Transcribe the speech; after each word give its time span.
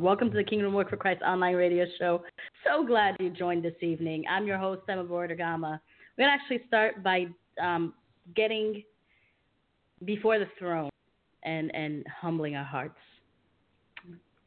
Welcome 0.00 0.30
to 0.30 0.36
the 0.38 0.44
Kingdom 0.44 0.72
Work 0.72 0.88
for 0.88 0.96
Christ 0.96 1.20
online 1.20 1.56
radio 1.56 1.84
show. 1.98 2.22
So 2.64 2.86
glad 2.86 3.16
you 3.20 3.28
joined 3.28 3.62
this 3.62 3.74
evening. 3.82 4.24
I'm 4.30 4.46
your 4.46 4.56
host, 4.56 4.80
Emma 4.88 5.04
Bordergama. 5.04 5.78
We're 6.16 6.24
going 6.24 6.30
to 6.30 6.42
actually 6.42 6.66
start 6.66 7.02
by 7.02 7.26
um, 7.62 7.92
getting 8.34 8.82
before 10.06 10.38
the 10.38 10.46
throne 10.58 10.88
and, 11.42 11.70
and 11.74 12.06
humbling 12.18 12.56
our 12.56 12.64
hearts. 12.64 12.96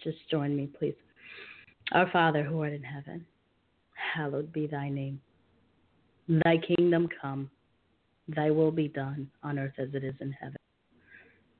Just 0.03 0.17
join 0.31 0.55
me, 0.55 0.69
please. 0.79 0.95
Our 1.91 2.09
Father 2.09 2.41
who 2.41 2.59
art 2.63 2.73
in 2.73 2.81
heaven, 2.81 3.23
hallowed 4.15 4.51
be 4.51 4.65
thy 4.65 4.89
name. 4.89 5.21
Thy 6.27 6.57
kingdom 6.57 7.07
come, 7.21 7.47
thy 8.27 8.49
will 8.49 8.71
be 8.71 8.87
done 8.87 9.30
on 9.43 9.59
earth 9.59 9.75
as 9.77 9.89
it 9.93 10.03
is 10.03 10.15
in 10.19 10.31
heaven. 10.31 10.58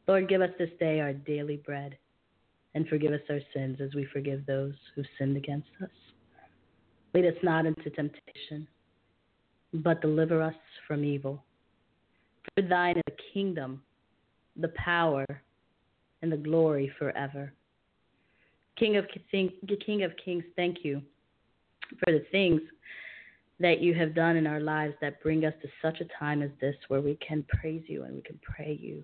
Lord, 0.07 0.27
give 0.27 0.41
us 0.41 0.49
this 0.57 0.71
day 0.79 0.99
our 0.99 1.13
daily 1.13 1.57
bread 1.57 1.95
and 2.75 2.88
forgive 2.88 3.13
us 3.13 3.22
our 3.29 3.39
sins 3.53 3.79
as 3.81 3.94
we 3.94 4.06
forgive 4.06 4.45
those 4.45 4.73
who 4.95 5.03
sinned 5.17 5.38
against 5.38 5.69
us. 5.81 5.89
Lead 7.13 7.25
us 7.25 7.38
not 7.44 7.66
into 7.66 7.89
temptation, 7.91 8.67
but 9.73 10.01
deliver 10.01 10.41
us 10.41 10.56
from 10.88 11.03
evil. 11.03 11.44
For 12.56 12.63
thine 12.63 12.97
is 12.97 13.03
the 13.06 13.23
kingdom, 13.33 13.81
the 14.57 14.69
power, 14.69 15.25
and 16.22 16.31
the 16.31 16.38
glory 16.38 16.91
forever. 16.97 17.53
King 18.78 18.97
of, 18.97 19.06
King 19.31 20.03
of 20.03 20.12
Kings, 20.23 20.44
thank 20.56 20.83
you 20.83 21.01
for 22.03 22.12
the 22.12 22.25
things 22.31 22.62
that 23.59 23.81
you 23.81 23.94
have 23.94 24.16
done 24.16 24.35
in 24.35 24.47
our 24.47 24.59
lives 24.59 24.95
that 25.00 25.22
bring 25.22 25.45
us 25.45 25.53
to 25.62 25.67
such 25.81 26.01
a 26.01 26.19
time 26.19 26.41
as 26.41 26.50
this 26.59 26.75
where 26.88 27.01
we 27.01 27.17
can 27.25 27.45
praise 27.47 27.83
you 27.88 28.03
and 28.03 28.16
we 28.16 28.22
can 28.22 28.39
pray 28.41 28.78
you 28.81 29.03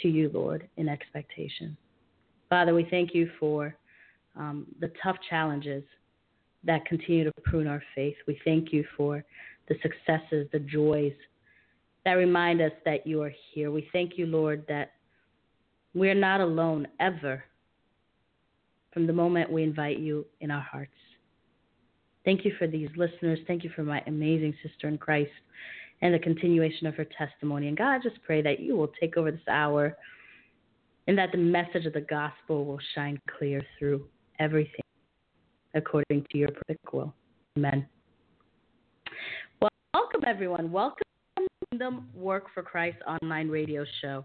to 0.00 0.08
you, 0.08 0.30
Lord, 0.32 0.68
in 0.76 0.88
expectation. 0.88 1.76
Father, 2.52 2.74
we 2.74 2.86
thank 2.90 3.14
you 3.14 3.30
for 3.40 3.74
um, 4.36 4.66
the 4.78 4.92
tough 5.02 5.16
challenges 5.30 5.82
that 6.64 6.84
continue 6.84 7.24
to 7.24 7.32
prune 7.44 7.66
our 7.66 7.82
faith. 7.94 8.14
We 8.26 8.38
thank 8.44 8.74
you 8.74 8.84
for 8.94 9.24
the 9.70 9.76
successes, 9.80 10.48
the 10.52 10.58
joys 10.58 11.14
that 12.04 12.12
remind 12.12 12.60
us 12.60 12.72
that 12.84 13.06
you 13.06 13.22
are 13.22 13.32
here. 13.54 13.70
We 13.70 13.88
thank 13.90 14.18
you, 14.18 14.26
Lord, 14.26 14.66
that 14.68 14.92
we're 15.94 16.12
not 16.14 16.42
alone 16.42 16.86
ever 17.00 17.42
from 18.92 19.06
the 19.06 19.14
moment 19.14 19.50
we 19.50 19.62
invite 19.62 19.98
you 19.98 20.26
in 20.42 20.50
our 20.50 20.60
hearts. 20.60 20.92
Thank 22.26 22.44
you 22.44 22.52
for 22.58 22.66
these 22.66 22.90
listeners. 22.98 23.38
Thank 23.46 23.64
you 23.64 23.70
for 23.74 23.82
my 23.82 24.02
amazing 24.06 24.52
sister 24.62 24.88
in 24.88 24.98
Christ 24.98 25.30
and 26.02 26.12
the 26.12 26.18
continuation 26.18 26.86
of 26.86 26.96
her 26.96 27.06
testimony. 27.16 27.68
And 27.68 27.78
God, 27.78 27.94
I 27.94 27.98
just 28.02 28.22
pray 28.22 28.42
that 28.42 28.60
you 28.60 28.76
will 28.76 28.92
take 29.00 29.16
over 29.16 29.30
this 29.30 29.40
hour 29.48 29.96
and 31.06 31.18
that 31.18 31.32
the 31.32 31.38
message 31.38 31.86
of 31.86 31.92
the 31.92 32.00
gospel 32.00 32.64
will 32.64 32.80
shine 32.94 33.18
clear 33.38 33.62
through 33.78 34.06
everything 34.38 34.80
according 35.74 36.24
to 36.30 36.38
your 36.38 36.50
perfect 36.50 36.92
will. 36.92 37.12
Amen. 37.56 37.86
Well, 39.60 39.70
welcome, 39.94 40.22
everyone. 40.26 40.70
Welcome 40.70 41.02
to 41.38 41.46
Kingdom 41.70 42.08
Work 42.14 42.44
for 42.54 42.62
Christ 42.62 42.98
online 43.06 43.48
radio 43.48 43.84
show. 44.00 44.24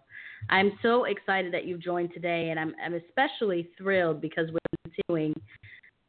I'm 0.50 0.74
so 0.82 1.06
excited 1.06 1.54
that 1.54 1.66
you've 1.66 1.82
joined 1.82 2.14
today, 2.14 2.50
and 2.50 2.60
I'm, 2.60 2.74
I'm 2.84 2.94
especially 2.94 3.70
thrilled 3.78 4.22
because 4.22 4.50
we're 4.52 4.92
continuing 4.92 5.34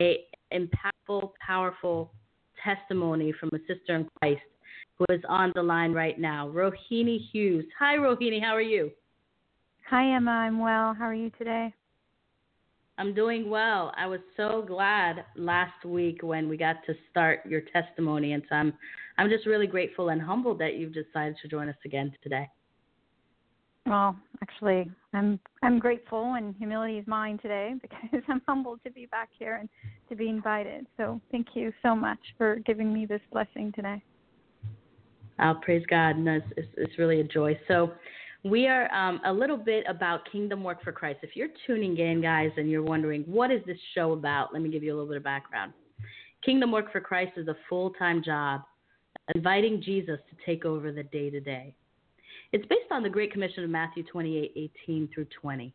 a 0.01 0.25
impactful, 0.53 1.31
powerful 1.45 2.12
testimony 2.62 3.33
from 3.39 3.51
a 3.53 3.59
sister 3.61 3.97
in 3.97 4.09
Christ 4.21 4.43
who 4.99 5.07
is 5.15 5.21
on 5.28 5.53
the 5.55 5.62
line 5.62 5.93
right 5.93 6.19
now, 6.19 6.49
Rohini 6.49 7.19
Hughes. 7.31 7.65
Hi, 7.78 7.97
Rohini. 7.97 8.43
How 8.43 8.55
are 8.55 8.61
you? 8.61 8.91
Hi, 9.91 10.15
Emma. 10.15 10.31
I'm 10.31 10.59
well. 10.59 10.93
How 10.93 11.06
are 11.06 11.15
you 11.15 11.31
today? 11.38 11.72
I'm 12.99 13.15
doing 13.15 13.49
well. 13.49 13.91
I 13.97 14.06
was 14.06 14.21
so 14.37 14.62
glad 14.66 15.25
last 15.34 15.82
week 15.82 16.22
when 16.22 16.47
we 16.47 16.59
got 16.59 16.84
to 16.84 16.94
start 17.10 17.41
your 17.49 17.62
testimony, 17.62 18.34
and 18.34 18.43
so 18.50 18.56
I'm 18.56 18.75
I'm 19.16 19.31
just 19.31 19.47
really 19.47 19.66
grateful 19.66 20.10
and 20.10 20.21
humbled 20.21 20.59
that 20.59 20.75
you've 20.75 20.93
decided 20.93 21.37
to 21.41 21.48
join 21.48 21.71
us 21.71 21.77
again 21.87 22.12
today. 22.22 22.47
Well, 23.87 24.15
actually, 24.43 24.91
I'm 25.15 25.41
I'm 25.62 25.78
grateful, 25.78 26.34
and 26.34 26.54
humility 26.56 26.98
is 26.98 27.06
mine 27.06 27.38
today 27.38 27.72
because 27.81 28.21
I'm 28.28 28.43
humbled 28.47 28.81
to 28.84 28.91
be 28.91 29.06
back 29.06 29.31
here 29.38 29.54
and 29.54 29.71
to 30.10 30.16
be 30.16 30.28
invited. 30.28 30.87
So 30.98 31.19
thank 31.31 31.47
you 31.54 31.72
so 31.82 31.97
much 31.97 32.21
for 32.37 32.56
giving 32.66 32.93
me 32.93 33.06
this 33.06 33.22
blessing 33.32 33.72
today. 33.75 34.03
Oh, 35.41 35.54
praise 35.62 35.84
God. 35.88 36.16
And 36.16 36.28
it's, 36.28 36.47
it's, 36.56 36.69
it's 36.77 36.98
really 36.98 37.21
a 37.21 37.25
joy. 37.25 37.59
So, 37.69 37.93
we 38.44 38.69
are 38.69 38.93
um, 38.94 39.21
a 39.25 39.32
little 39.32 39.56
bit 39.56 39.84
about 39.88 40.31
Kingdom 40.31 40.62
Work 40.62 40.82
for 40.82 40.93
Christ. 40.93 41.21
If 41.22 41.34
you're 41.34 41.49
tuning 41.66 41.99
in, 41.99 42.22
guys, 42.22 42.50
and 42.56 42.71
you're 42.71 42.82
wondering, 42.82 43.22
what 43.22 43.50
is 43.50 43.60
this 43.66 43.78
show 43.94 44.12
about? 44.12 44.53
Let 44.53 44.62
me 44.62 44.71
give 44.71 44.83
you 44.83 44.92
a 44.92 44.95
little 44.95 45.09
bit 45.09 45.16
of 45.16 45.24
background. 45.24 45.72
Kingdom 46.45 46.71
Work 46.71 46.92
for 46.92 47.01
Christ 47.01 47.33
is 47.36 47.48
a 47.48 47.57
full 47.68 47.91
time 47.91 48.22
job 48.22 48.63
inviting 49.34 49.83
Jesus 49.83 50.21
to 50.30 50.36
take 50.47 50.65
over 50.65 50.92
the 50.92 51.03
day 51.03 51.30
to 51.30 51.41
day. 51.41 51.74
It's 52.53 52.66
based 52.66 52.91
on 52.91 53.03
the 53.03 53.09
Great 53.09 53.33
Commission 53.33 53.65
of 53.65 53.71
Matthew 53.71 54.04
28 54.04 54.53
18 54.86 55.09
through 55.13 55.27
20. 55.41 55.74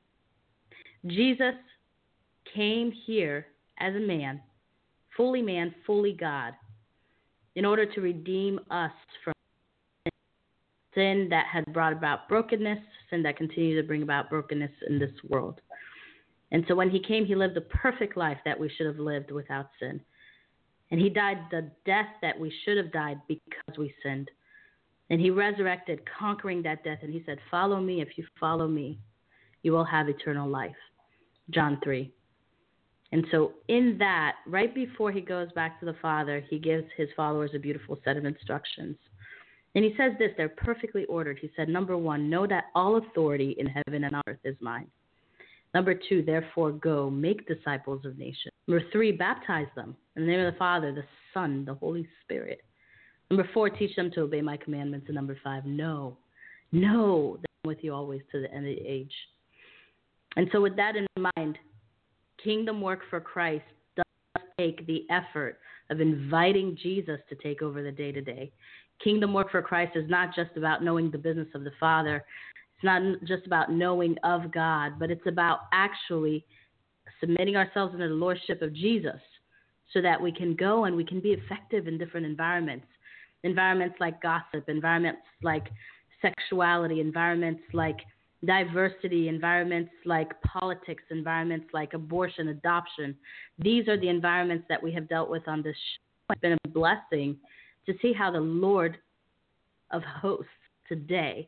Jesus 1.08 1.56
came 2.56 2.92
here 3.06 3.48
as 3.80 3.94
a 3.96 4.00
man, 4.00 4.42
fully 5.18 5.42
man, 5.42 5.76
fully 5.86 6.14
God, 6.14 6.54
in 7.56 7.66
order 7.66 7.86
to 7.86 8.02
redeem 8.02 8.60
us 8.72 8.92
from 9.24 9.34
sin 10.96 11.28
that 11.30 11.46
had 11.52 11.66
brought 11.74 11.94
about 11.94 12.28
brokenness, 12.30 12.80
sin 13.10 13.24
that 13.24 13.38
continued 13.38 13.82
to 13.82 13.88
bring 13.88 14.04
about 14.04 14.30
brokenness 14.30 14.72
in 14.88 15.00
this 15.00 15.12
world. 15.30 15.62
And 16.52 16.64
so 16.68 16.76
when 16.76 16.90
he 16.90 17.00
came, 17.00 17.26
he 17.26 17.36
lived 17.36 17.56
the 17.56 17.62
perfect 17.62 18.16
life 18.16 18.38
that 18.46 18.60
we 18.60 18.70
should 18.70 18.86
have 18.86 19.00
lived 19.00 19.32
without 19.32 19.70
sin. 19.80 20.00
And 20.92 21.02
he 21.02 21.10
died 21.10 21.40
the 21.50 21.72
death 21.86 22.06
that 22.22 22.40
we 22.40 22.54
should 22.64 22.78
have 22.78 22.92
died 22.92 23.20
because 23.28 23.78
we 23.78 23.94
sinned. 24.04 24.30
And 25.10 25.20
he 25.20 25.32
resurrected, 25.32 26.02
conquering 26.20 26.62
that 26.64 26.84
death. 26.84 27.00
And 27.02 27.12
he 27.12 27.24
said, 27.26 27.40
Follow 27.50 27.82
me. 27.82 28.02
If 28.02 28.10
you 28.16 28.26
follow 28.40 28.68
me, 28.68 29.00
you 29.64 29.72
will 29.72 29.84
have 29.84 30.08
eternal 30.10 30.48
life. 30.48 30.76
John 31.50 31.80
3. 31.84 32.12
And 33.12 33.26
so, 33.32 33.54
in 33.68 33.98
that, 34.00 34.38
right 34.48 34.74
before 34.74 35.12
he 35.12 35.22
goes 35.22 35.52
back 35.54 35.80
to 35.80 35.86
the 35.86 35.96
Father, 36.02 36.44
he 36.50 36.58
gives 36.58 36.86
his 36.98 37.10
followers 37.16 37.52
a 37.54 37.60
beautiful 37.60 38.00
set 38.04 38.18
of 38.18 38.26
instructions. 38.26 38.96
And 39.76 39.84
he 39.84 39.96
says 39.98 40.14
this 40.20 40.32
they're 40.38 40.50
perfectly 40.50 41.06
ordered. 41.06 41.40
He 41.42 41.50
said, 41.56 41.68
Number 41.68 41.98
one, 41.98 42.30
know 42.30 42.46
that 42.48 42.66
all 42.76 42.98
authority 42.98 43.56
in 43.58 43.66
heaven 43.66 44.04
and 44.04 44.16
on 44.16 44.22
earth 44.28 44.40
is 44.44 44.56
mine. 44.62 44.88
Number 45.74 45.96
two, 45.96 46.22
therefore 46.22 46.72
go, 46.72 47.10
make 47.10 47.48
disciples 47.48 48.06
of 48.06 48.18
nations. 48.18 48.54
Number 48.68 48.86
three, 48.92 49.12
baptize 49.12 49.68
them 49.76 49.96
in 50.16 50.24
the 50.24 50.28
name 50.32 50.46
of 50.46 50.54
the 50.54 50.60
Father, 50.60 50.94
the 50.94 51.04
Son, 51.34 51.66
the 51.66 51.74
Holy 51.74 52.08
Spirit. 52.24 52.62
Number 53.32 53.50
four, 53.54 53.70
teach 53.70 53.96
them 53.96 54.12
to 54.12 54.22
obey 54.22 54.42
my 54.42 54.58
commandments. 54.58 55.08
And 55.08 55.16
number 55.16 55.36
five, 55.44 55.66
know, 55.66 56.18
know 56.72 57.38
that 57.42 57.48
I'm 57.64 57.70
with 57.70 57.80
you 57.82 57.94
always 57.94 58.22
to 58.32 58.42
the 58.42 58.52
end 58.52 58.68
of 58.68 58.76
the 58.76 58.88
age. 58.88 59.14
And 60.36 60.48
so, 60.52 60.62
with 60.62 60.76
that 60.76 60.96
in 60.96 61.08
mind, 61.36 61.58
kingdom 62.44 62.82
work 62.82 63.00
for 63.10 63.20
Christ 63.20 63.66
does 63.96 64.44
take 64.60 64.86
the 64.86 65.06
effort 65.10 65.60
of 65.90 66.00
inviting 66.00 66.78
Jesus 66.82 67.20
to 67.30 67.36
take 67.36 67.62
over 67.62 67.82
the 67.82 67.92
day 67.92 68.12
to 68.12 68.22
day. 68.22 68.52
Kingdom 69.02 69.34
work 69.34 69.52
for 69.52 69.62
Christ 69.62 69.96
is 69.96 70.10
not 70.10 70.36
just 70.36 70.52
about 70.56 70.84
knowing 70.84 71.12
the 71.12 71.18
business 71.18 71.48
of 71.56 71.64
the 71.64 71.72
Father, 71.80 72.24
it's 72.76 72.84
not 72.84 73.02
just 73.26 73.46
about 73.46 73.72
knowing 73.72 74.18
of 74.24 74.52
God, 74.52 74.94
but 75.00 75.10
it's 75.10 75.26
about 75.28 75.62
actually 75.72 76.46
submitting 77.20 77.56
ourselves 77.56 77.94
under 77.94 78.10
the 78.10 78.14
lordship 78.14 78.62
of 78.62 78.74
Jesus 78.74 79.20
so 79.94 80.02
that 80.02 80.22
we 80.22 80.32
can 80.32 80.56
go 80.56 80.86
and 80.86 80.96
we 80.96 81.06
can 81.06 81.20
be 81.20 81.32
effective 81.32 81.88
in 81.88 81.98
different 81.98 82.26
environments. 82.26 82.86
Environments 83.44 83.96
like 84.00 84.22
gossip, 84.22 84.68
environments 84.68 85.22
like 85.42 85.68
sexuality, 86.22 87.00
environments 87.00 87.62
like 87.74 87.98
diversity, 88.46 89.28
environments 89.28 89.92
like 90.06 90.30
politics, 90.42 91.04
environments 91.12 91.68
like 91.74 91.94
abortion, 91.94 92.50
adoption. 92.50 93.16
These 93.60 93.88
are 93.88 94.00
the 94.00 94.10
environments 94.10 94.66
that 94.70 94.82
we 94.82 94.92
have 94.94 95.08
dealt 95.08 95.30
with 95.30 95.48
on 95.48 95.62
this 95.62 95.76
show. 95.76 96.34
It's 96.34 96.42
been 96.42 96.58
a 96.66 96.70
blessing 96.70 97.38
to 97.86 97.94
see 98.02 98.14
how 98.14 98.32
the 98.32 98.40
Lord 98.40 98.98
of 99.92 100.02
hosts 100.04 100.48
today 100.88 101.48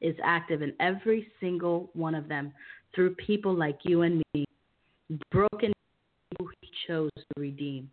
is 0.00 0.16
active 0.24 0.62
in 0.62 0.72
every 0.80 1.28
single 1.40 1.90
one 1.94 2.14
of 2.14 2.28
them 2.28 2.52
through 2.94 3.14
people 3.16 3.54
like 3.54 3.78
you 3.82 4.02
and 4.02 4.22
me, 4.34 4.44
broken 5.30 5.72
who 6.38 6.50
he 6.60 6.70
chose 6.86 7.10
to 7.16 7.40
redeem. 7.40 7.90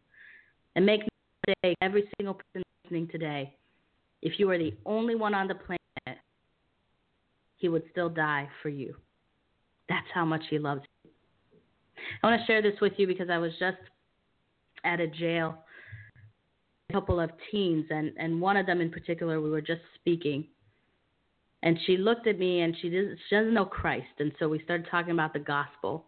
And 0.75 0.85
make 0.85 1.01
no 1.01 1.07
mistake, 1.47 1.77
every 1.81 2.09
single 2.17 2.35
person 2.35 2.63
listening 2.83 3.07
today, 3.07 3.53
if 4.21 4.39
you 4.39 4.49
are 4.49 4.57
the 4.57 4.73
only 4.85 5.15
one 5.15 5.33
on 5.33 5.47
the 5.47 5.55
planet, 5.55 6.21
he 7.57 7.69
would 7.69 7.83
still 7.91 8.09
die 8.09 8.47
for 8.61 8.69
you. 8.69 8.95
That's 9.89 10.07
how 10.13 10.25
much 10.25 10.43
he 10.49 10.59
loves 10.59 10.81
you. 11.03 11.11
I 12.21 12.27
want 12.27 12.41
to 12.41 12.45
share 12.45 12.61
this 12.61 12.79
with 12.81 12.93
you 12.97 13.07
because 13.07 13.29
I 13.29 13.37
was 13.37 13.51
just 13.59 13.77
at 14.83 14.99
a 14.99 15.07
jail, 15.07 15.63
couple 16.91 17.19
of 17.19 17.29
teens, 17.51 17.85
and, 17.89 18.13
and 18.17 18.39
one 18.39 18.55
of 18.55 18.65
them 18.65 18.79
in 18.79 18.89
particular, 18.89 19.41
we 19.41 19.49
were 19.49 19.61
just 19.61 19.81
speaking. 19.95 20.45
And 21.63 21.77
she 21.85 21.97
looked 21.97 22.27
at 22.27 22.39
me 22.39 22.61
and 22.61 22.75
she, 22.81 22.89
did, 22.89 23.17
she 23.27 23.35
doesn't 23.35 23.53
know 23.53 23.65
Christ. 23.65 24.07
And 24.19 24.31
so 24.39 24.47
we 24.47 24.61
started 24.63 24.87
talking 24.89 25.11
about 25.11 25.33
the 25.33 25.39
gospel. 25.39 26.05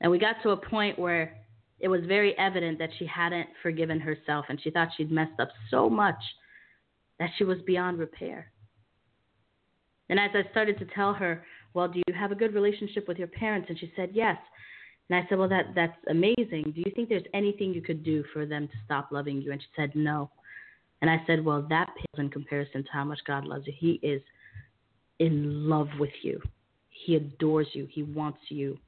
And 0.00 0.10
we 0.10 0.18
got 0.18 0.36
to 0.42 0.50
a 0.50 0.56
point 0.56 0.98
where 0.98 1.36
it 1.78 1.88
was 1.88 2.00
very 2.06 2.36
evident 2.38 2.78
that 2.78 2.90
she 2.98 3.06
hadn't 3.06 3.46
forgiven 3.62 4.00
herself 4.00 4.46
and 4.48 4.60
she 4.60 4.70
thought 4.70 4.88
she'd 4.96 5.12
messed 5.12 5.38
up 5.38 5.50
so 5.70 5.88
much 5.88 6.20
that 7.18 7.30
she 7.36 7.44
was 7.44 7.58
beyond 7.66 7.98
repair. 7.98 8.50
And 10.08 10.18
as 10.18 10.30
I 10.34 10.50
started 10.50 10.78
to 10.78 10.86
tell 10.86 11.12
her, 11.14 11.44
well, 11.72 11.86
do 11.86 12.02
you 12.06 12.14
have 12.14 12.32
a 12.32 12.34
good 12.34 12.54
relationship 12.54 13.06
with 13.06 13.18
your 13.18 13.28
parents? 13.28 13.68
And 13.68 13.78
she 13.78 13.92
said, 13.94 14.10
yes. 14.12 14.38
And 15.10 15.18
I 15.18 15.28
said, 15.28 15.38
well, 15.38 15.48
that, 15.48 15.74
that's 15.74 15.96
amazing. 16.08 16.72
Do 16.72 16.82
you 16.86 16.92
think 16.94 17.08
there's 17.08 17.24
anything 17.34 17.74
you 17.74 17.82
could 17.82 18.04
do 18.04 18.22
for 18.32 18.46
them 18.46 18.68
to 18.68 18.74
stop 18.84 19.08
loving 19.10 19.42
you? 19.42 19.50
And 19.50 19.60
she 19.60 19.66
said, 19.74 19.90
no. 19.96 20.30
And 21.02 21.10
I 21.10 21.20
said, 21.26 21.44
well, 21.44 21.66
that 21.68 21.88
pales 21.96 22.24
in 22.24 22.30
comparison 22.30 22.84
to 22.84 22.90
how 22.92 23.04
much 23.04 23.18
God 23.26 23.44
loves 23.44 23.66
you. 23.66 23.72
He 23.76 23.98
is 24.06 24.22
in 25.18 25.68
love 25.68 25.88
with 25.98 26.12
you. 26.22 26.40
He 26.90 27.16
adores 27.16 27.66
you. 27.72 27.88
He 27.90 28.04
wants 28.04 28.38
you 28.50 28.78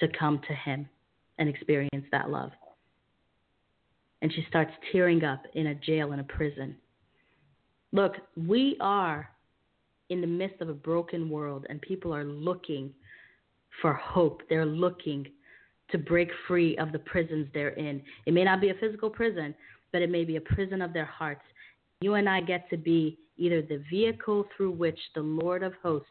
to 0.00 0.08
come 0.08 0.42
to 0.46 0.54
Him 0.54 0.86
and 1.38 1.48
experience 1.48 2.04
that 2.12 2.28
love. 2.28 2.50
And 4.20 4.30
she 4.30 4.44
starts 4.48 4.72
tearing 4.92 5.24
up 5.24 5.42
in 5.54 5.68
a 5.68 5.74
jail, 5.74 6.12
in 6.12 6.18
a 6.18 6.24
prison. 6.24 6.76
Look, 7.92 8.16
we 8.36 8.76
are 8.80 9.30
in 10.10 10.20
the 10.20 10.26
midst 10.26 10.60
of 10.60 10.68
a 10.68 10.74
broken 10.74 11.30
world, 11.30 11.64
and 11.70 11.80
people 11.80 12.14
are 12.14 12.24
looking 12.24 12.92
for 13.80 13.92
hope. 13.92 14.42
They're 14.48 14.66
looking 14.66 15.26
to 15.90 15.98
break 15.98 16.28
free 16.46 16.76
of 16.78 16.92
the 16.92 16.98
prisons 16.98 17.48
they're 17.52 17.70
in. 17.70 18.02
It 18.26 18.34
may 18.34 18.44
not 18.44 18.60
be 18.60 18.70
a 18.70 18.74
physical 18.74 19.10
prison, 19.10 19.54
but 19.92 20.02
it 20.02 20.10
may 20.10 20.24
be 20.24 20.36
a 20.36 20.40
prison 20.40 20.82
of 20.82 20.92
their 20.92 21.06
hearts. 21.06 21.42
You 22.00 22.14
and 22.14 22.28
I 22.28 22.40
get 22.40 22.68
to 22.70 22.76
be 22.76 23.18
either 23.36 23.62
the 23.62 23.82
vehicle 23.90 24.44
through 24.56 24.72
which 24.72 24.98
the 25.14 25.22
Lord 25.22 25.62
of 25.62 25.72
hosts 25.82 26.08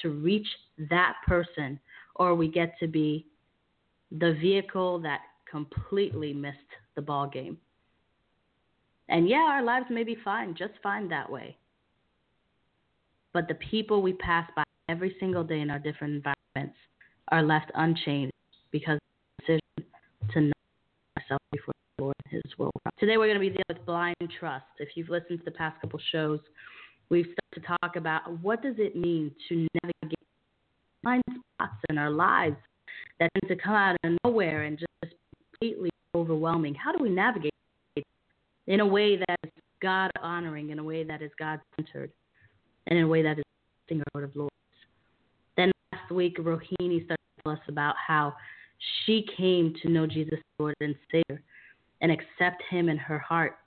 to 0.00 0.10
reach 0.10 0.46
that 0.90 1.14
person, 1.26 1.78
or 2.16 2.34
we 2.34 2.48
get 2.48 2.78
to 2.80 2.88
be 2.88 3.26
the 4.10 4.36
vehicle 4.40 4.98
that 5.00 5.20
completely 5.50 6.32
missed 6.32 6.58
the 6.96 7.02
ball 7.02 7.28
game. 7.28 7.56
And 9.08 9.28
yeah, 9.28 9.46
our 9.48 9.62
lives 9.62 9.86
may 9.90 10.04
be 10.04 10.16
fine, 10.24 10.54
just 10.56 10.72
fine 10.82 11.08
that 11.08 11.30
way. 11.30 11.56
But 13.32 13.48
the 13.48 13.54
people 13.54 14.02
we 14.02 14.12
pass 14.14 14.48
by 14.54 14.64
every 14.92 15.16
single 15.18 15.42
day 15.42 15.60
in 15.60 15.70
our 15.70 15.78
different 15.78 16.12
environments 16.12 16.78
are 17.28 17.42
left 17.42 17.72
unchanged 17.76 18.32
because 18.72 18.96
of 18.96 19.46
the 19.46 19.54
decision 19.54 19.90
to 20.34 20.40
know 20.42 20.52
ourselves 21.18 21.44
before 21.50 21.72
the 21.96 22.04
Lord 22.04 22.14
and 22.26 22.42
His 22.44 22.58
will. 22.58 22.70
Today 23.00 23.16
we're 23.16 23.26
going 23.26 23.36
to 23.36 23.40
be 23.40 23.48
dealing 23.48 23.64
with 23.70 23.86
blind 23.86 24.16
trust. 24.38 24.66
If 24.78 24.90
you've 24.94 25.08
listened 25.08 25.38
to 25.38 25.44
the 25.46 25.50
past 25.50 25.80
couple 25.80 25.98
shows, 26.12 26.40
we've 27.08 27.24
started 27.24 27.66
to 27.66 27.78
talk 27.80 27.96
about 27.96 28.38
what 28.42 28.62
does 28.62 28.74
it 28.76 28.94
mean 28.94 29.32
to 29.48 29.66
navigate 29.82 30.18
blind 31.02 31.22
spots 31.54 31.80
in 31.88 31.96
our 31.96 32.10
lives 32.10 32.56
that 33.18 33.30
tend 33.40 33.48
to 33.48 33.64
come 33.64 33.74
out 33.74 33.96
of 34.04 34.12
nowhere 34.24 34.64
and 34.64 34.78
just 34.78 35.14
completely 35.52 35.88
overwhelming. 36.14 36.74
How 36.74 36.92
do 36.92 37.02
we 37.02 37.08
navigate 37.08 37.54
in 38.66 38.80
a 38.80 38.86
way 38.86 39.16
that 39.16 39.38
is 39.42 39.52
God 39.80 40.10
honoring, 40.20 40.68
in 40.68 40.78
a 40.78 40.84
way 40.84 41.02
that 41.02 41.22
is 41.22 41.30
God 41.38 41.60
centered, 41.76 42.12
and 42.88 42.98
in 42.98 43.06
a 43.06 43.08
way 43.08 43.22
that 43.22 43.38
is 43.38 43.44
our 43.90 44.04
Lord 44.14 44.28
of 44.28 44.36
Lords? 44.36 44.51
Week, 46.12 46.36
Rohini 46.38 47.04
started 47.04 47.16
to 47.16 47.42
tell 47.44 47.52
us 47.52 47.60
about 47.68 47.94
how 48.06 48.34
she 49.04 49.26
came 49.36 49.74
to 49.82 49.88
know 49.88 50.06
Jesus 50.06 50.38
Lord 50.58 50.74
and 50.80 50.94
Savior 51.10 51.42
and 52.00 52.12
accept 52.12 52.62
Him 52.70 52.88
in 52.88 52.98
her 52.98 53.18
heart, 53.18 53.58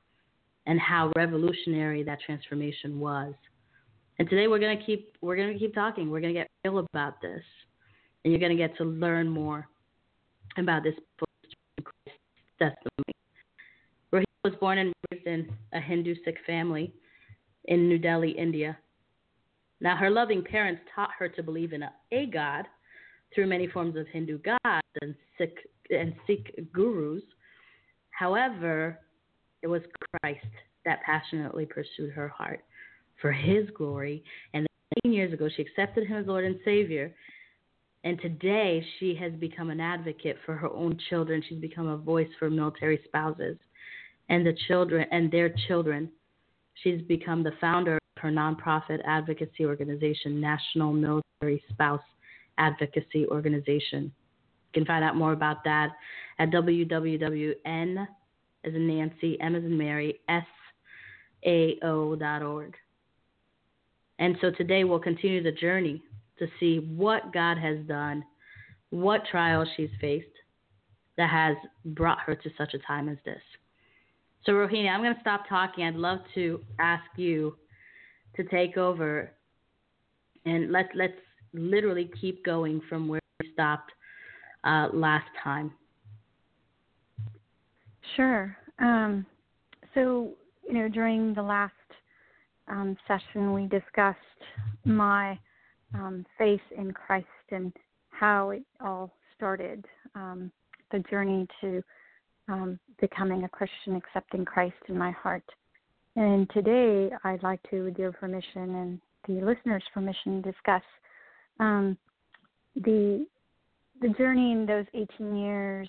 and 0.66 0.80
how 0.80 1.12
revolutionary 1.16 2.04
that 2.04 2.20
transformation 2.26 3.00
was. 3.00 3.34
And 4.20 4.30
today 4.30 4.48
we're 4.48 4.60
gonna 4.60 4.84
keep 4.84 5.16
we're 5.22 5.36
gonna 5.36 5.58
keep 5.58 5.74
talking. 5.74 6.10
We're 6.10 6.22
gonna 6.22 6.34
get 6.34 6.48
real 6.66 6.80
about 6.80 7.22
this 7.22 7.44
and 8.26 8.32
you're 8.32 8.40
going 8.40 8.58
to 8.58 8.58
get 8.58 8.76
to 8.78 8.84
learn 8.84 9.30
more 9.30 9.70
about 10.58 10.84
this 10.84 10.96
testimony. 12.60 13.14
Rohini 14.12 14.24
was 14.44 14.54
born 14.60 14.80
and 14.80 14.94
raised 15.12 15.28
in 15.28 15.48
a 15.74 15.80
Hindu 15.80 16.16
Sikh 16.26 16.38
family 16.46 16.92
in 17.66 17.88
New 17.88 18.00
Delhi, 18.00 18.32
India. 18.32 18.78
Now, 19.82 19.96
her 19.96 20.10
loving 20.10 20.44
parents 20.44 20.82
taught 20.94 21.12
her 21.18 21.30
to 21.30 21.44
believe 21.44 21.74
in 21.74 21.84
a, 21.84 21.94
a 22.12 22.28
God 22.28 22.66
through 23.34 23.48
many 23.48 23.68
forms 23.68 23.96
of 23.96 24.08
Hindu 24.08 24.40
gods 24.40 24.88
and 25.02 25.16
Sikh, 25.38 25.58
and 25.90 26.14
Sikh 26.26 26.56
gurus. 26.72 27.24
However, 28.12 29.00
it 29.62 29.68
was 29.68 29.82
Christ 30.22 30.46
that 30.86 31.02
passionately 31.06 31.66
pursued 31.66 32.14
her 32.14 32.30
heart 32.30 32.64
for 33.22 33.32
His 33.32 33.70
glory. 33.76 34.24
And 34.54 34.68
18 35.04 35.14
years 35.14 35.34
ago, 35.34 35.50
she 35.54 35.62
accepted 35.62 36.08
Him 36.08 36.18
as 36.18 36.28
Lord 36.28 36.46
and 36.46 36.60
Savior 36.64 37.14
and 38.06 38.22
today 38.22 38.86
she 39.00 39.16
has 39.16 39.34
become 39.34 39.72
an 39.72 39.82
advocate 39.82 40.38
for 40.46 40.56
her 40.56 40.70
own 40.70 40.98
children. 41.10 41.44
She's 41.50 41.58
become 41.58 41.88
a 41.88 41.98
voice 41.98 42.30
for 42.38 42.52
military 42.52 43.02
spouses 43.08 43.58
and 44.30 44.46
the 44.46 44.56
children 44.68 45.08
and 45.12 45.32
their 45.32 45.54
children. 45.68 46.12
She's 46.84 47.02
become 47.02 47.42
the 47.42 47.54
founder 47.60 47.98
her 48.26 48.32
nonprofit 48.32 49.00
advocacy 49.06 49.66
organization, 49.66 50.42
National 50.42 50.92
Military 50.92 51.64
Spouse 51.70 52.02
Advocacy 52.58 53.28
Organization. 53.28 54.12
You 54.74 54.82
can 54.82 54.86
find 54.86 55.04
out 55.04 55.16
more 55.16 55.34
about 55.34 55.64
that 55.64 55.90
at 56.40 56.50
www.n 56.50 58.08
as 58.66 58.74
in 58.74 58.88
Nancy, 58.88 59.40
M 59.40 59.56
as 59.56 59.64
in 59.64 59.78
Mary, 59.78 60.20
S 60.28 60.46
A 61.46 61.78
O 61.84 62.16
dot 62.16 62.42
org. 62.42 62.74
And 64.18 64.38
so 64.42 64.50
today 64.50 64.84
we'll 64.86 65.00
continue 65.00 65.44
the 65.44 65.52
journey 65.52 66.02
to 66.40 66.48
see 66.60 66.80
what 66.96 67.32
God 67.32 67.58
has 67.60 67.78
done, 67.88 68.24
what 68.90 69.22
trials 69.30 69.68
she's 69.78 69.90
faced 70.02 70.26
that 71.18 71.30
has 71.30 71.56
brought 71.86 72.20
her 72.22 72.34
to 72.34 72.50
such 72.58 72.74
a 72.74 72.80
time 72.80 73.08
as 73.08 73.18
this. 73.24 73.42
So, 74.46 74.54
Rohini, 74.54 74.90
I'm 74.90 75.02
going 75.02 75.14
to 75.14 75.22
stop 75.22 75.48
talking. 75.48 75.86
I'd 75.86 75.96
love 75.96 76.20
to 76.34 76.62
ask 76.80 77.04
you 77.18 77.56
to 78.36 78.44
take 78.44 78.78
over 78.78 79.32
and 80.46 80.72
let's 80.72 80.90
let's 80.96 81.14
literally 81.54 82.10
keep 82.20 82.44
going 82.46 82.82
from 82.90 83.08
where 83.08 83.22
we 83.40 83.52
stopped 83.54 83.92
uh, 84.64 84.90
last 84.94 85.28
time. 85.44 85.72
Sure. 88.16 88.56
Um, 88.80 89.26
so, 89.94 90.34
you 90.68 90.74
know, 90.74 90.90
during 90.90 91.34
the 91.34 91.42
last 91.42 91.74
um, 92.68 92.98
session, 93.08 93.54
we 93.54 93.68
discussed 93.68 94.18
my 94.84 95.38
um, 95.94 96.26
faith 96.38 96.62
in 96.78 96.92
Christ 96.92 97.28
and 97.52 97.74
how 98.10 98.52
it 98.52 98.64
all 98.84 99.14
started, 99.36 99.86
um, 100.16 100.52
the 100.92 101.00
journey 101.10 101.48
to 101.62 101.82
um, 102.48 102.80
becoming 103.00 103.44
a 103.44 103.50
Christian, 103.50 103.96
accepting 103.96 104.46
Christ 104.46 104.76
in 104.88 104.98
my 104.98 105.12
heart. 105.12 105.44
And 106.16 106.50
today, 106.52 107.10
I'd 107.24 107.44
like 107.44 107.60
to, 107.72 107.84
with 107.84 107.98
your 107.98 108.12
permission 108.12 108.76
and 108.76 109.02
the 109.28 109.46
listeners' 109.46 109.84
permission, 109.94 110.42
discuss 110.42 110.84
um, 111.60 111.98
the 112.76 113.26
the 114.02 114.10
journey 114.10 114.52
in 114.52 114.66
those 114.66 114.86
18 114.94 115.38
years 115.38 115.88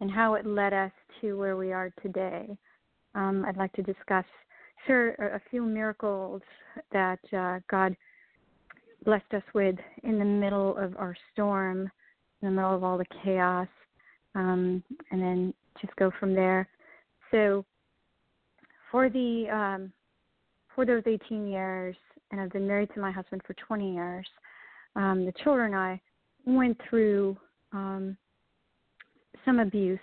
and 0.00 0.10
how 0.10 0.34
it 0.34 0.46
led 0.46 0.72
us 0.72 0.92
to 1.20 1.38
where 1.38 1.56
we 1.56 1.72
are 1.72 1.90
today. 2.02 2.56
Um, 3.14 3.44
I'd 3.46 3.56
like 3.56 3.72
to 3.74 3.82
discuss, 3.82 4.24
sure, 4.86 5.10
a 5.10 5.40
few 5.50 5.62
miracles 5.62 6.42
that 6.92 7.20
uh, 7.36 7.60
God 7.70 7.94
blessed 9.04 9.32
us 9.34 9.42
with 9.54 9.76
in 10.02 10.18
the 10.18 10.24
middle 10.24 10.76
of 10.76 10.96
our 10.96 11.14
storm, 11.32 11.90
in 12.42 12.48
the 12.48 12.50
middle 12.50 12.74
of 12.74 12.82
all 12.82 12.98
the 12.98 13.04
chaos, 13.22 13.68
um, 14.34 14.82
and 15.10 15.22
then 15.22 15.54
just 15.80 15.94
go 15.96 16.10
from 16.18 16.34
there. 16.34 16.68
So, 17.30 17.64
for 18.94 19.10
the 19.10 19.48
um, 19.52 19.92
for 20.72 20.86
those 20.86 21.02
18 21.04 21.48
years, 21.48 21.96
and 22.30 22.40
I've 22.40 22.52
been 22.52 22.68
married 22.68 22.90
to 22.94 23.00
my 23.00 23.10
husband 23.10 23.42
for 23.44 23.52
20 23.54 23.92
years, 23.92 24.24
um, 24.94 25.26
the 25.26 25.32
children 25.42 25.74
and 25.74 25.76
I 25.76 26.00
went 26.46 26.80
through 26.88 27.36
um, 27.72 28.16
some 29.44 29.58
abuse. 29.58 29.98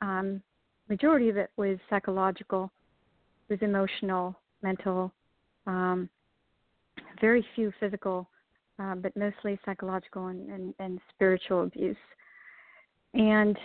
Um, 0.00 0.40
majority 0.88 1.28
of 1.28 1.36
it 1.36 1.50
was 1.58 1.76
psychological, 1.90 2.72
it 3.50 3.52
was 3.52 3.58
emotional, 3.60 4.34
mental, 4.62 5.12
um, 5.66 6.08
very 7.20 7.44
few 7.54 7.70
physical, 7.80 8.30
uh, 8.78 8.94
but 8.94 9.14
mostly 9.14 9.60
psychological 9.66 10.28
and, 10.28 10.48
and, 10.48 10.74
and 10.78 11.00
spiritual 11.14 11.64
abuse. 11.64 11.96
And 13.12 13.58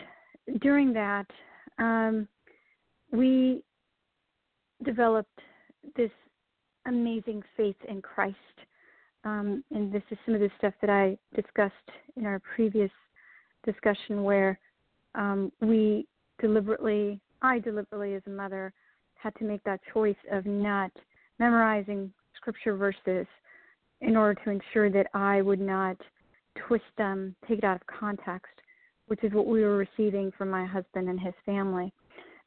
during 0.60 0.92
that, 0.92 1.28
um, 1.80 2.28
we 3.14 3.64
developed 4.84 5.40
this 5.96 6.12
amazing 6.86 7.44
faith 7.56 7.76
in 7.88 8.02
Christ. 8.02 8.36
Um, 9.24 9.64
and 9.72 9.92
this 9.92 10.04
is 10.12 10.18
some 10.26 10.36
of 10.36 10.42
the 10.42 10.50
stuff 10.58 10.74
that 10.82 10.90
I 10.90 11.18
discussed 11.36 11.74
in 12.16 12.26
our 12.26 12.40
previous 12.56 12.92
discussion, 13.66 14.24
where 14.24 14.60
um, 15.16 15.52
we 15.62 16.08
deliberately, 16.40 17.20
I 17.42 17.60
deliberately 17.60 18.14
as 18.16 18.22
a 18.28 18.30
mother, 18.30 18.72
had 19.16 19.36
to 19.36 19.44
make 19.44 19.64
that 19.64 19.82
choice 19.94 20.16
of 20.32 20.46
not 20.46 20.92
memorizing 21.40 22.12
scripture 22.36 22.76
verses 22.76 23.26
in 24.02 24.16
order 24.16 24.40
to 24.44 24.52
ensure 24.52 24.90
that 24.92 25.08
I 25.14 25.42
would 25.42 25.60
not 25.60 25.98
twist 26.68 26.86
them, 26.98 27.36
take 27.48 27.60
it 27.60 27.64
out 27.64 27.82
of 27.82 27.88
context, 27.88 28.54
which 29.08 29.24
is 29.24 29.34
what 29.34 29.48
we 29.48 29.64
were 29.64 29.78
receiving 29.78 30.32
from 30.38 30.50
my 30.50 30.66
husband 30.66 31.10
and 31.10 31.20
his 31.20 31.34
family. 31.46 31.92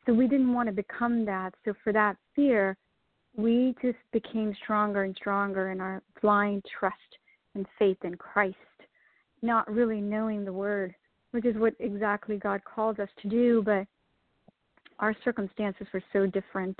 So 0.06 0.12
we 0.12 0.26
didn't 0.28 0.52
want 0.52 0.68
to 0.68 0.72
become 0.72 1.24
that. 1.26 1.54
So 1.64 1.74
for 1.84 1.92
that 1.92 2.16
fear, 2.34 2.76
we 3.36 3.74
just 3.82 3.98
became 4.12 4.54
stronger 4.62 5.04
and 5.04 5.14
stronger 5.16 5.70
in 5.70 5.80
our 5.80 6.02
blind 6.20 6.64
trust 6.78 6.96
and 7.54 7.66
faith 7.78 7.98
in 8.02 8.16
Christ, 8.16 8.56
not 9.42 9.70
really 9.70 10.00
knowing 10.00 10.44
the 10.44 10.52
word, 10.52 10.94
which 11.32 11.44
is 11.44 11.56
what 11.56 11.74
exactly 11.78 12.36
God 12.36 12.60
called 12.64 12.98
us 13.00 13.08
to 13.22 13.28
do, 13.28 13.62
but 13.64 13.86
our 14.98 15.14
circumstances 15.24 15.86
were 15.92 16.02
so 16.12 16.26
different 16.26 16.78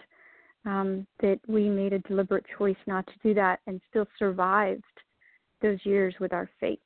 um, 0.67 1.07
that 1.21 1.41
we 1.49 1.69
made 1.69 1.93
a 1.93 2.01
deliberate 2.01 2.45
choice 2.59 2.77
not 2.87 3.07
to 3.07 3.13
do 3.23 3.35
that 3.35 3.61
and 3.67 3.81
still 3.89 4.07
survived 4.19 4.83
those 5.63 5.79
years 5.85 6.15
with 6.21 6.33
our 6.33 6.49
faith. 6.59 6.79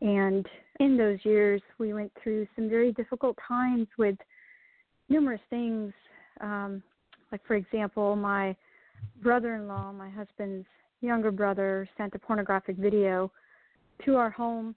And 0.00 0.46
in 0.80 0.96
those 0.96 1.18
years, 1.22 1.62
we 1.78 1.92
went 1.92 2.12
through 2.22 2.46
some 2.56 2.68
very 2.68 2.92
difficult 2.92 3.38
times 3.46 3.88
with 3.98 4.16
numerous 5.14 5.40
things. 5.48 5.92
Um, 6.40 6.82
like, 7.30 7.40
for 7.46 7.54
example, 7.54 8.16
my 8.16 8.56
brother 9.22 9.54
in 9.54 9.68
law, 9.68 9.92
my 9.92 10.10
husband's 10.10 10.66
younger 11.00 11.30
brother, 11.30 11.88
sent 11.96 12.14
a 12.14 12.18
pornographic 12.18 12.76
video 12.76 13.30
to 14.04 14.16
our 14.16 14.30
home, 14.30 14.74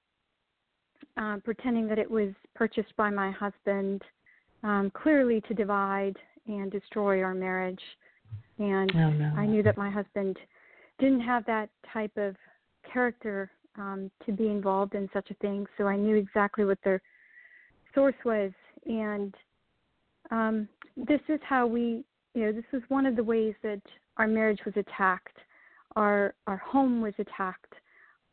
uh, 1.17 1.37
pretending 1.43 1.87
that 1.87 1.97
it 1.97 2.09
was 2.09 2.29
purchased 2.53 2.95
by 2.95 3.09
my 3.09 3.31
husband, 3.31 4.03
um, 4.63 4.91
clearly 4.93 5.41
to 5.47 5.53
divide 5.55 6.15
and 6.47 6.71
destroy 6.71 7.23
our 7.23 7.33
marriage. 7.33 7.81
And 8.59 8.91
oh, 8.95 9.09
no. 9.09 9.33
I 9.35 9.45
knew 9.45 9.63
that 9.63 9.77
my 9.77 9.89
husband 9.89 10.37
didn't 10.99 11.21
have 11.21 11.45
that 11.45 11.69
type 11.91 12.15
of 12.15 12.35
character 12.91 13.49
um, 13.77 14.11
to 14.25 14.31
be 14.31 14.47
involved 14.47 14.93
in 14.93 15.09
such 15.13 15.31
a 15.31 15.35
thing, 15.35 15.65
so 15.77 15.87
I 15.87 15.95
knew 15.95 16.15
exactly 16.15 16.63
what 16.65 16.79
their 16.83 17.01
source 17.95 18.15
was. 18.23 18.51
And 18.85 19.33
um, 20.31 20.67
this 20.95 21.21
is 21.29 21.39
how 21.43 21.67
we, 21.67 22.03
you 22.33 22.45
know, 22.45 22.51
this 22.51 22.65
was 22.71 22.81
one 22.89 23.05
of 23.05 23.15
the 23.15 23.23
ways 23.23 23.53
that 23.63 23.81
our 24.17 24.27
marriage 24.27 24.59
was 24.65 24.73
attacked, 24.75 25.37
our 25.95 26.33
our 26.47 26.57
home 26.57 27.01
was 27.01 27.13
attacked, 27.19 27.73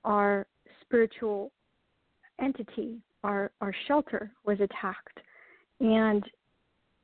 our 0.05 0.47
spiritual 0.83 1.53
entity, 2.41 2.99
our 3.23 3.51
our 3.61 3.75
shelter 3.87 4.31
was 4.45 4.59
attacked, 4.61 5.21
and 5.81 6.25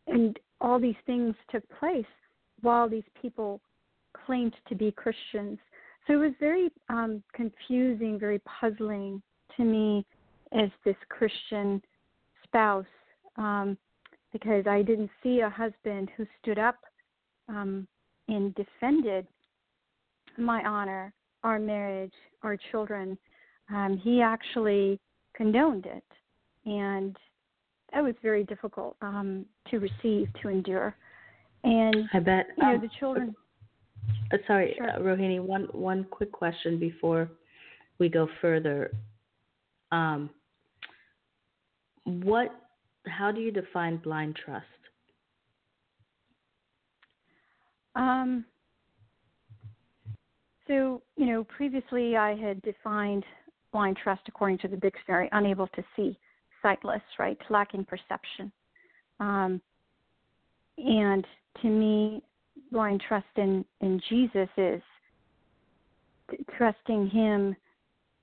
and 0.06 0.38
all 0.61 0.78
these 0.78 0.97
things 1.06 1.35
took 1.50 1.62
place 1.78 2.04
while 2.62 2.88
these 2.88 3.04
people 3.20 3.61
claimed 4.26 4.54
to 4.68 4.75
be 4.75 4.90
Christians. 4.92 5.59
So 6.06 6.14
it 6.14 6.16
was 6.16 6.32
very 6.40 6.70
um, 6.88 7.23
confusing, 7.32 8.18
very 8.18 8.40
puzzling 8.40 9.23
to 9.56 9.64
me 9.64 10.04
as 10.52 10.68
this 10.85 10.97
Christian 11.09 11.80
spouse 12.44 12.85
um, 13.37 13.78
because 14.32 14.66
I 14.66 14.82
didn't 14.82 15.10
see 15.22 15.40
a 15.40 15.50
husband 15.50 16.10
who 16.16 16.26
stood 16.40 16.58
up 16.58 16.78
um, 17.49 17.87
and 18.28 18.54
defended 18.54 19.26
my 20.38 20.62
honor, 20.64 21.12
our 21.42 21.58
marriage, 21.58 22.12
our 22.42 22.56
children. 22.70 23.18
Um, 23.70 24.00
he 24.02 24.22
actually 24.22 24.99
condoned 25.34 25.87
it, 25.87 26.04
and 26.66 27.16
that 27.92 28.02
was 28.02 28.14
very 28.22 28.44
difficult 28.44 28.96
um, 29.00 29.44
to 29.70 29.78
receive, 29.78 30.28
to 30.42 30.49
endure. 30.49 30.94
And 31.64 32.08
I 32.12 32.20
bet 32.20 32.46
you 32.56 32.64
know 32.64 32.75
um, 32.75 32.80
the 32.80 32.90
children. 32.99 33.34
Uh, 34.32 34.37
sorry, 34.46 34.75
Sure. 34.76 34.90
uh, 34.90 34.99
Rohini. 34.99 35.40
One 35.40 35.64
one 35.72 36.04
quick 36.04 36.32
question 36.32 36.78
before 36.78 37.28
we 37.99 38.08
go 38.08 38.28
further. 38.40 38.90
Um, 39.92 40.30
what? 42.04 42.54
How 43.07 43.33
do 43.33 43.40
you 43.40 43.50
define 43.50 43.97
blind 43.99 44.37
trust? 44.37 44.66
Um, 47.95 48.45
so, 50.66 51.02
you 51.16 51.26
know, 51.26 51.45
previously 51.45 52.16
I 52.16 52.37
had 52.37 52.62
defined 52.62 53.25
blind 53.73 53.99
trust 54.02 54.23
according 54.28 54.59
to 54.59 54.69
the 54.69 54.76
dictionary, 54.76 55.28
unable 55.33 55.66
to 55.69 55.85
see, 55.97 56.19
sightless, 56.62 57.02
right, 57.19 57.38
lacking 57.49 57.85
perception. 57.85 58.52
Um, 59.19 59.61
and 60.78 61.26
to 61.62 61.69
me, 61.69 62.23
blind 62.71 63.02
trust 63.07 63.26
in, 63.37 63.64
in 63.80 64.00
Jesus 64.09 64.49
is 64.57 64.83
trusting 66.57 67.11
Him, 67.11 67.57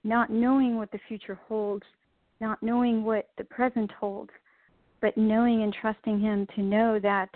not 0.04 0.30
knowing 0.30 0.78
what 0.78 0.92
the 0.92 1.00
future 1.08 1.40
holds, 1.48 1.86
not 2.40 2.62
knowing 2.62 3.04
what 3.04 3.30
the 3.38 3.44
present 3.44 3.92
holds, 3.92 4.32
but 5.02 5.18
knowing 5.18 5.64
and 5.64 5.74
trusting 5.74 6.20
Him 6.20 6.48
to 6.56 6.62
know 6.62 7.00
that 7.00 7.30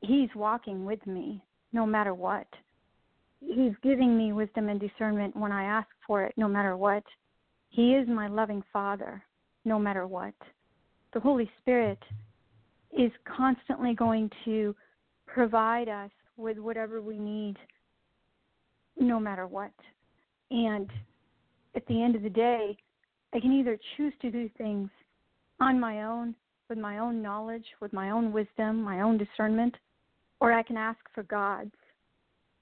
He's 0.00 0.28
walking 0.34 0.84
with 0.84 1.04
me 1.06 1.42
no 1.72 1.86
matter 1.86 2.14
what. 2.14 2.46
He's 3.40 3.72
giving 3.82 4.16
me 4.16 4.32
wisdom 4.32 4.68
and 4.68 4.80
discernment 4.80 5.36
when 5.36 5.52
I 5.52 5.64
ask 5.64 5.88
for 6.06 6.22
it, 6.24 6.32
no 6.36 6.48
matter 6.48 6.76
what. 6.76 7.02
He 7.68 7.94
is 7.94 8.08
my 8.08 8.28
loving 8.28 8.62
Father, 8.72 9.22
no 9.64 9.78
matter 9.78 10.06
what. 10.06 10.34
The 11.12 11.20
Holy 11.20 11.50
Spirit 11.60 11.98
is 12.96 13.10
constantly 13.24 13.94
going 13.94 14.30
to 14.44 14.74
provide 15.26 15.88
us 15.88 16.10
with 16.36 16.58
whatever 16.58 17.00
we 17.00 17.18
need, 17.18 17.56
no 18.98 19.18
matter 19.18 19.46
what. 19.46 19.72
And 20.50 20.88
at 21.74 21.86
the 21.86 22.02
end 22.02 22.14
of 22.14 22.22
the 22.22 22.30
day, 22.30 22.76
I 23.34 23.40
can 23.40 23.52
either 23.52 23.78
choose 23.96 24.12
to 24.22 24.30
do 24.30 24.48
things 24.56 24.90
on 25.60 25.78
my 25.78 26.04
own, 26.04 26.34
with 26.68 26.78
my 26.78 26.98
own 26.98 27.22
knowledge, 27.22 27.64
with 27.80 27.92
my 27.92 28.10
own 28.10 28.32
wisdom, 28.32 28.82
my 28.82 29.00
own 29.00 29.18
discernment, 29.18 29.74
or 30.40 30.52
I 30.52 30.62
can 30.62 30.76
ask 30.76 30.98
for 31.14 31.22
God's 31.24 31.74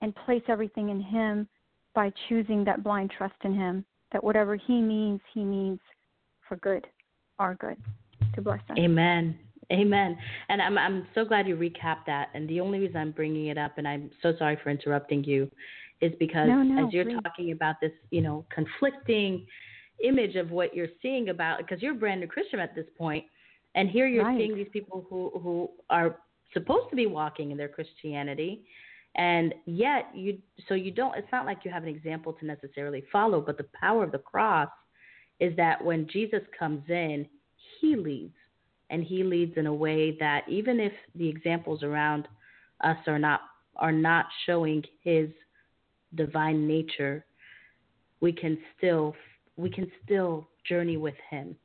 and 0.00 0.14
place 0.26 0.42
everything 0.48 0.88
in 0.88 1.00
Him 1.00 1.48
by 1.94 2.12
choosing 2.28 2.64
that 2.64 2.82
blind 2.82 3.12
trust 3.16 3.34
in 3.44 3.54
Him, 3.54 3.84
that 4.12 4.22
whatever 4.22 4.56
He 4.56 4.80
means, 4.80 5.20
He 5.32 5.44
means 5.44 5.78
for 6.48 6.56
good, 6.56 6.86
our 7.38 7.54
good, 7.54 7.76
to 8.34 8.42
bless 8.42 8.60
us. 8.70 8.76
Amen. 8.78 9.38
Amen. 9.72 10.18
And 10.48 10.60
I'm 10.60 10.76
I'm 10.76 11.06
so 11.14 11.24
glad 11.24 11.46
you 11.46 11.56
recapped 11.56 12.04
that. 12.06 12.28
And 12.34 12.48
the 12.48 12.60
only 12.60 12.80
reason 12.80 12.96
I'm 12.96 13.12
bringing 13.12 13.46
it 13.46 13.56
up, 13.56 13.78
and 13.78 13.88
I'm 13.88 14.10
so 14.22 14.34
sorry 14.38 14.58
for 14.62 14.70
interrupting 14.70 15.24
you, 15.24 15.50
is 16.00 16.12
because 16.18 16.48
No, 16.48 16.62
no, 16.62 16.86
as 16.86 16.92
you're 16.92 17.04
please. 17.04 17.20
talking 17.22 17.52
about 17.52 17.76
this, 17.80 17.92
you 18.10 18.20
know, 18.20 18.44
conflicting 18.54 19.46
image 20.02 20.36
of 20.36 20.50
what 20.50 20.74
you're 20.74 20.88
seeing 21.00 21.28
about, 21.28 21.58
because 21.58 21.82
you're 21.82 21.92
a 21.92 21.96
brand 21.96 22.20
new 22.20 22.26
Christian 22.26 22.60
at 22.60 22.74
this 22.74 22.86
point, 22.96 23.24
and 23.74 23.88
here 23.88 24.06
you're 24.06 24.24
Right. 24.24 24.38
seeing 24.38 24.54
these 24.54 24.68
people 24.72 25.06
who 25.08 25.30
who 25.40 25.70
are 25.90 26.20
supposed 26.52 26.90
to 26.90 26.96
be 26.96 27.06
walking 27.06 27.50
in 27.50 27.56
their 27.56 27.68
Christianity, 27.68 28.64
and 29.16 29.54
yet 29.66 30.10
you 30.14 30.38
so 30.68 30.74
you 30.74 30.90
don't. 30.90 31.16
It's 31.16 31.32
not 31.32 31.46
like 31.46 31.64
you 31.64 31.70
have 31.70 31.82
an 31.82 31.88
example 31.88 32.32
to 32.34 32.46
necessarily 32.46 33.02
follow, 33.12 33.40
but 33.40 33.56
the 33.56 33.68
power 33.78 34.04
of 34.04 34.12
the 34.12 34.18
cross 34.18 34.70
is 35.40 35.56
that 35.56 35.82
when 35.82 36.06
Jesus 36.08 36.42
comes 36.58 36.88
in, 36.88 37.26
he 37.80 37.96
leads. 37.96 38.34
And 38.90 39.02
he 39.02 39.24
leads 39.24 39.56
in 39.56 39.66
a 39.66 39.72
way 39.72 40.18
that 40.20 40.46
even 40.46 40.78
if 40.78 40.92
the 41.14 41.26
examples 41.26 41.82
around 41.82 42.28
us 42.84 42.98
are 43.06 43.18
not 43.18 43.40
are 43.76 43.90
not 43.90 44.26
showing 44.44 44.84
his 45.02 45.30
divine 46.14 46.68
nature, 46.68 47.24
we 48.20 48.32
can 48.32 48.58
still 48.76 49.14
we 49.56 49.70
can 49.70 49.90
still 50.04 50.48
journey 50.68 50.96
with 50.96 51.14
him 51.30 51.56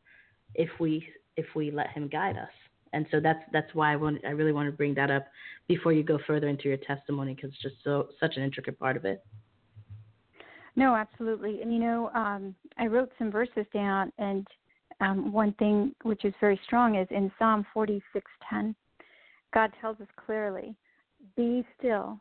if 0.56 0.70
we 0.80 1.08
if 1.36 1.46
we 1.56 1.72
let 1.72 1.90
him 1.90 2.08
guide 2.08 2.38
us. 2.38 2.50
And 2.94 3.06
so 3.12 3.20
that's 3.20 3.44
that's 3.52 3.74
why 3.74 3.94
I 3.94 3.96
want 3.96 4.24
I 4.26 4.32
really 4.32 4.52
want 4.52 4.68
to 4.68 4.76
bring 4.76 4.94
that 4.96 5.12
up 5.12 5.28
before 5.68 5.94
you 5.94 6.04
go 6.04 6.20
further 6.26 6.48
into 6.48 6.68
your 6.68 6.78
testimony 6.78 7.34
because 7.34 7.52
it's 7.52 7.62
just 7.62 7.76
so 7.84 8.10
such 8.20 8.38
an 8.38 8.44
intricate 8.44 8.80
part 8.80 8.98
of 8.98 9.06
it. 9.06 9.24
No, 10.76 10.96
absolutely. 10.96 11.62
And 11.62 11.74
you 11.74 11.80
know, 11.80 12.12
um, 12.14 12.56
I 12.78 12.88
wrote 12.88 13.12
some 13.18 13.32
verses 13.32 13.66
down, 13.74 14.12
and 14.20 14.48
um, 15.02 15.32
one 15.32 15.54
thing 15.54 15.94
which 16.04 16.24
is 16.24 16.34
very 16.40 16.60
strong 16.66 16.96
is 16.96 17.08
in 17.12 17.32
Psalm 17.40 17.66
46:10. 17.76 18.76
God 19.54 19.72
tells 19.82 20.00
us 20.00 20.08
clearly, 20.26 20.76
"Be 21.36 21.66
still 21.78 22.20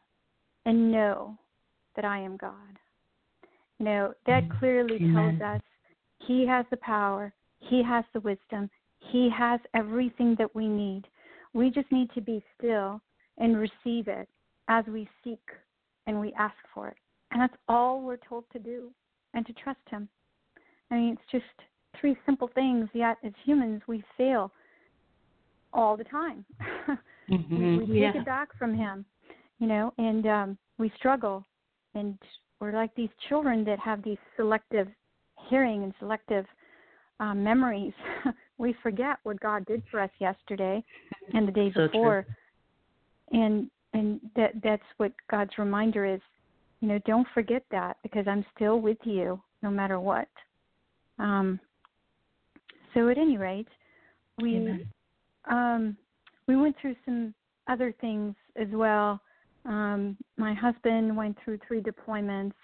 and 0.65 0.91
know 0.91 1.39
that 1.95 2.05
I 2.05 2.19
am 2.19 2.37
God." 2.37 2.79
You 3.79 3.85
know, 3.85 4.15
that 4.27 4.45
mm, 4.45 4.59
clearly 4.59 4.97
Amen. 4.97 5.39
tells 5.39 5.57
us 5.57 5.63
He 6.27 6.47
has 6.47 6.65
the 6.71 6.79
power, 6.79 7.33
He 7.59 7.83
has 7.83 8.05
the 8.13 8.21
wisdom, 8.21 8.71
He 8.99 9.31
has 9.37 9.61
everything 9.75 10.35
that 10.39 10.55
we 10.55 10.67
need. 10.67 11.03
We 11.53 11.71
just 11.71 11.91
need 11.91 12.11
to 12.15 12.21
be 12.21 12.43
still 12.59 13.01
and 13.39 13.57
receive 13.57 14.09
it 14.09 14.29
as 14.69 14.85
we 14.87 15.09
seek 15.23 15.41
and 16.07 16.21
we 16.21 16.33
ask 16.39 16.57
for 16.75 16.89
it. 16.89 16.97
And 17.31 17.41
that's 17.41 17.57
all 17.69 18.03
we're 18.03 18.19
told 18.19 18.45
to 18.53 18.59
do 18.59 18.91
and 19.35 19.47
to 19.47 19.53
trust 19.55 19.81
Him. 19.91 20.09
I 20.91 20.95
mean, 20.95 21.13
it's 21.15 21.33
just 21.33 21.69
three 22.01 22.17
simple 22.25 22.51
things, 22.55 22.89
yet 22.93 23.19
as 23.25 23.33
humans, 23.45 23.83
we 23.87 24.03
fail 24.17 24.53
all 25.73 25.97
the 25.97 26.05
time. 26.05 26.45
Mm-hmm. 27.29 27.59
we, 27.59 27.79
we 27.79 27.87
take 27.87 28.15
yeah. 28.15 28.21
it 28.21 28.25
back 28.25 28.57
from 28.57 28.73
Him, 28.73 29.05
you 29.59 29.67
know, 29.67 29.93
and 29.99 30.25
um, 30.29 30.59
we 30.79 30.93
struggle. 30.97 31.45
And 31.97 32.17
we're 32.61 32.73
like 32.73 32.95
these 32.95 33.11
children 33.29 33.65
that 33.65 33.79
have 33.79 34.03
these 34.03 34.19
selective 34.37 34.89
hearing 35.49 35.83
and 35.83 35.93
selective 35.99 36.47
um, 37.21 37.43
memories. 37.43 37.93
we 38.59 38.75
forget 38.83 39.19
what 39.23 39.39
God 39.41 39.65
did 39.67 39.83
for 39.91 40.01
us 40.01 40.11
yesterday 40.19 40.83
and 41.35 41.47
the 41.47 41.53
day 41.53 41.71
so 41.75 41.87
before. 41.87 42.25
True. 43.31 43.41
And 43.41 43.71
and 43.93 44.21
that 44.37 44.53
that's 44.63 44.83
what 44.99 45.13
God's 45.31 45.57
reminder 45.59 46.05
is 46.05 46.21
you 46.81 46.89
know, 46.89 46.99
don't 47.07 47.27
forget 47.33 47.63
that 47.71 47.97
because 48.03 48.27
I'm 48.29 48.45
still 48.55 48.81
with 48.81 48.99
you 49.05 49.41
no 49.63 49.71
matter 49.71 49.99
what. 49.99 50.29
Um, 51.19 51.59
so 52.95 53.09
at 53.09 53.19
any 53.19 53.39
rate, 53.39 53.69
we 54.41 54.87
um, 55.51 55.97
we 56.47 56.57
went 56.57 56.77
through 56.81 56.97
some 57.05 57.35
other 57.69 57.95
things 58.01 58.35
as 58.57 58.69
well. 58.73 59.21
Um, 59.67 60.17
my 60.37 60.55
husband 60.55 61.17
went 61.17 61.37
through 61.45 61.59
three 61.67 61.81
deployments 61.81 62.55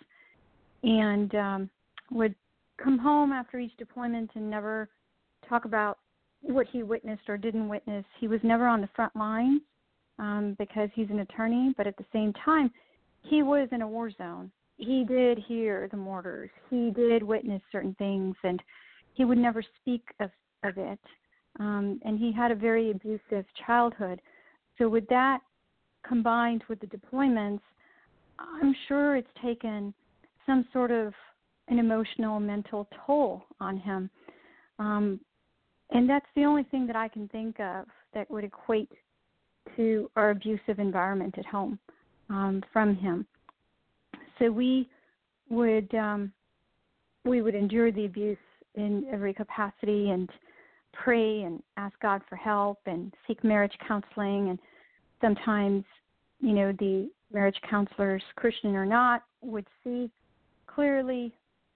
and 0.82 1.34
um, 1.34 1.70
would 2.10 2.34
come 2.82 2.98
home 2.98 3.32
after 3.32 3.58
each 3.58 3.76
deployment 3.76 4.30
and 4.34 4.48
never 4.48 4.88
talk 5.48 5.64
about 5.64 5.98
what 6.42 6.66
he 6.70 6.82
witnessed 6.82 7.28
or 7.28 7.36
didn't 7.36 7.68
witness. 7.68 8.04
He 8.18 8.28
was 8.28 8.40
never 8.42 8.66
on 8.66 8.80
the 8.80 8.88
front 8.94 9.14
lines 9.14 9.60
um, 10.18 10.56
because 10.58 10.88
he's 10.94 11.10
an 11.10 11.20
attorney, 11.20 11.74
but 11.76 11.86
at 11.86 11.96
the 11.96 12.04
same 12.12 12.32
time, 12.44 12.70
he 13.22 13.42
was 13.42 13.68
in 13.72 13.82
a 13.82 13.88
war 13.88 14.10
zone. 14.10 14.50
He 14.76 15.04
did 15.04 15.38
hear 15.46 15.88
the 15.90 15.96
mortars. 15.96 16.50
He 16.70 16.90
did 16.90 17.22
witness 17.22 17.62
certain 17.70 17.94
things, 17.98 18.34
and 18.42 18.60
he 19.14 19.24
would 19.24 19.38
never 19.38 19.62
speak 19.80 20.02
of 20.20 20.30
of 20.64 20.74
it. 20.76 20.98
Um, 21.58 22.00
and 22.04 22.18
he 22.18 22.32
had 22.32 22.50
a 22.50 22.54
very 22.54 22.90
abusive 22.90 23.44
childhood. 23.66 24.20
So 24.78 24.88
with 24.88 25.06
that 25.08 25.40
combined 26.06 26.64
with 26.68 26.80
the 26.80 26.86
deployments, 26.86 27.60
I'm 28.38 28.74
sure 28.88 29.16
it's 29.16 29.28
taken 29.42 29.94
some 30.46 30.66
sort 30.72 30.90
of 30.90 31.12
an 31.68 31.78
emotional, 31.78 32.40
mental 32.40 32.88
toll 33.06 33.42
on 33.60 33.76
him. 33.78 34.10
Um, 34.78 35.20
and 35.90 36.08
that's 36.08 36.26
the 36.34 36.44
only 36.44 36.64
thing 36.64 36.86
that 36.86 36.96
I 36.96 37.08
can 37.08 37.28
think 37.28 37.60
of 37.60 37.86
that 38.14 38.30
would 38.30 38.44
equate 38.44 38.90
to 39.76 40.10
our 40.16 40.30
abusive 40.30 40.78
environment 40.78 41.36
at 41.38 41.46
home 41.46 41.78
um, 42.30 42.62
from 42.72 42.96
him. 42.96 43.26
So 44.38 44.50
we 44.50 44.88
would 45.50 45.94
um, 45.94 46.32
we 47.24 47.42
would 47.42 47.54
endure 47.54 47.92
the 47.92 48.06
abuse 48.06 48.38
in 48.74 49.04
every 49.12 49.32
capacity 49.34 50.10
and 50.10 50.28
pray 50.92 51.42
and 51.42 51.62
ask 51.76 51.94
God 52.00 52.22
for 52.28 52.36
help 52.36 52.78
and 52.86 53.12
seek 53.26 53.44
marriage 53.44 53.72
counseling 53.86 54.48
and 54.48 54.58
sometimes 55.22 55.84
you 56.40 56.52
know 56.52 56.72
the 56.78 57.08
marriage 57.32 57.56
counselors 57.68 58.22
Christian 58.36 58.74
or 58.74 58.84
not 58.84 59.22
would 59.40 59.66
see 59.82 60.10
clearly 60.66 61.32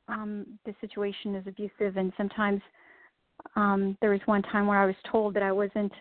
um, 0.09 0.59
the 0.67 0.75
situation 0.81 1.35
is 1.35 1.47
abusive 1.47 1.97
and 1.97 2.13
sometimes 2.17 2.61
um, 3.55 3.97
there 4.01 4.11
was 4.11 4.21
one 4.27 4.43
time 4.43 4.67
where 4.67 4.79
I 4.79 4.87
was 4.87 4.95
told 5.11 5.35
that 5.35 5.43
I 5.43 5.53
wasn't 5.53 5.93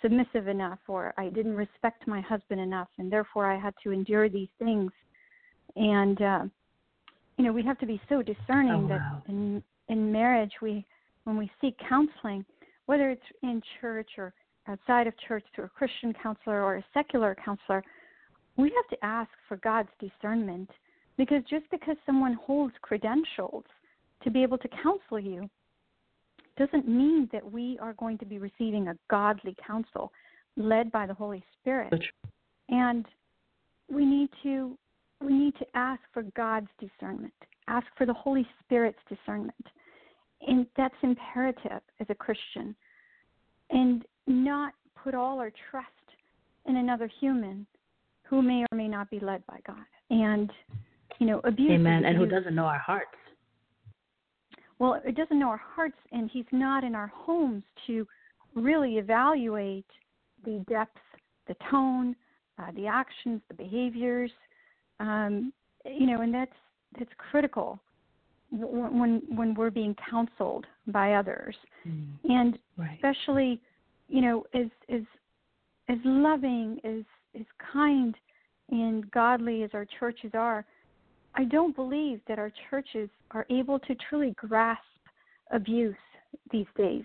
submissive 0.00 0.48
enough 0.48 0.78
or 0.88 1.12
I 1.18 1.28
didn't 1.28 1.54
respect 1.54 2.06
my 2.06 2.22
husband 2.22 2.60
enough 2.60 2.88
and 2.98 3.12
therefore 3.12 3.50
I 3.50 3.58
had 3.58 3.74
to 3.82 3.90
endure 3.90 4.28
these 4.28 4.48
things. 4.58 4.90
And 5.76 6.22
uh 6.22 6.44
you 7.36 7.46
know, 7.46 7.52
we 7.52 7.62
have 7.62 7.78
to 7.78 7.86
be 7.86 7.98
so 8.10 8.20
discerning 8.20 8.72
oh, 8.72 8.88
wow. 8.88 9.22
that 9.26 9.32
in 9.32 9.62
in 9.88 10.12
marriage 10.12 10.52
we 10.60 10.84
when 11.24 11.36
we 11.36 11.50
seek 11.60 11.74
counseling, 11.88 12.44
whether 12.86 13.10
it's 13.10 13.22
in 13.42 13.62
church 13.80 14.10
or 14.18 14.34
outside 14.70 15.06
of 15.06 15.14
church 15.26 15.44
through 15.54 15.64
a 15.64 15.68
Christian 15.68 16.14
counselor 16.22 16.62
or 16.62 16.76
a 16.76 16.84
secular 16.94 17.36
counselor, 17.44 17.82
we 18.56 18.72
have 18.74 18.98
to 18.98 19.04
ask 19.04 19.30
for 19.48 19.56
God's 19.58 19.88
discernment 19.98 20.70
because 21.16 21.42
just 21.48 21.64
because 21.70 21.96
someone 22.06 22.34
holds 22.34 22.74
credentials 22.82 23.64
to 24.22 24.30
be 24.30 24.42
able 24.42 24.58
to 24.58 24.68
counsel 24.82 25.18
you 25.18 25.48
doesn't 26.56 26.86
mean 26.86 27.28
that 27.32 27.50
we 27.50 27.78
are 27.80 27.94
going 27.94 28.18
to 28.18 28.26
be 28.26 28.38
receiving 28.38 28.88
a 28.88 28.96
godly 29.08 29.56
counsel 29.66 30.12
led 30.56 30.92
by 30.92 31.06
the 31.06 31.14
Holy 31.14 31.42
Spirit. 31.60 31.90
And 32.68 33.06
we 33.90 34.04
need 34.04 34.30
to 34.42 34.76
we 35.22 35.32
need 35.34 35.54
to 35.58 35.66
ask 35.74 36.00
for 36.14 36.22
God's 36.34 36.68
discernment. 36.78 37.34
Ask 37.68 37.86
for 37.96 38.06
the 38.06 38.14
Holy 38.14 38.46
Spirit's 38.64 38.98
discernment. 39.08 39.66
And 40.46 40.66
that's 40.76 40.94
imperative 41.02 41.82
as 42.00 42.06
a 42.08 42.14
Christian. 42.14 42.74
And 43.70 44.04
not 44.30 44.72
put 45.02 45.14
all 45.14 45.38
our 45.38 45.52
trust 45.70 45.88
in 46.66 46.76
another 46.76 47.10
human 47.20 47.66
who 48.22 48.42
may 48.42 48.64
or 48.70 48.76
may 48.76 48.88
not 48.88 49.10
be 49.10 49.18
led 49.20 49.44
by 49.46 49.58
God. 49.66 49.84
And 50.10 50.50
you 51.18 51.26
know, 51.26 51.40
abuse. 51.44 51.72
Amen. 51.72 52.04
And 52.04 52.16
who 52.16 52.26
doesn't 52.26 52.54
know 52.54 52.64
our 52.64 52.78
hearts 52.78 53.08
well, 54.80 54.98
it 55.04 55.14
doesn't 55.14 55.38
know 55.38 55.50
our 55.50 55.62
hearts, 55.62 55.98
and 56.10 56.28
He's 56.32 56.46
not 56.50 56.82
in 56.82 56.94
our 56.96 57.08
homes 57.14 57.62
to 57.86 58.08
really 58.54 58.96
evaluate 58.96 59.86
the 60.44 60.64
depth, 60.68 60.96
the 61.46 61.54
tone, 61.70 62.16
uh, 62.58 62.72
the 62.74 62.86
actions, 62.86 63.42
the 63.48 63.54
behaviors. 63.54 64.30
Um, 64.98 65.52
you 65.84 66.06
know, 66.06 66.22
and 66.22 66.34
that's 66.34 66.56
that's 66.98 67.10
critical 67.30 67.78
when 68.50 69.22
when 69.28 69.54
we're 69.54 69.70
being 69.70 69.94
counseled 70.10 70.66
by 70.86 71.12
others, 71.12 71.54
mm. 71.86 72.06
and 72.24 72.58
right. 72.78 72.94
especially, 72.94 73.60
you 74.10 74.20
know, 74.20 74.44
as 74.54 74.66
as 74.88 75.02
as 75.88 75.98
loving, 76.04 76.78
as 76.84 77.04
as 77.38 77.46
kind 77.72 78.14
and 78.70 79.10
godly 79.10 79.62
as 79.62 79.70
our 79.72 79.86
churches 79.98 80.32
are, 80.34 80.64
I 81.34 81.44
don't 81.44 81.74
believe 81.74 82.20
that 82.28 82.38
our 82.38 82.52
churches 82.68 83.08
are 83.30 83.46
able 83.50 83.78
to 83.78 83.94
truly 84.08 84.34
grasp 84.36 84.82
abuse 85.52 85.94
these 86.52 86.66
days. 86.76 87.04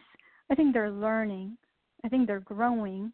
I 0.49 0.55
think 0.55 0.73
they're 0.73 0.91
learning. 0.91 1.57
I 2.03 2.09
think 2.09 2.27
they're 2.27 2.39
growing, 2.41 3.11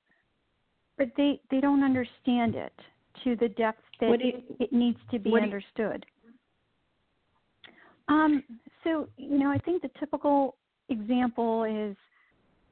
but 0.98 1.10
they 1.18 1.40
they 1.50 1.60
don't 1.60 1.84
understand 1.84 2.56
it 2.56 2.74
to 3.24 3.36
the 3.36 3.50
depth 3.50 3.84
that 4.00 4.20
you, 4.22 4.42
it 4.60 4.72
needs 4.72 4.98
to 5.12 5.20
be 5.20 5.32
understood. 5.36 6.06
Um, 8.08 8.44
so 8.84 9.08
you 9.18 9.38
know, 9.38 9.50
I 9.50 9.58
think 9.60 9.82
the 9.82 9.92
typical 10.00 10.56
example 10.90 11.64
is, 11.64 11.96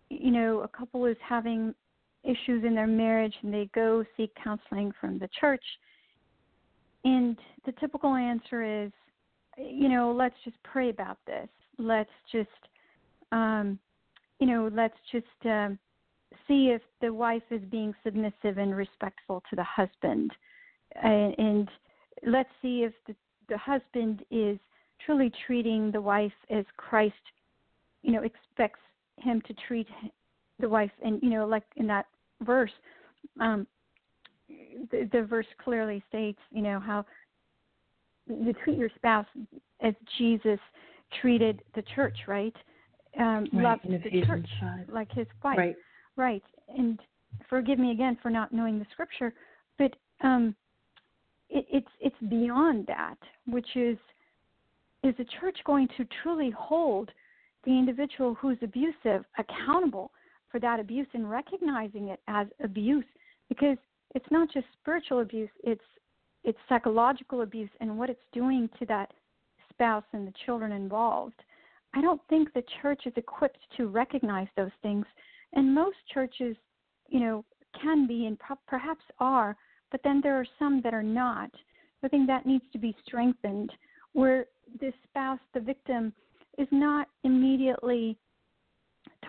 you 0.10 0.32
know, 0.32 0.62
a 0.62 0.68
couple 0.68 1.06
is 1.06 1.18
having 1.28 1.74
issues 2.24 2.64
in 2.66 2.76
their 2.76 2.88
marriage 2.88 3.34
and 3.44 3.54
they 3.54 3.70
go 3.74 4.04
seek 4.18 4.32
counseling 4.44 4.92
from 5.00 5.20
the 5.20 5.30
church 5.40 5.64
and 7.06 7.38
the 7.66 7.72
typical 7.74 8.16
answer 8.16 8.84
is, 8.84 8.92
you 9.58 9.90
know, 9.90 10.12
let's 10.12 10.36
just 10.44 10.58
pray 10.64 10.90
about 10.90 11.18
this. 11.26 11.48
Let's 11.78 12.10
just, 12.32 12.50
um, 13.32 13.80
you 14.40 14.48
know, 14.48 14.70
let's 14.74 14.98
just 15.12 15.26
uh, 15.46 15.70
see 16.48 16.68
if 16.68 16.82
the 17.02 17.14
wife 17.14 17.44
is 17.52 17.62
being 17.70 17.94
submissive 18.04 18.58
and 18.58 18.76
respectful 18.76 19.44
to 19.50 19.56
the 19.56 19.64
husband, 19.64 20.32
and, 21.02 21.36
and 21.38 21.70
let's 22.26 22.50
see 22.62 22.84
if 22.84 22.94
the, 23.08 23.16
the 23.48 23.58
husband 23.58 24.26
is 24.30 24.58
truly 25.06 25.32
treating 25.48 25.92
the 25.92 26.02
wife 26.02 26.34
as 26.50 26.66
Christ 26.76 27.16
you 28.02 28.12
know, 28.12 28.24
expects 28.24 28.80
him 29.22 29.42
to 29.48 29.54
treat 29.68 29.88
the 30.60 30.70
wife, 30.70 30.92
and 31.04 31.22
you 31.22 31.30
know, 31.30 31.46
like 31.46 31.64
in 31.78 31.88
that 31.88 32.06
verse, 32.42 32.72
um, 33.40 33.68
the, 34.92 35.10
the 35.12 35.24
verse 35.24 35.46
clearly 35.64 36.04
states, 36.10 36.40
you 36.52 36.62
know, 36.62 36.80
how 36.80 37.06
you 38.28 38.54
treat 38.64 38.78
your 38.78 38.90
spouse 38.96 39.26
as 39.82 39.94
Jesus 40.18 40.60
treated 41.22 41.62
the 41.76 41.84
church, 41.96 42.18
right? 42.28 42.56
Um, 43.20 43.48
right. 43.54 43.64
loved 43.64 44.04
the 44.04 44.26
church 44.26 44.48
5. 44.60 44.90
like 44.90 45.12
his 45.12 45.28
wife, 45.44 45.58
Right. 45.58 45.76
right? 46.16 46.44
And 46.78 47.00
forgive 47.50 47.80
me 47.80 47.92
again 47.92 48.18
for 48.22 48.30
not 48.30 48.54
knowing 48.54 48.80
the 48.80 48.86
scripture, 48.92 49.34
but 49.78 49.96
um, 50.22 50.56
it, 51.50 51.66
it's 51.72 51.88
it's 52.00 52.30
beyond 52.30 52.86
that, 52.88 53.18
which 53.48 53.76
is 53.76 53.98
is 55.04 55.16
the 55.18 55.26
church 55.40 55.58
going 55.66 55.88
to 55.98 56.06
truly 56.22 56.52
hold 56.52 57.10
the 57.66 57.72
individual 57.72 58.36
who's 58.36 58.58
abusive 58.62 59.26
accountable 59.38 60.12
for 60.50 60.60
that 60.60 60.80
abuse 60.80 61.08
and 61.14 61.30
recognizing 61.30 62.10
it 62.10 62.20
as 62.28 62.48
abuse 62.64 63.06
because 63.48 63.78
it's 64.16 64.26
not 64.32 64.52
just 64.52 64.66
spiritual 64.82 65.20
abuse 65.22 65.50
it's 65.64 65.82
it's 66.44 66.58
psychological 66.70 67.42
abuse 67.42 67.70
and 67.82 67.98
what 67.98 68.10
it's 68.10 68.20
doing 68.32 68.70
to 68.80 68.86
that 68.86 69.12
spouse 69.70 70.06
and 70.14 70.26
the 70.26 70.34
children 70.46 70.72
involved. 70.72 71.42
I 71.94 72.02
don't 72.02 72.22
think 72.30 72.54
the 72.54 72.64
church 72.82 73.02
is 73.06 73.14
equipped 73.18 73.60
to 73.78 73.88
recognize 73.88 74.48
those 74.56 74.72
things 74.82 75.06
and 75.54 75.74
most 75.74 75.98
churches 76.14 76.56
you 77.08 77.20
know 77.20 77.44
can 77.82 78.08
be 78.08 78.26
and 78.26 78.38
perhaps 78.68 79.04
are 79.20 79.56
but 79.92 80.02
then 80.04 80.22
there 80.22 80.36
are 80.36 80.46
some 80.58 80.82
that 80.84 80.94
are 80.94 81.04
not. 81.04 81.50
I 82.04 82.08
think 82.08 82.28
that 82.28 82.46
needs 82.46 82.64
to 82.72 82.78
be 82.78 82.96
strengthened 83.06 83.72
where 84.14 84.46
the 84.80 84.94
spouse 85.04 85.40
the 85.54 85.60
victim 85.60 86.14
is 86.58 86.68
not 86.72 87.08
immediately 87.24 88.18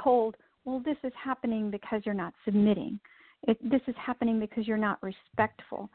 told, 0.03 0.37
well, 0.65 0.81
this 0.85 0.97
is 1.05 1.13
happening 1.23 1.71
because 1.71 2.03
you're 2.05 2.15
not 2.15 2.35
submitting. 2.45 2.99
It, 3.49 3.59
this 3.71 3.81
is 3.87 3.95
happening 3.99 4.39
because 4.41 4.67
you're 4.67 4.77
not 4.77 5.03
respectful. 5.03 5.89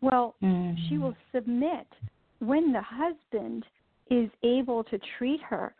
Well, 0.00 0.34
Mm-hmm. 0.42 0.88
she 0.88 0.98
will 0.98 1.14
submit 1.34 1.86
when 2.40 2.72
the 2.72 2.82
husband 2.82 3.64
is 4.10 4.28
able 4.42 4.84
to 4.84 4.98
treat 5.18 5.40
her 5.42 5.74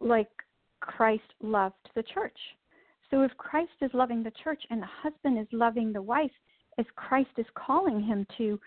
like 0.00 0.28
Christ 0.80 1.22
loved 1.42 1.88
the 1.94 2.02
church. 2.02 2.36
So 3.10 3.22
if 3.22 3.30
Christ 3.36 3.72
is 3.80 3.90
loving 3.94 4.22
the 4.22 4.32
church 4.42 4.62
and 4.70 4.82
the 4.82 4.88
husband 5.02 5.38
is 5.38 5.46
loving 5.52 5.92
the 5.92 6.02
wife 6.02 6.32
as 6.78 6.86
Christ 6.96 7.30
is 7.36 7.46
calling 7.54 8.02
him 8.02 8.26
to, 8.38 8.58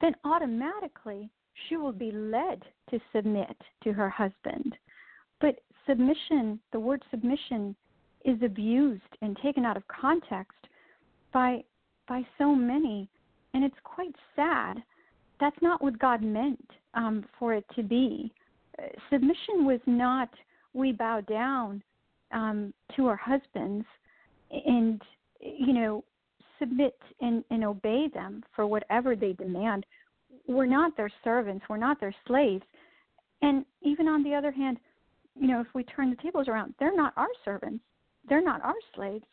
then 0.00 0.14
automatically 0.24 1.30
she 1.68 1.76
will 1.76 1.92
be 1.92 2.12
led 2.12 2.62
to 2.90 3.00
submit 3.12 3.56
to 3.82 3.92
her 3.92 4.08
husband. 4.08 4.76
But 5.40 5.60
submission, 5.86 6.60
the 6.72 6.80
word 6.80 7.02
submission, 7.10 7.74
is 8.24 8.38
abused 8.42 9.02
and 9.22 9.36
taken 9.42 9.64
out 9.64 9.76
of 9.76 9.82
context 9.88 10.58
by 11.32 11.62
by 12.08 12.26
so 12.38 12.54
many, 12.54 13.08
and 13.52 13.62
it's 13.64 13.76
quite 13.84 14.14
sad. 14.34 14.82
That's 15.40 15.56
not 15.60 15.82
what 15.82 15.98
God 15.98 16.22
meant 16.22 16.70
um, 16.94 17.24
for 17.38 17.54
it 17.54 17.64
to 17.76 17.82
be. 17.82 18.32
Uh, 18.78 18.86
submission 19.10 19.66
was 19.66 19.80
not 19.86 20.30
we 20.72 20.92
bow 20.92 21.20
down 21.20 21.82
um, 22.32 22.72
to 22.96 23.06
our 23.06 23.16
husbands 23.16 23.86
and 24.50 25.00
you 25.40 25.72
know 25.72 26.04
submit 26.58 26.98
and, 27.20 27.44
and 27.50 27.64
obey 27.64 28.08
them 28.12 28.42
for 28.54 28.66
whatever 28.66 29.14
they 29.14 29.32
demand. 29.34 29.86
We're 30.46 30.66
not 30.66 30.96
their 30.96 31.10
servants. 31.22 31.64
We're 31.68 31.76
not 31.76 32.00
their 32.00 32.14
slaves. 32.26 32.64
And 33.42 33.64
even 33.82 34.08
on 34.08 34.24
the 34.24 34.34
other 34.34 34.50
hand, 34.50 34.78
you 35.40 35.48
know, 35.48 35.60
if 35.60 35.68
we 35.74 35.84
turn 35.84 36.10
the 36.10 36.16
tables 36.16 36.48
around, 36.48 36.74
they're 36.78 36.96
not 36.96 37.12
our 37.16 37.28
servants. 37.44 37.84
They're 38.28 38.44
not 38.44 38.62
our 38.62 38.74
slaves. 38.94 39.24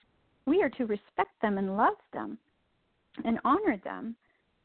We 0.46 0.62
are 0.62 0.70
to 0.70 0.86
respect 0.86 1.32
them 1.42 1.58
and 1.58 1.76
love 1.76 1.98
them 2.14 2.38
and 3.24 3.40
honor 3.44 3.80
them 3.84 4.16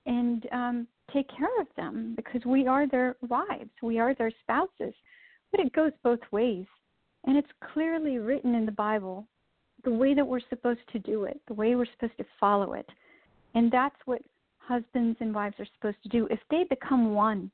and 0.07 0.47
um, 0.53 0.87
take 1.13 1.29
care 1.29 1.61
of 1.61 1.67
them 1.77 2.15
because 2.17 2.45
we 2.45 2.67
are 2.67 2.87
their 2.87 3.17
wives. 3.29 3.71
We 3.83 3.99
are 3.99 4.15
their 4.15 4.33
spouses. 4.43 4.95
But 5.51 5.61
it 5.61 5.73
goes 5.73 5.93
both 6.03 6.21
ways. 6.31 6.67
And 7.25 7.37
it's 7.37 7.51
clearly 7.73 8.19
written 8.19 8.55
in 8.55 8.67
the 8.67 8.73
Bible 8.73 9.27
the 9.85 9.91
way 9.91 10.15
that 10.15 10.27
we're 10.27 10.41
supposed 10.49 10.81
to 10.93 10.99
do 10.99 11.25
it, 11.25 11.41
the 11.49 11.55
way 11.55 11.75
we're 11.75 11.87
supposed 11.87 12.17
to 12.19 12.27
follow 12.39 12.75
it. 12.75 12.89
And 13.55 13.71
that's 13.71 13.97
what 14.05 14.23
husbands 14.59 15.17
and 15.21 15.35
wives 15.35 15.57
are 15.59 15.67
supposed 15.77 16.03
to 16.03 16.09
do. 16.09 16.27
If 16.31 16.41
they 16.51 16.65
become 16.69 17.15
one 17.15 17.51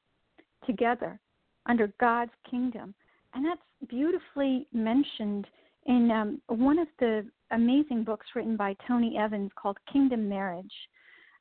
together 0.67 1.19
under 1.67 1.93
God's 1.99 2.33
kingdom, 2.49 2.95
and 3.37 3.45
that's 3.45 3.61
beautifully 3.89 4.67
mentioned 4.73 5.47
in 5.85 6.11
um, 6.11 6.41
one 6.49 6.79
of 6.79 6.89
the 6.99 7.25
amazing 7.51 8.03
books 8.03 8.27
written 8.35 8.57
by 8.57 8.75
Tony 8.89 9.17
Evans 9.19 9.51
called 9.61 9.77
Kingdom 9.93 10.29
Marriage. 10.29 10.73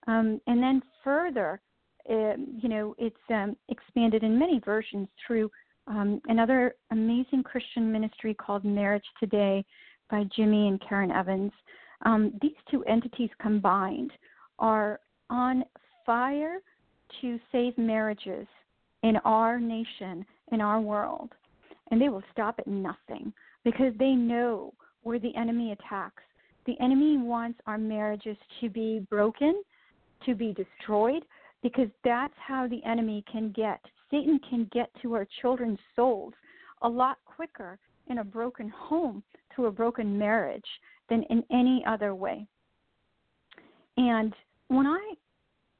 Um, 0.05 0.39
and 0.45 0.61
then 0.61 0.83
further, 1.03 1.61
uh, 2.09 2.35
you 2.61 2.69
know, 2.69 2.95
it's 2.97 3.15
um, 3.29 3.55
expanded 3.69 4.23
in 4.23 4.37
many 4.37 4.59
versions 4.59 5.07
through 5.25 5.49
um, 5.87 6.21
another 6.27 6.75
amazing 6.91 7.43
Christian 7.43 7.91
ministry 7.91 8.33
called 8.33 8.65
Marriage 8.65 9.05
Today 9.19 9.63
by 10.11 10.25
Jimmy 10.35 10.67
and 10.67 10.81
Karen 10.87 11.11
Evans. 11.11 11.51
Um, 12.05 12.33
these 12.41 12.51
two 12.69 12.83
entities 12.83 13.29
combined 13.41 14.11
are 14.59 14.99
on 15.29 15.63
fire 16.05 16.57
to 17.21 17.39
save 17.51 17.77
marriages 17.77 18.47
in 19.03 19.15
our 19.23 19.59
nation, 19.59 20.25
in 20.51 20.59
our 20.59 20.81
world. 20.81 21.31
And 21.91 22.01
they 22.01 22.09
will 22.09 22.23
stop 22.31 22.55
at 22.59 22.67
nothing 22.67 23.31
because 23.63 23.93
they 23.99 24.11
know 24.11 24.73
where 25.03 25.19
the 25.19 25.35
enemy 25.35 25.71
attacks. 25.71 26.23
The 26.65 26.79
enemy 26.81 27.17
wants 27.17 27.59
our 27.67 27.77
marriages 27.77 28.37
to 28.59 28.69
be 28.69 29.05
broken, 29.09 29.63
to 30.25 30.33
be 30.33 30.53
destroyed, 30.53 31.23
because 31.61 31.89
that's 32.03 32.33
how 32.37 32.67
the 32.67 32.83
enemy 32.83 33.23
can 33.31 33.51
get. 33.51 33.79
Satan 34.09 34.39
can 34.49 34.69
get 34.71 34.89
to 35.01 35.13
our 35.13 35.27
children's 35.41 35.79
souls 35.95 36.33
a 36.81 36.89
lot 36.89 37.17
quicker 37.25 37.77
in 38.07 38.19
a 38.19 38.23
broken 38.23 38.69
home 38.69 39.23
through 39.53 39.67
a 39.67 39.71
broken 39.71 40.17
marriage 40.17 40.65
than 41.09 41.23
in 41.23 41.43
any 41.51 41.83
other 41.87 42.13
way. 42.13 42.45
And 43.97 44.33
when 44.67 44.87
I 44.87 45.13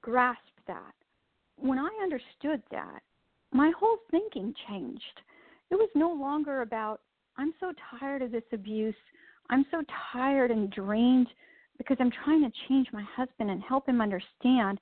grasped 0.01 0.41
that, 0.67 0.93
when 1.57 1.79
I 1.79 1.89
understood 2.01 2.61
that, 2.71 3.01
my 3.51 3.71
whole 3.77 3.97
thinking 4.11 4.53
changed. 4.67 5.21
It 5.71 5.75
was 5.75 5.89
no 5.95 6.11
longer 6.11 6.61
about, 6.61 7.01
I'm 7.37 7.53
so 7.59 7.73
tired 7.99 8.21
of 8.21 8.31
this 8.31 8.43
abuse. 8.53 8.95
I'm 9.49 9.65
so 9.71 9.81
tired 10.13 10.51
and 10.51 10.71
drained 10.71 11.27
because 11.77 11.97
I'm 11.99 12.11
trying 12.23 12.43
to 12.43 12.51
change 12.67 12.87
my 12.93 13.03
husband 13.15 13.51
and 13.51 13.61
help 13.61 13.87
him 13.87 14.01
understand 14.01 14.79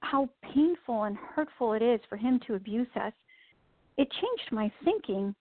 how 0.00 0.28
painful 0.54 1.04
and 1.04 1.16
hurtful 1.16 1.74
it 1.74 1.82
is 1.82 2.00
for 2.08 2.16
him 2.16 2.40
to 2.46 2.54
abuse 2.54 2.88
us. 2.96 3.12
It 3.96 4.08
changed 4.10 4.52
my 4.52 4.70
thinking 4.84 5.34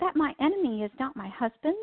that 0.00 0.16
my 0.16 0.34
enemy 0.40 0.82
is 0.82 0.90
not 1.00 1.16
my 1.16 1.28
husband. 1.28 1.74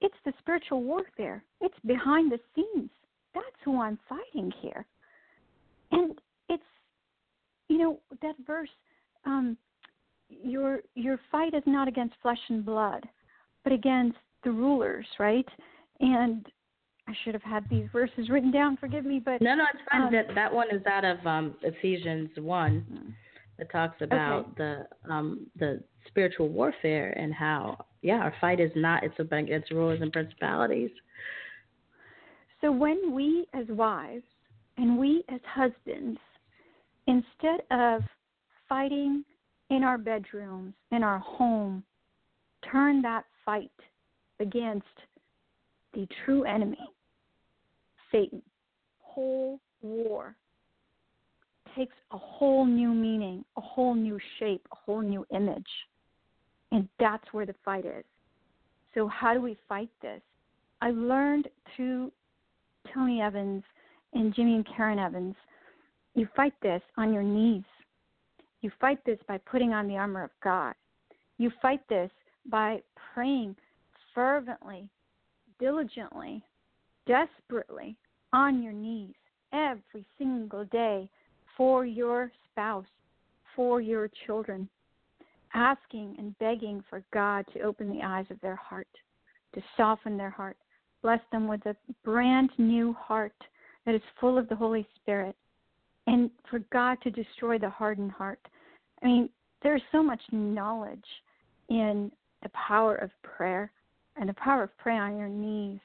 It's 0.00 0.14
the 0.24 0.32
spiritual 0.40 0.82
warfare. 0.82 1.42
It's 1.60 1.78
behind 1.86 2.30
the 2.30 2.40
scenes. 2.54 2.90
That's 3.34 3.46
who 3.64 3.80
I'm 3.80 3.98
fighting 4.08 4.52
here. 4.60 4.84
And 5.92 6.18
it's 6.48 6.62
you 7.72 7.78
know, 7.78 8.00
that 8.20 8.34
verse, 8.46 8.68
um, 9.24 9.56
your 10.42 10.80
your 10.94 11.18
fight 11.30 11.54
is 11.54 11.62
not 11.66 11.88
against 11.88 12.14
flesh 12.22 12.38
and 12.48 12.64
blood, 12.64 13.08
but 13.64 13.72
against 13.72 14.18
the 14.44 14.50
rulers, 14.50 15.06
right? 15.18 15.46
And 16.00 16.46
I 17.08 17.12
should 17.24 17.34
have 17.34 17.42
had 17.42 17.68
these 17.68 17.86
verses 17.92 18.28
written 18.30 18.50
down. 18.50 18.76
Forgive 18.76 19.04
me, 19.04 19.20
but 19.24 19.40
No, 19.40 19.54
no, 19.54 19.64
it's 19.72 19.82
fine. 19.90 20.02
Um, 20.02 20.12
that 20.12 20.34
that 20.34 20.52
one 20.52 20.68
is 20.74 20.84
out 20.86 21.04
of 21.04 21.24
um, 21.26 21.54
Ephesians 21.62 22.30
one. 22.36 23.14
That 23.58 23.70
talks 23.70 24.00
about 24.00 24.56
the 24.56 24.86
um, 25.08 25.46
the 25.58 25.82
spiritual 26.08 26.48
warfare 26.48 27.10
and 27.18 27.32
how 27.32 27.84
yeah 28.00 28.16
our 28.16 28.34
fight 28.40 28.60
is 28.60 28.70
not 28.74 29.04
it's 29.04 29.14
against 29.18 29.70
rulers 29.70 30.00
and 30.00 30.12
principalities. 30.12 30.90
So 32.60 32.72
when 32.72 33.14
we 33.14 33.46
as 33.54 33.66
wives 33.68 34.24
and 34.78 34.98
we 34.98 35.22
as 35.28 35.40
husbands, 35.44 36.18
instead 37.06 37.62
of 37.70 38.02
fighting 38.68 39.24
in 39.72 39.82
our 39.82 39.96
bedrooms, 39.96 40.74
in 40.90 41.02
our 41.02 41.18
home, 41.18 41.82
turn 42.70 43.00
that 43.00 43.24
fight 43.42 43.70
against 44.38 44.84
the 45.94 46.06
true 46.24 46.44
enemy, 46.44 46.78
Satan. 48.12 48.42
Whole 49.00 49.58
war 49.80 50.36
takes 51.74 51.94
a 52.10 52.18
whole 52.18 52.66
new 52.66 52.92
meaning, 52.92 53.46
a 53.56 53.62
whole 53.62 53.94
new 53.94 54.18
shape, 54.38 54.66
a 54.72 54.76
whole 54.76 55.00
new 55.00 55.24
image. 55.34 55.64
And 56.70 56.86
that's 57.00 57.24
where 57.32 57.46
the 57.46 57.54
fight 57.64 57.86
is. 57.86 58.04
So, 58.94 59.08
how 59.08 59.32
do 59.32 59.40
we 59.40 59.56
fight 59.70 59.88
this? 60.02 60.20
I 60.82 60.90
learned 60.90 61.48
through 61.74 62.12
Tony 62.92 63.22
Evans 63.22 63.62
and 64.12 64.34
Jimmy 64.34 64.56
and 64.56 64.66
Karen 64.76 64.98
Evans, 64.98 65.34
you 66.14 66.28
fight 66.36 66.52
this 66.60 66.82
on 66.98 67.14
your 67.14 67.22
knees. 67.22 67.64
You 68.62 68.70
fight 68.80 69.04
this 69.04 69.18
by 69.28 69.38
putting 69.38 69.72
on 69.72 69.86
the 69.86 69.96
armor 69.96 70.22
of 70.22 70.30
God. 70.42 70.74
You 71.38 71.50
fight 71.60 71.80
this 71.88 72.10
by 72.46 72.80
praying 73.12 73.56
fervently, 74.14 74.88
diligently, 75.58 76.42
desperately 77.06 77.96
on 78.32 78.62
your 78.62 78.72
knees 78.72 79.14
every 79.52 80.06
single 80.16 80.64
day 80.66 81.08
for 81.56 81.84
your 81.84 82.30
spouse, 82.50 82.86
for 83.54 83.80
your 83.80 84.08
children, 84.26 84.68
asking 85.54 86.14
and 86.18 86.38
begging 86.38 86.82
for 86.88 87.02
God 87.12 87.44
to 87.52 87.60
open 87.60 87.90
the 87.90 88.02
eyes 88.02 88.26
of 88.30 88.40
their 88.40 88.56
heart, 88.56 88.88
to 89.54 89.62
soften 89.76 90.16
their 90.16 90.30
heart, 90.30 90.56
bless 91.02 91.20
them 91.30 91.48
with 91.48 91.64
a 91.66 91.76
brand 92.04 92.50
new 92.58 92.92
heart 92.94 93.34
that 93.84 93.94
is 93.94 94.02
full 94.20 94.38
of 94.38 94.48
the 94.48 94.56
Holy 94.56 94.86
Spirit, 94.96 95.36
and 96.06 96.30
for 96.50 96.60
God 96.72 96.98
to 97.02 97.10
destroy 97.10 97.58
the 97.58 97.70
hardened 97.70 98.12
heart. 98.12 98.40
I 99.02 99.06
mean, 99.06 99.28
there's 99.62 99.82
so 99.92 100.02
much 100.02 100.20
knowledge 100.32 101.04
in 101.68 102.10
the 102.42 102.50
power 102.50 102.96
of 102.96 103.10
prayer 103.22 103.70
and 104.16 104.28
the 104.28 104.34
power 104.34 104.64
of 104.64 104.76
prayer 104.78 105.02
on 105.02 105.16
your 105.16 105.28
knees. 105.28 105.80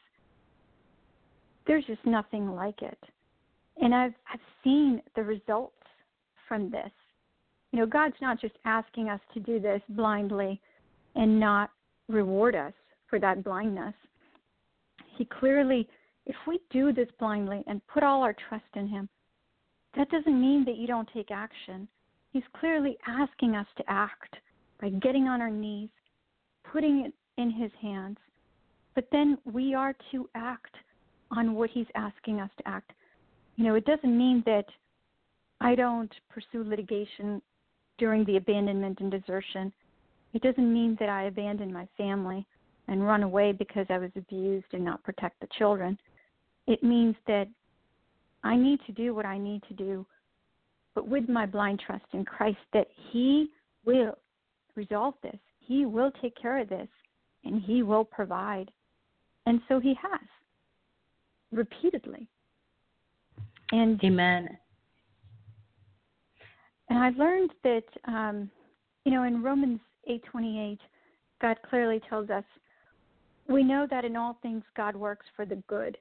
There's 1.66 1.86
just 1.86 2.06
nothing 2.06 2.56
like 2.56 2.82
it. 2.82 2.98
And 3.82 3.94
I've 3.94 4.14
I've 4.32 4.40
seen 4.64 5.02
the 5.16 5.24
results 5.24 5.76
from 6.48 6.72
this. 6.72 6.92
You 7.72 7.80
know, 7.80 7.86
God's 7.86 8.16
not 8.22 8.40
just 8.42 8.56
asking 8.66 9.10
us 9.10 9.20
to 9.34 9.40
do 9.40 9.60
this 9.60 9.82
blindly 9.90 10.60
and 11.16 11.40
not 11.40 11.70
reward 12.08 12.56
us 12.56 12.74
for 13.10 13.20
that 13.20 13.44
blindness. 13.44 13.94
He 15.18 15.26
clearly 15.26 15.88
if 16.26 16.36
we 16.46 16.60
do 16.70 16.92
this 16.92 17.08
blindly 17.20 17.64
and 17.68 17.86
put 17.88 18.04
all 18.04 18.22
our 18.22 18.36
trust 18.50 18.66
in 18.76 18.88
him, 18.88 19.08
that 19.98 20.10
doesn't 20.10 20.40
mean 20.40 20.64
that 20.66 20.78
you 20.78 20.88
don't 20.88 21.10
take 21.14 21.32
action. 21.32 21.88
He's 22.32 22.44
clearly 22.60 22.98
asking 23.08 23.56
us 23.56 23.66
to 23.78 23.84
act 23.88 24.36
by 24.80 24.90
getting 24.90 25.28
on 25.28 25.42
our 25.42 25.50
knees, 25.50 25.90
putting 26.72 27.06
it 27.06 27.14
in 27.42 27.50
his 27.50 27.72
hands. 27.82 28.18
But 28.94 29.08
then 29.12 29.38
we 29.52 29.74
are 29.74 29.96
to 30.12 30.30
act 30.36 30.76
on 31.32 31.56
what 31.56 31.70
he's 31.72 31.88
asking 31.96 32.40
us 32.40 32.50
to 32.58 32.68
act. 32.68 32.92
You 33.56 33.64
know, 33.64 33.76
it 33.76 33.86
doesn't 33.86 34.18
mean 34.18 34.44
that 34.46 34.66
I 35.60 35.74
don't 35.74 36.14
pursue 36.30 36.64
litigation 36.64 37.42
during 37.98 38.24
the 38.26 38.38
abandonment 38.38 39.00
and 39.00 39.10
desertion. 39.10 39.74
It 40.34 40.44
doesn't 40.44 40.72
mean 40.72 40.96
that 41.00 41.10
I 41.10 41.24
abandon 41.24 41.74
my 41.74 41.88
family 41.98 42.46
and 42.88 43.06
run 43.06 43.24
away 43.24 43.52
because 43.52 43.88
I 43.90 43.98
was 43.98 44.12
abused 44.16 44.68
and 44.74 44.86
not 44.86 45.04
protect 45.04 45.40
the 45.40 45.48
children. 45.58 45.98
It 46.68 46.84
means 46.84 47.16
that 47.26 47.48
I 48.44 48.56
need 48.56 48.80
to 48.86 48.92
do 48.92 49.14
what 49.14 49.26
I 49.26 49.38
need 49.38 49.64
to 49.68 49.74
do, 49.74 50.06
but 50.96 51.08
with 51.08 51.28
my 51.28 51.46
blind 51.46 51.82
trust 51.86 52.06
in 52.14 52.26
Christ 52.26 52.58
that 52.74 52.88
He 53.12 53.50
will 53.86 54.18
resolve 54.76 55.16
this. 55.22 55.40
He 55.60 55.86
will 55.86 56.12
take 56.22 56.36
care 56.40 56.60
of 56.60 56.70
this, 56.70 56.88
and 57.44 57.62
He 57.62 57.84
will 57.84 58.06
provide. 58.06 58.72
And 59.46 59.62
so 59.68 59.80
He 59.80 59.96
has 60.02 60.28
repeatedly. 61.52 62.28
And 63.72 64.02
Amen. 64.04 64.58
And 66.90 67.00
I've 67.00 67.18
learned 67.18 67.52
that, 67.64 67.84
um, 68.06 68.50
you 69.04 69.12
know, 69.12 69.24
in 69.24 69.44
Romans 69.44 69.80
8:28, 70.08 70.80
God 71.40 71.62
clearly 71.64 72.00
tells 72.00 72.30
us, 72.30 72.46
"We 73.48 73.64
know 73.64 73.86
that 73.88 74.06
in 74.06 74.16
all 74.16 74.36
things 74.36 74.64
God 74.74 74.96
works 74.96 75.26
for 75.36 75.46
the 75.46 75.58
good 75.68 75.98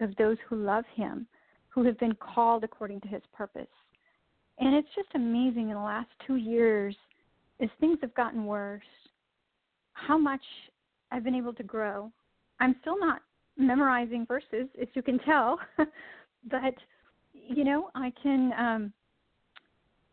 of 0.00 0.16
those 0.16 0.38
who 0.40 0.56
love 0.56 0.86
Him, 0.86 1.26
who 1.72 1.84
have 1.84 1.98
been 1.98 2.14
called 2.14 2.64
according 2.64 3.00
to 3.02 3.08
His 3.08 3.22
purpose." 3.32 3.68
And 4.58 4.74
it's 4.74 4.88
just 4.94 5.08
amazing 5.14 5.70
in 5.70 5.74
the 5.74 5.80
last 5.80 6.10
two 6.26 6.36
years, 6.36 6.94
as 7.60 7.68
things 7.80 7.98
have 8.02 8.14
gotten 8.14 8.46
worse, 8.46 8.82
how 9.94 10.18
much 10.18 10.42
I've 11.10 11.24
been 11.24 11.34
able 11.34 11.54
to 11.54 11.62
grow. 11.62 12.12
I'm 12.60 12.76
still 12.80 12.98
not 12.98 13.22
memorizing 13.56 14.26
verses, 14.26 14.68
as 14.80 14.88
you 14.94 15.02
can 15.02 15.18
tell, 15.20 15.58
but 16.50 16.74
you 17.32 17.64
know, 17.64 17.90
I 17.94 18.12
can 18.22 18.52
um, 18.58 18.92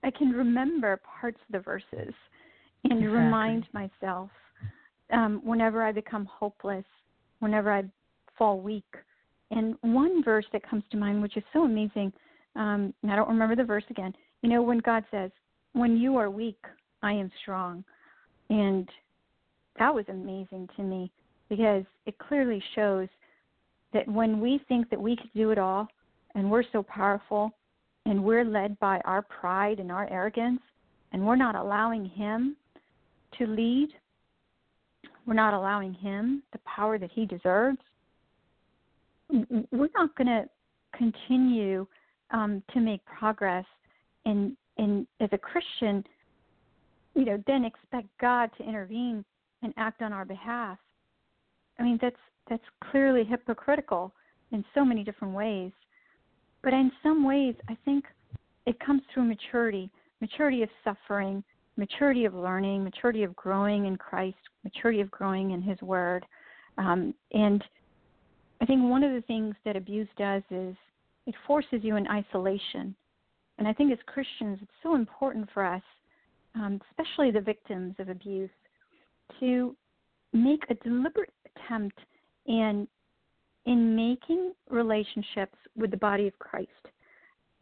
I 0.04 0.12
can 0.12 0.32
remember 0.32 1.00
parts 1.20 1.40
of 1.48 1.54
the 1.54 1.60
verses 1.60 2.14
and 2.84 3.00
exactly. 3.00 3.08
remind 3.08 3.68
myself 3.74 4.30
um, 5.12 5.42
whenever 5.44 5.84
I 5.84 5.92
become 5.92 6.26
hopeless, 6.26 6.86
whenever 7.40 7.72
I 7.72 7.84
fall 8.38 8.60
weak. 8.60 8.86
And 9.52 9.76
one 9.82 10.24
verse 10.24 10.46
that 10.54 10.68
comes 10.68 10.84
to 10.92 10.98
mind, 10.98 11.22
which 11.22 11.38
is 11.38 11.44
so 11.54 11.64
amazing, 11.64 12.14
um, 12.56 12.94
I 13.08 13.16
don't 13.16 13.30
remember 13.30 13.56
the 13.56 13.64
verse 13.64 13.84
again. 13.90 14.14
You 14.42 14.50
know, 14.50 14.62
when 14.62 14.80
God 14.80 15.04
says, 15.12 15.32
"When 15.74 15.98
you 15.98 16.18
are 16.18 16.30
weak, 16.30 16.64
I 17.02 17.14
am 17.14 17.32
strong," 17.42 17.84
and 18.50 18.90
that 19.78 19.94
was 19.94 20.06
amazing 20.10 20.70
to 20.76 20.84
me 20.84 21.12
because 21.48 21.84
it 22.06 22.18
clearly 22.20 22.62
shows 22.76 23.08
that 23.94 24.08
when 24.08 24.40
we 24.40 24.60
think 24.68 24.90
that 24.90 25.02
we 25.02 25.16
could 25.16 25.34
do 25.34 25.52
it 25.52 25.58
all 25.58 25.88
and 26.36 26.50
we're 26.50 26.64
so 26.72 26.84
powerful 26.84 27.52
and 28.06 28.24
we're 28.24 28.46
led 28.46 28.80
by 28.80 29.00
our 29.06 29.22
pride 29.22 29.80
and 29.80 29.92
our 29.92 30.08
arrogance 30.12 30.62
and 31.12 31.26
we're 31.26 31.36
not 31.36 31.56
allowing 31.56 32.06
him 32.06 32.56
to 33.38 33.48
lead 33.48 33.90
we're 35.26 35.34
not 35.34 35.54
allowing 35.54 35.94
him 35.94 36.44
the 36.52 36.60
power 36.60 36.98
that 36.98 37.12
he 37.12 37.26
deserves 37.26 37.80
we're 39.30 39.90
not 39.96 40.16
going 40.16 40.28
to 40.28 40.46
continue 40.98 41.86
um, 42.32 42.64
to 42.74 42.80
make 42.80 43.04
progress 43.06 43.66
and 44.26 44.56
as 45.20 45.30
a 45.32 45.38
christian 45.38 46.04
you 47.16 47.26
know 47.26 47.42
then 47.48 47.66
expect 47.66 48.08
god 48.20 48.50
to 48.58 48.64
intervene 48.68 49.24
and 49.62 49.74
act 49.78 50.02
on 50.02 50.14
our 50.14 50.26
behalf 50.26 50.78
i 51.80 51.84
mean 51.84 52.00
that's 52.02 52.16
that's 52.50 52.64
clearly 52.90 53.24
hypocritical 53.24 54.14
in 54.52 54.64
so 54.74 54.84
many 54.84 55.04
different 55.04 55.34
ways 55.34 55.72
but 56.62 56.74
in 56.74 56.92
some 57.02 57.24
ways, 57.24 57.56
I 57.70 57.78
think 57.86 58.06
it 58.66 58.80
comes 58.80 59.02
through 59.14 59.26
maturity 59.26 59.90
maturity 60.22 60.64
of 60.64 60.70
suffering, 60.84 61.42
maturity 61.78 62.26
of 62.26 62.34
learning, 62.34 62.84
maturity 62.84 63.24
of 63.24 63.34
growing 63.38 63.86
in 63.86 63.96
Christ, 63.96 64.36
maturity 64.66 65.00
of 65.00 65.10
growing 65.10 65.52
in 65.52 65.62
His 65.62 65.82
Word. 65.82 66.26
Um, 66.78 67.14
and 67.32 67.64
I 68.62 68.66
think 68.66 68.84
one 68.84 69.04
of 69.04 69.14
the 69.14 69.22
things 69.22 69.56
that 69.66 69.76
abuse 69.76 70.08
does 70.18 70.44
is 70.52 70.76
it 71.26 71.36
forces 71.48 71.80
you 71.82 71.96
in 71.96 72.08
isolation. 72.08 72.96
And 73.58 73.68
I 73.68 73.74
think 73.74 73.92
as 73.92 74.00
Christians, 74.06 74.60
it's 74.62 74.72
so 74.82 74.96
important 74.96 75.50
for 75.54 75.64
us, 75.64 75.82
um, 76.56 76.80
especially 76.90 77.32
the 77.32 77.42
victims 77.42 77.96
of 78.00 78.10
abuse, 78.10 78.50
to 79.40 79.76
make 80.34 80.64
a 80.70 80.76
deliberate 80.76 81.34
attempt 81.46 81.98
in 82.46 82.88
in 83.66 83.96
making 83.96 84.54
relationships 84.70 85.56
with 85.76 85.92
the 85.92 85.98
body 85.98 86.28
of 86.28 86.40
Christ, 86.40 86.70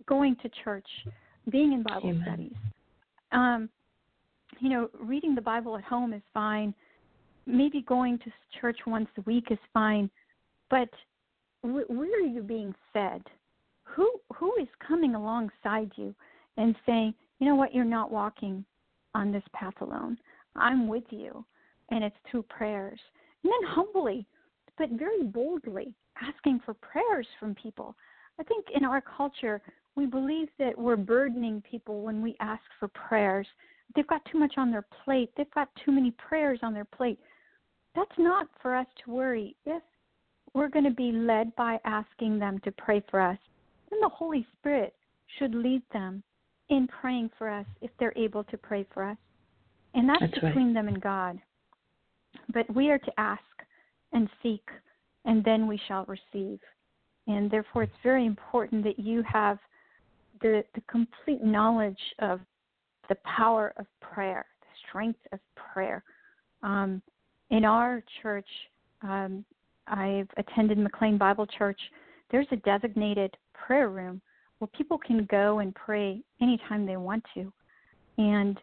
going 0.05 0.37
to 0.41 0.49
church, 0.63 0.87
being 1.49 1.73
in 1.73 1.83
Bible 1.83 2.11
Amen. 2.11 2.23
studies. 2.25 2.55
Um, 3.31 3.69
you 4.59 4.69
know, 4.69 4.89
reading 4.99 5.35
the 5.35 5.41
Bible 5.41 5.75
at 5.75 5.83
home 5.83 6.13
is 6.13 6.21
fine. 6.33 6.73
Maybe 7.45 7.81
going 7.81 8.19
to 8.19 8.31
church 8.61 8.77
once 8.85 9.09
a 9.17 9.21
week 9.21 9.47
is 9.49 9.57
fine, 9.73 10.09
but 10.69 10.89
wh- 11.61 11.89
where 11.89 12.15
are 12.15 12.27
you 12.27 12.41
being 12.41 12.73
fed? 12.93 13.21
Who 13.83 14.11
who 14.33 14.53
is 14.59 14.67
coming 14.85 15.15
alongside 15.15 15.91
you 15.95 16.13
and 16.57 16.75
saying, 16.85 17.13
you 17.39 17.47
know 17.47 17.55
what, 17.55 17.73
you're 17.73 17.85
not 17.85 18.11
walking 18.11 18.65
on 19.13 19.31
this 19.31 19.43
path 19.53 19.79
alone. 19.81 20.17
I'm 20.55 20.87
with 20.87 21.03
you, 21.09 21.45
and 21.91 22.03
it's 22.03 22.15
through 22.29 22.43
prayers. 22.43 22.99
And 23.43 23.51
then 23.51 23.69
humbly 23.71 24.25
but 24.77 24.89
very 24.91 25.23
boldly 25.23 25.93
asking 26.21 26.61
for 26.65 26.73
prayers 26.75 27.27
from 27.39 27.55
people. 27.55 27.95
I 28.39 28.43
think 28.43 28.65
in 28.75 28.85
our 28.85 29.01
culture, 29.01 29.61
we 29.95 30.05
believe 30.05 30.49
that 30.59 30.77
we're 30.77 30.95
burdening 30.95 31.63
people 31.69 32.01
when 32.01 32.21
we 32.21 32.35
ask 32.39 32.61
for 32.79 32.87
prayers. 32.89 33.47
They've 33.95 34.07
got 34.07 34.23
too 34.31 34.37
much 34.37 34.53
on 34.57 34.71
their 34.71 34.85
plate, 35.03 35.31
they've 35.35 35.51
got 35.51 35.69
too 35.83 35.91
many 35.91 36.11
prayers 36.11 36.59
on 36.61 36.73
their 36.73 36.85
plate. 36.85 37.19
That's 37.95 38.11
not 38.17 38.47
for 38.61 38.75
us 38.75 38.85
to 39.03 39.11
worry. 39.11 39.55
If 39.65 39.81
we're 40.57 40.69
going 40.69 40.85
to 40.85 40.91
be 40.91 41.11
led 41.11 41.55
by 41.55 41.79
asking 41.85 42.39
them 42.39 42.59
to 42.63 42.71
pray 42.71 43.03
for 43.11 43.21
us, 43.21 43.37
And 43.91 44.01
the 44.01 44.09
Holy 44.09 44.45
Spirit 44.57 44.95
should 45.37 45.53
lead 45.53 45.83
them 45.93 46.23
in 46.69 46.87
praying 46.87 47.29
for 47.37 47.47
us 47.47 47.65
if 47.81 47.91
they're 47.99 48.17
able 48.17 48.43
to 48.45 48.57
pray 48.57 48.85
for 48.91 49.03
us. 49.03 49.17
And 49.93 50.09
that's, 50.09 50.19
that's 50.19 50.33
between 50.33 50.67
right. 50.67 50.73
them 50.73 50.87
and 50.87 50.99
God. 50.99 51.39
But 52.53 52.73
we 52.75 52.89
are 52.89 52.97
to 52.97 53.19
ask 53.19 53.41
and 54.13 54.27
seek, 54.41 54.67
and 55.25 55.43
then 55.43 55.67
we 55.67 55.79
shall 55.87 56.05
receive. 56.05 56.59
And 57.27 57.51
therefore, 57.51 57.83
it's 57.83 57.93
very 58.01 58.25
important 58.25 58.83
that 58.83 58.97
you 58.97 59.23
have 59.31 59.59
the, 60.41 60.63
the 60.73 60.81
complete 60.89 61.43
knowledge 61.43 61.99
of 62.19 62.39
the 63.09 63.17
power 63.37 63.73
of 63.77 63.85
prayer, 64.01 64.45
the 64.61 64.87
strength 64.89 65.19
of 65.31 65.39
prayer. 65.55 66.03
Um, 66.63 67.01
in 67.51 67.63
our 67.63 68.03
church, 68.21 68.47
um, 69.03 69.45
I've 69.87 70.27
attended 70.37 70.77
McLean 70.77 71.17
Bible 71.17 71.47
Church. 71.47 71.79
There's 72.31 72.47
a 72.51 72.57
designated 72.57 73.35
prayer 73.53 73.89
room 73.89 74.21
where 74.59 74.69
people 74.77 74.97
can 74.97 75.25
go 75.29 75.59
and 75.59 75.73
pray 75.75 76.21
anytime 76.41 76.85
they 76.85 76.97
want 76.97 77.23
to, 77.35 77.51
and 78.17 78.57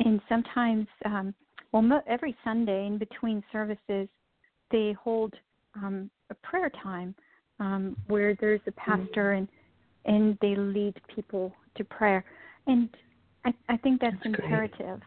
and 0.00 0.20
sometimes 0.28 0.86
um, 1.04 1.34
well, 1.72 1.82
mo- 1.82 2.02
every 2.06 2.36
Sunday 2.44 2.86
in 2.86 2.98
between 2.98 3.42
services, 3.52 4.08
they 4.70 4.92
hold 4.92 5.34
um, 5.74 6.10
a 6.30 6.34
prayer 6.34 6.70
time 6.82 7.14
um, 7.60 7.96
where 8.06 8.36
there's 8.40 8.60
a 8.66 8.72
pastor 8.72 9.32
and 9.32 9.48
and 10.04 10.36
they 10.40 10.54
lead 10.54 10.94
people 11.14 11.52
to 11.76 11.84
prayer. 11.84 12.24
And 12.66 12.88
I, 13.44 13.54
I 13.68 13.76
think 13.78 14.00
that's, 14.00 14.14
That's 14.22 14.36
great. 14.36 14.44
imperative. 14.44 15.00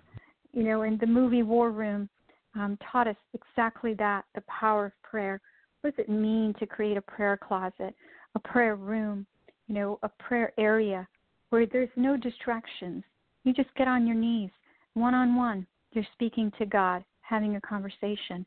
You 0.54 0.64
know, 0.64 0.82
in 0.84 0.98
the 0.98 1.06
movie 1.06 1.44
War 1.44 1.72
Room 1.72 2.10
um, 2.58 2.78
taught 2.92 3.08
us 3.08 3.16
exactly 3.34 3.94
that 3.96 4.26
the 4.36 4.42
power 4.42 4.88
of 4.88 4.92
prayer. 5.04 5.40
What 5.82 5.96
does 5.96 6.06
it 6.06 6.10
mean 6.10 6.54
to 6.60 6.66
create 6.66 6.98
a 6.98 7.02
prayer 7.02 7.38
closet, 7.38 7.94
a 8.36 8.40
prayer 8.40 8.76
room, 8.76 9.26
you 9.68 9.76
know, 9.76 10.00
a 10.04 10.10
prayer 10.10 10.52
area 10.58 11.08
where 11.50 11.66
there's 11.66 11.90
no 11.96 12.18
distractions? 12.18 13.04
You 13.44 13.54
just 13.54 13.74
get 13.76 13.88
on 13.88 14.08
your 14.08 14.16
knees, 14.16 14.50
one 14.96 15.14
on 15.14 15.36
one. 15.36 15.68
You're 15.94 16.08
speaking 16.14 16.52
to 16.58 16.66
God, 16.66 17.04
having 17.22 17.56
a 17.56 17.62
conversation, 17.62 18.46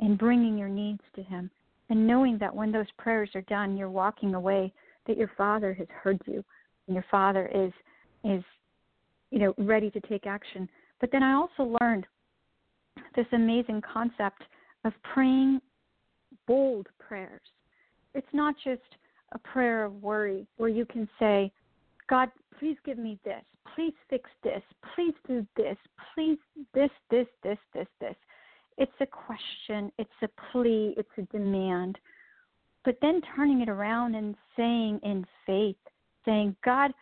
and 0.00 0.18
bringing 0.18 0.58
your 0.58 0.68
needs 0.68 1.02
to 1.14 1.22
Him. 1.22 1.50
And 1.90 2.06
knowing 2.06 2.38
that 2.38 2.54
when 2.54 2.72
those 2.72 2.90
prayers 2.98 3.30
are 3.34 3.42
done, 3.42 3.76
you're 3.76 3.90
walking 3.90 4.34
away, 4.34 4.72
that 5.06 5.16
your 5.16 5.30
Father 5.36 5.74
has 5.74 5.86
heard 6.02 6.20
you, 6.26 6.44
and 6.86 6.94
your 6.94 7.04
Father 7.10 7.50
is 7.54 7.72
is 8.24 8.42
you 9.30 9.38
know 9.38 9.54
ready 9.58 9.90
to 9.90 10.00
take 10.00 10.26
action. 10.26 10.68
But 11.00 11.12
then 11.12 11.22
I 11.22 11.34
also 11.34 11.76
learned 11.80 12.06
this 13.16 13.26
amazing 13.32 13.82
concept 13.82 14.42
of 14.84 14.92
praying 15.02 15.60
bold 16.46 16.86
prayers. 16.98 17.40
It's 18.14 18.26
not 18.32 18.54
just 18.62 18.82
a 19.32 19.38
prayer 19.38 19.84
of 19.84 20.02
worry 20.02 20.46
where 20.56 20.68
you 20.68 20.84
can 20.84 21.08
say, 21.18 21.50
God, 22.08 22.30
please 22.58 22.76
give 22.84 22.98
me 22.98 23.18
this. 23.24 23.42
Please 23.74 23.94
fix 24.08 24.30
this. 24.42 24.62
Please 24.94 25.14
do 25.26 25.46
this. 25.56 25.76
Please 26.14 26.38
this, 26.74 26.90
this, 27.10 27.26
this, 27.42 27.58
this, 27.72 27.88
this. 28.00 28.14
It's 28.76 28.92
a 29.00 29.06
question, 29.06 29.90
it's 29.98 30.10
a 30.22 30.28
plea, 30.50 30.94
it's 30.96 31.08
a 31.16 31.22
demand. 31.36 31.98
But 32.84 32.98
then 33.00 33.22
turning 33.34 33.60
it 33.60 33.68
around 33.68 34.14
and 34.14 34.34
saying 34.56 35.00
in 35.02 35.24
faith, 35.46 35.76
saying, 36.24 36.56
God, 36.64 36.92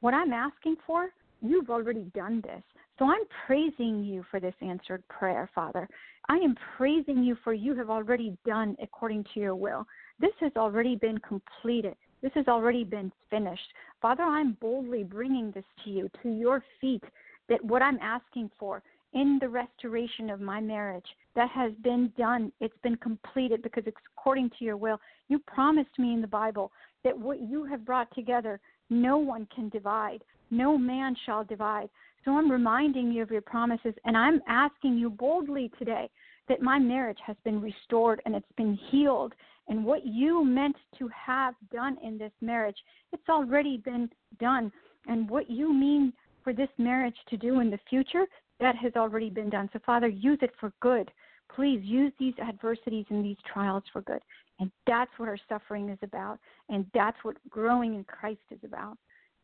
what 0.00 0.14
I'm 0.14 0.32
asking 0.32 0.76
for, 0.86 1.08
you've 1.40 1.70
already 1.70 2.04
done 2.14 2.42
this. 2.42 2.62
So 2.98 3.06
I'm 3.06 3.24
praising 3.46 4.04
you 4.04 4.24
for 4.30 4.38
this 4.38 4.54
answered 4.60 5.02
prayer, 5.08 5.50
Father. 5.54 5.88
I 6.28 6.36
am 6.36 6.54
praising 6.76 7.22
you 7.22 7.36
for 7.42 7.52
you 7.52 7.74
have 7.76 7.90
already 7.90 8.36
done 8.46 8.76
according 8.82 9.24
to 9.34 9.40
your 9.40 9.56
will. 9.56 9.86
This 10.20 10.32
has 10.40 10.52
already 10.56 10.96
been 10.96 11.18
completed. 11.18 11.96
This 12.22 12.32
has 12.34 12.46
already 12.48 12.84
been 12.84 13.12
finished. 13.28 13.68
Father, 14.00 14.22
I'm 14.22 14.56
boldly 14.60 15.02
bringing 15.02 15.50
this 15.50 15.64
to 15.84 15.90
you, 15.90 16.08
to 16.22 16.30
your 16.30 16.62
feet, 16.80 17.02
that 17.48 17.62
what 17.64 17.82
I'm 17.82 17.98
asking 18.00 18.50
for 18.58 18.82
in 19.12 19.38
the 19.40 19.48
restoration 19.48 20.30
of 20.30 20.40
my 20.40 20.60
marriage, 20.60 21.06
that 21.36 21.50
has 21.50 21.72
been 21.82 22.12
done. 22.16 22.52
It's 22.60 22.78
been 22.82 22.96
completed 22.96 23.62
because 23.62 23.84
it's 23.86 23.96
according 24.16 24.50
to 24.58 24.64
your 24.64 24.76
will. 24.76 25.00
You 25.28 25.38
promised 25.40 25.98
me 25.98 26.12
in 26.12 26.20
the 26.20 26.26
Bible 26.26 26.72
that 27.04 27.16
what 27.16 27.40
you 27.40 27.64
have 27.64 27.84
brought 27.84 28.12
together, 28.14 28.60
no 28.90 29.18
one 29.18 29.46
can 29.54 29.68
divide. 29.68 30.22
No 30.50 30.76
man 30.78 31.16
shall 31.26 31.44
divide. 31.44 31.88
So 32.24 32.32
I'm 32.32 32.50
reminding 32.50 33.12
you 33.12 33.22
of 33.22 33.30
your 33.30 33.42
promises, 33.42 33.94
and 34.04 34.16
I'm 34.16 34.40
asking 34.48 34.96
you 34.96 35.10
boldly 35.10 35.70
today 35.78 36.08
that 36.48 36.62
my 36.62 36.78
marriage 36.78 37.18
has 37.26 37.36
been 37.44 37.60
restored 37.60 38.22
and 38.24 38.34
it's 38.34 38.52
been 38.56 38.78
healed. 38.90 39.34
And 39.68 39.84
what 39.84 40.06
you 40.06 40.44
meant 40.44 40.76
to 40.98 41.08
have 41.08 41.54
done 41.72 41.96
in 42.02 42.18
this 42.18 42.32
marriage, 42.40 42.76
it's 43.12 43.28
already 43.28 43.78
been 43.78 44.10
done. 44.38 44.72
And 45.06 45.28
what 45.28 45.50
you 45.50 45.72
mean 45.72 46.12
for 46.42 46.52
this 46.52 46.68
marriage 46.78 47.16
to 47.30 47.36
do 47.36 47.60
in 47.60 47.70
the 47.70 47.78
future, 47.88 48.24
that 48.60 48.76
has 48.76 48.92
already 48.96 49.30
been 49.30 49.50
done. 49.50 49.68
So, 49.72 49.80
Father, 49.84 50.08
use 50.08 50.38
it 50.40 50.52
for 50.60 50.72
good. 50.80 51.10
Please 51.54 51.80
use 51.82 52.12
these 52.18 52.34
adversities 52.38 53.06
and 53.10 53.24
these 53.24 53.36
trials 53.50 53.82
for 53.92 54.02
good. 54.02 54.20
And 54.60 54.70
that's 54.86 55.10
what 55.16 55.28
our 55.28 55.38
suffering 55.48 55.88
is 55.88 55.98
about. 56.02 56.38
And 56.68 56.86
that's 56.94 57.16
what 57.22 57.36
growing 57.50 57.94
in 57.94 58.04
Christ 58.04 58.40
is 58.50 58.60
about. 58.64 58.96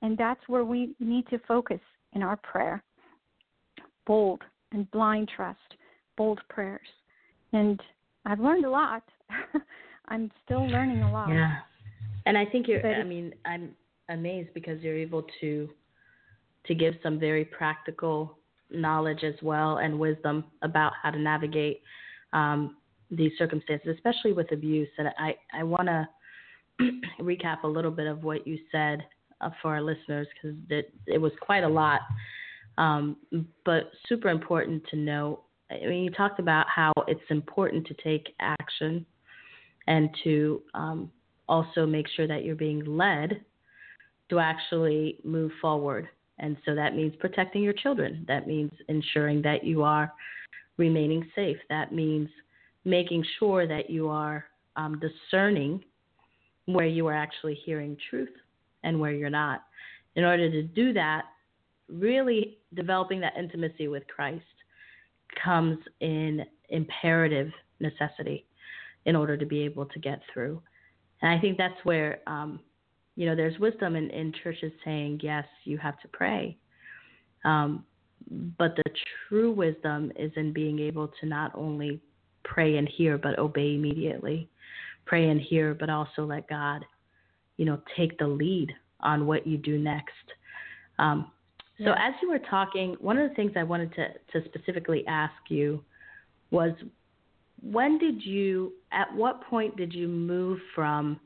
And 0.03 0.17
that's 0.17 0.41
where 0.47 0.65
we 0.65 0.95
need 1.01 1.27
to 1.29 1.39
focus 1.47 1.81
in 2.15 2.23
our 2.23 2.37
prayer 2.37 2.83
bold 4.07 4.43
and 4.73 4.91
blind 4.91 5.31
trust, 5.35 5.59
bold 6.17 6.41
prayers. 6.49 6.87
And 7.53 7.81
I've 8.27 8.41
learned 8.41 8.65
a 8.65 8.71
lot. 8.71 9.03
I'm 10.09 10.31
still 10.45 10.67
learning 10.69 11.03
a 11.03 11.13
lot. 11.13 11.29
Yeah. 11.29 11.59
And 12.27 12.37
I 12.37 12.45
think 12.45 12.67
you're 12.67 12.83
But- 12.83 12.95
I 12.95 13.05
mean, 13.05 13.33
I'm 13.45 13.75
amazed 14.09 14.53
because 14.55 14.81
you're 14.83 14.97
able 14.97 15.25
to 15.41 15.69
to 16.67 16.75
give 16.75 16.95
some 17.03 17.19
very 17.19 17.45
practical 17.45 18.37
knowledge 18.71 19.25
as 19.25 19.35
well 19.43 19.79
and 19.79 19.99
wisdom 19.99 20.45
about 20.61 20.93
how 21.03 21.11
to 21.11 21.19
navigate 21.19 21.81
um, 22.35 22.77
these 23.11 23.33
circumstances, 23.39 23.89
especially 23.95 24.33
with 24.33 24.53
abuse. 24.53 24.89
And 24.99 25.09
I, 25.19 25.35
I 25.55 25.63
want 25.63 25.89
to 26.79 26.89
recap 27.21 27.63
a 27.63 27.67
little 27.67 27.91
bit 27.91 28.07
of 28.07 28.25
what 28.25 28.47
you 28.47 28.59
said 28.71 29.01
for 29.63 29.75
our 29.75 29.83
listeners 29.83 30.27
because 30.35 30.57
it, 30.69 30.93
it 31.07 31.19
was 31.19 31.33
quite 31.41 31.65
a 31.65 31.69
lot, 31.69 32.01
um, 32.79 33.17
but 33.65 33.91
super 34.09 34.29
important 34.29 34.83
to 34.91 34.97
know. 34.97 35.41
I 35.71 35.87
mean, 35.87 36.05
you 36.05 36.11
talked 36.11 36.41
about 36.41 36.67
how 36.69 36.93
it's 37.07 37.21
important 37.31 37.87
to 37.87 37.95
take 37.95 38.35
action 38.41 39.07
and 39.87 40.11
to 40.25 40.63
um, 40.75 41.11
also 41.49 41.87
make 41.87 42.07
sure 42.17 42.27
that 42.27 42.45
you're 42.45 42.57
being 42.57 42.85
led 42.85 43.45
to 44.31 44.39
actually 44.39 45.19
move 45.25 45.51
forward. 45.61 46.09
And 46.39 46.57
so 46.65 46.75
that 46.75 46.95
means 46.95 47.15
protecting 47.19 47.63
your 47.63 47.73
children. 47.73 48.25
That 48.27 48.47
means 48.47 48.73
ensuring 48.89 49.43
that 49.43 49.65
you 49.65 49.83
are 49.83 50.13
remaining 50.77 51.29
safe. 51.35 51.59
That 51.69 51.93
means 51.93 52.29
making 52.85 53.25
sure 53.39 53.67
that 53.67 53.91
you 53.91 54.09
are 54.09 54.45
um, 54.77 55.01
discerning 55.01 55.85
where 56.67 56.87
you 56.87 57.07
are 57.07 57.15
actually 57.15 57.55
hearing 57.67 57.97
truth 58.09 58.31
and 58.83 58.99
where 58.99 59.13
you're 59.13 59.31
not. 59.31 59.63
In 60.17 60.25
order 60.25 60.51
to 60.51 60.63
do 60.63 60.93
that, 60.93 61.25
really 61.89 62.59
developing 62.75 63.21
that 63.21 63.37
intimacy 63.39 63.89
with 63.89 64.07
Christ 64.07 64.45
comes 65.43 65.79
in 66.01 66.45
imperative 66.69 67.51
necessity 67.81 68.47
in 69.07 69.17
order 69.17 69.37
to 69.37 69.47
be 69.47 69.61
able 69.61 69.87
to 69.87 69.99
get 69.99 70.21
through. 70.33 70.61
And 71.23 71.31
I 71.31 71.41
think 71.41 71.59
that's 71.59 71.85
where, 71.85 72.21
um, 72.27 72.61
you 73.17 73.27
know, 73.27 73.35
there's 73.35 73.59
wisdom 73.59 73.97
in, 73.97 74.11
in 74.11 74.33
churches 74.43 74.73
saying, 74.85 75.21
yes, 75.23 75.45
you 75.65 75.79
have 75.79 76.01
to 76.01 76.09
pray. 76.09 76.57
Um, 77.45 77.85
but 78.59 78.77
the 78.77 78.85
true 79.29 79.53
wisdom 79.53 80.13
is 80.17 80.31
in 80.37 80.53
being 80.53 80.79
able 80.79 81.09
to 81.21 81.27
not 81.27 81.53
only 81.55 82.01
pray 82.45 82.77
and 82.77 82.89
hear, 82.89 83.19
but 83.19 83.39
obey 83.39 83.75
immediately. 83.75 84.49
Pray 85.07 85.29
and 85.29 85.41
hear, 85.41 85.75
but 85.75 85.91
also 85.91 86.25
let 86.25 86.49
God, 86.49 86.85
you 87.61 87.67
know, 87.67 87.79
take 87.95 88.17
the 88.19 88.27
lead 88.27 88.73
on 89.01 89.27
what 89.27 89.47
you 89.47 89.59
do 89.59 89.79
next. 89.79 90.27
Um, 90.99 91.31
so 91.77 91.91
Yeah. 91.91 92.09
as 92.09 92.15
you 92.23 92.31
were 92.31 92.39
talking, 92.39 92.95
one 93.01 93.19
of 93.19 93.29
the 93.29 93.35
things 93.35 93.53
I 93.55 93.65
wanted 93.65 93.93
to, 93.97 94.15
to 94.33 94.49
specifically 94.49 95.07
ask 95.07 95.35
you 95.51 95.85
was 96.51 96.73
when 97.61 97.99
did 97.99 98.25
you 98.25 98.73
at 98.93 99.15
what 99.15 99.43
point 99.43 99.77
did 99.77 99.93
you 99.93 100.09
move 100.09 100.59
from 100.75 101.21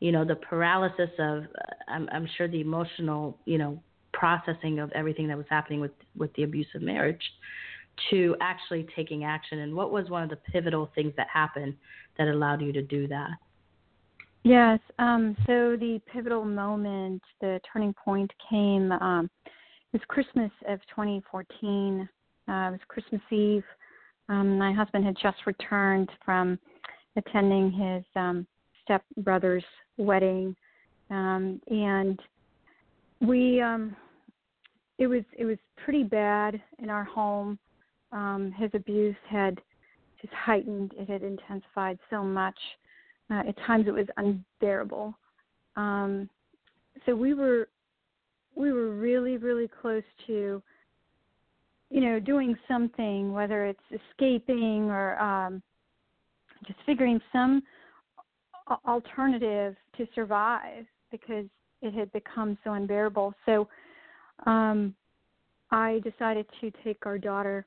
you 0.00 0.12
know 0.12 0.26
the 0.26 0.36
paralysis 0.36 1.10
of 1.18 1.44
uh, 1.44 1.74
I'm, 1.88 2.06
I'm 2.12 2.28
sure 2.36 2.48
the 2.48 2.60
emotional 2.60 3.38
you 3.46 3.56
know 3.56 3.82
processing 4.12 4.78
of 4.78 4.92
everything 4.92 5.26
that 5.28 5.38
was 5.38 5.46
happening 5.48 5.80
with 5.80 5.92
with 6.16 6.32
the 6.34 6.42
abusive 6.42 6.82
marriage 6.82 7.22
to 8.10 8.36
actually 8.42 8.86
taking 8.94 9.24
action 9.24 9.60
and 9.60 9.74
what 9.74 9.90
was 9.90 10.10
one 10.10 10.22
of 10.22 10.28
the 10.28 10.36
pivotal 10.52 10.90
things 10.94 11.14
that 11.16 11.28
happened 11.32 11.74
that 12.18 12.28
allowed 12.28 12.60
you 12.60 12.72
to 12.74 12.82
do 12.82 13.08
that 13.08 13.30
Yes. 14.46 14.78
Um, 15.00 15.36
so 15.44 15.76
the 15.76 16.00
pivotal 16.06 16.44
moment, 16.44 17.20
the 17.40 17.60
turning 17.72 17.92
point 17.92 18.30
came. 18.48 18.92
Um, 18.92 19.28
it 19.44 19.50
was 19.92 20.02
Christmas 20.06 20.52
of 20.68 20.78
2014. 20.88 22.08
Uh, 22.48 22.52
it 22.52 22.70
was 22.70 22.78
Christmas 22.86 23.20
Eve. 23.32 23.64
Um, 24.28 24.56
my 24.56 24.72
husband 24.72 25.04
had 25.04 25.16
just 25.20 25.38
returned 25.46 26.10
from 26.24 26.60
attending 27.16 27.72
his 27.72 28.04
um, 28.14 28.46
stepbrother's 28.84 29.64
wedding, 29.98 30.54
um, 31.10 31.60
and 31.66 32.20
we. 33.20 33.60
Um, 33.60 33.96
it 34.98 35.08
was 35.08 35.24
it 35.36 35.44
was 35.44 35.58
pretty 35.76 36.04
bad 36.04 36.62
in 36.78 36.88
our 36.88 37.04
home. 37.04 37.58
Um, 38.12 38.54
his 38.56 38.70
abuse 38.74 39.16
had 39.28 39.60
just 40.22 40.32
heightened. 40.32 40.92
It 40.96 41.10
had 41.10 41.24
intensified 41.24 41.98
so 42.10 42.22
much. 42.22 42.56
Uh, 43.30 43.42
at 43.48 43.56
times 43.66 43.86
it 43.88 43.92
was 43.92 44.06
unbearable. 44.16 45.14
Um, 45.76 46.28
so 47.04 47.14
we 47.14 47.34
were 47.34 47.68
we 48.54 48.72
were 48.72 48.90
really 48.90 49.36
really 49.36 49.68
close 49.80 50.04
to 50.26 50.62
you 51.90 52.00
know 52.00 52.20
doing 52.20 52.56
something, 52.68 53.32
whether 53.32 53.66
it's 53.66 53.80
escaping 53.90 54.90
or 54.90 55.18
um, 55.20 55.62
just 56.66 56.78
figuring 56.86 57.20
some 57.32 57.62
alternative 58.86 59.76
to 59.96 60.06
survive 60.14 60.84
because 61.10 61.46
it 61.82 61.94
had 61.94 62.10
become 62.12 62.58
so 62.64 62.72
unbearable. 62.72 63.34
So 63.44 63.68
um, 64.44 64.94
I 65.70 66.00
decided 66.04 66.46
to 66.60 66.72
take 66.82 67.06
our 67.06 67.18
daughter 67.18 67.66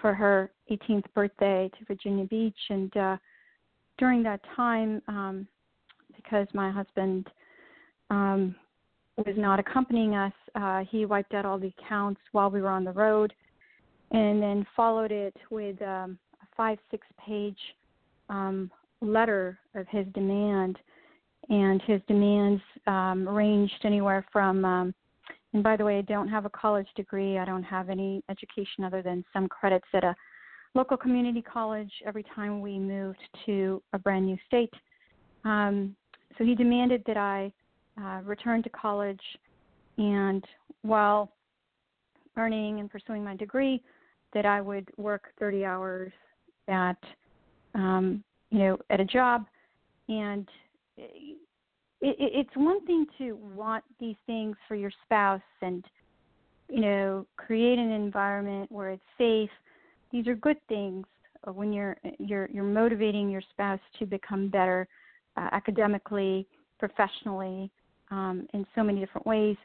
for 0.00 0.14
her 0.14 0.50
18th 0.70 1.04
birthday 1.14 1.70
to 1.78 1.84
Virginia 1.86 2.24
Beach, 2.24 2.58
and 2.70 2.96
uh, 2.96 3.16
during 3.98 4.22
that 4.24 4.40
time, 4.56 5.02
um, 5.08 5.46
because 6.14 6.46
my 6.54 6.70
husband 6.70 7.28
um, 8.10 8.54
was 9.16 9.34
not 9.36 9.58
accompanying 9.60 10.14
us, 10.14 10.32
uh, 10.54 10.82
he 10.90 11.04
wiped 11.04 11.34
out 11.34 11.46
all 11.46 11.58
the 11.58 11.72
accounts 11.78 12.20
while 12.32 12.50
we 12.50 12.60
were 12.60 12.68
on 12.68 12.84
the 12.84 12.92
road, 12.92 13.32
and 14.10 14.42
then 14.42 14.66
followed 14.76 15.12
it 15.12 15.36
with 15.50 15.80
um, 15.82 16.18
a 16.42 16.46
five 16.56 16.78
six 16.90 17.06
page 17.24 17.58
um, 18.28 18.70
letter 19.00 19.58
of 19.74 19.86
his 19.88 20.06
demand, 20.14 20.78
and 21.48 21.82
his 21.82 22.00
demands 22.08 22.62
um, 22.86 23.28
ranged 23.28 23.80
anywhere 23.84 24.24
from 24.32 24.64
um, 24.64 24.94
and 25.54 25.62
by 25.62 25.76
the 25.76 25.84
way, 25.84 25.98
I 25.98 26.02
don't 26.02 26.28
have 26.28 26.44
a 26.44 26.50
college 26.50 26.88
degree. 26.96 27.38
I 27.38 27.44
don't 27.44 27.62
have 27.62 27.88
any 27.88 28.22
education 28.28 28.82
other 28.84 29.02
than 29.02 29.24
some 29.32 29.48
credits 29.48 29.86
at 29.94 30.02
a 30.02 30.14
local 30.74 30.96
community 30.96 31.42
college 31.42 31.90
every 32.04 32.24
time 32.34 32.60
we 32.60 32.78
moved 32.78 33.22
to 33.46 33.82
a 33.92 33.98
brand 33.98 34.26
new 34.26 34.36
state. 34.46 34.72
Um, 35.44 35.94
so 36.36 36.44
he 36.44 36.54
demanded 36.54 37.02
that 37.06 37.16
I 37.16 37.52
uh, 38.00 38.22
return 38.24 38.62
to 38.64 38.68
college, 38.70 39.20
and 39.98 40.44
while 40.82 41.30
earning 42.36 42.80
and 42.80 42.90
pursuing 42.90 43.22
my 43.22 43.36
degree, 43.36 43.80
that 44.32 44.44
I 44.44 44.60
would 44.60 44.88
work 44.96 45.28
30 45.38 45.64
hours 45.64 46.12
at, 46.66 46.96
um, 47.74 48.24
you 48.50 48.58
know, 48.58 48.78
at 48.90 48.98
a 48.98 49.04
job, 49.04 49.44
and 50.08 50.48
it, 50.96 51.38
it's 52.00 52.56
one 52.56 52.84
thing 52.86 53.06
to 53.18 53.38
want 53.54 53.84
these 53.98 54.16
things 54.26 54.56
for 54.68 54.74
your 54.74 54.90
spouse 55.04 55.40
and 55.62 55.84
you 56.68 56.80
know 56.80 57.26
create 57.36 57.78
an 57.78 57.90
environment 57.90 58.70
where 58.70 58.90
it's 58.90 59.02
safe 59.18 59.50
these 60.14 60.26
are 60.26 60.34
good 60.34 60.56
things 60.68 61.04
uh, 61.46 61.52
when 61.52 61.72
you're 61.72 61.96
you're 62.18 62.48
you're 62.50 62.64
motivating 62.64 63.28
your 63.28 63.42
spouse 63.50 63.80
to 63.98 64.06
become 64.06 64.48
better 64.48 64.88
uh, 65.36 65.48
academically 65.52 66.46
professionally 66.78 67.70
um, 68.10 68.46
in 68.54 68.66
so 68.74 68.82
many 68.82 69.00
different 69.00 69.26
ways 69.26 69.56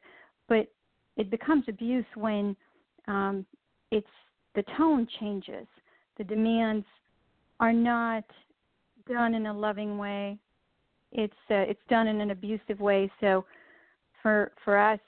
but 0.50 0.68
it 1.16 1.30
becomes 1.30 1.64
abuse 1.68 2.06
when 2.16 2.56
um, 3.08 3.46
it's 3.92 4.08
the 4.56 4.64
tone 4.78 5.08
changes 5.22 5.68
the 6.18 6.24
demands 6.24 6.86
are 7.62 7.74
not 7.74 8.26
done 9.08 9.34
in 9.34 9.46
a 9.46 9.54
loving 9.54 9.98
way 9.98 10.38
it's 11.12 11.34
uh, 11.50 11.56
it's 11.56 11.82
done 11.90 12.08
in 12.08 12.22
an 12.22 12.32
abusive 12.32 12.80
way. 12.80 13.12
So 13.20 13.46
for 14.22 14.52
for 14.64 14.78
us, 14.78 15.00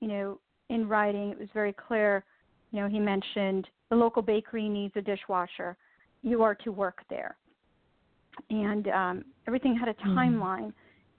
you 0.00 0.08
know, 0.08 0.38
in 0.68 0.88
writing, 0.88 1.30
it 1.30 1.38
was 1.38 1.48
very 1.54 1.72
clear. 1.72 2.24
You 2.72 2.80
know, 2.82 2.88
he 2.88 2.98
mentioned 2.98 3.68
the 3.90 3.96
local 3.96 4.22
bakery 4.22 4.68
needs 4.68 4.94
a 4.96 5.02
dishwasher. 5.02 5.76
You 6.22 6.42
are 6.42 6.54
to 6.56 6.72
work 6.72 6.98
there, 7.08 7.36
and 8.50 8.88
um, 8.88 9.24
everything 9.46 9.76
had 9.76 9.88
a 9.88 9.94
hmm. 9.94 10.16
timeline. 10.16 10.72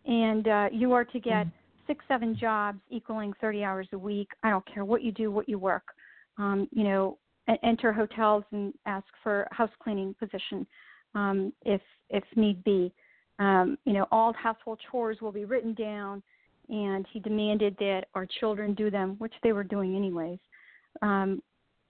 Mm-hmm. 0.07 0.11
And 0.11 0.47
uh, 0.47 0.69
you 0.71 0.93
are 0.93 1.03
to 1.03 1.19
get 1.19 1.47
mm-hmm. 1.47 1.49
six, 1.85 2.03
seven 2.07 2.37
jobs 2.39 2.79
equaling 2.89 3.33
30 3.41 3.63
hours 3.63 3.87
a 3.91 3.97
week. 3.97 4.29
I 4.41 4.49
don't 4.49 4.65
care 4.73 4.85
what 4.85 5.03
you 5.03 5.11
do, 5.11 5.31
what 5.31 5.49
you 5.49 5.59
work. 5.59 5.83
Um, 6.37 6.69
you 6.71 6.85
know, 6.85 7.17
enter 7.63 7.91
hotels 7.91 8.43
and 8.51 8.73
ask 8.85 9.05
for 9.23 9.47
house 9.51 9.71
cleaning 9.81 10.15
position 10.19 10.65
um, 11.15 11.53
if 11.63 11.81
if 12.09 12.23
need 12.35 12.63
be. 12.63 12.93
Um, 13.39 13.77
you 13.85 13.93
know, 13.93 14.07
all 14.11 14.33
household 14.33 14.79
chores 14.89 15.17
will 15.21 15.31
be 15.31 15.45
written 15.45 15.73
down, 15.73 16.23
and 16.69 17.05
he 17.11 17.19
demanded 17.19 17.75
that 17.79 18.05
our 18.15 18.25
children 18.39 18.73
do 18.73 18.89
them, 18.89 19.15
which 19.19 19.33
they 19.43 19.51
were 19.51 19.63
doing 19.63 19.95
anyways. 19.95 20.39
Um, 21.01 21.41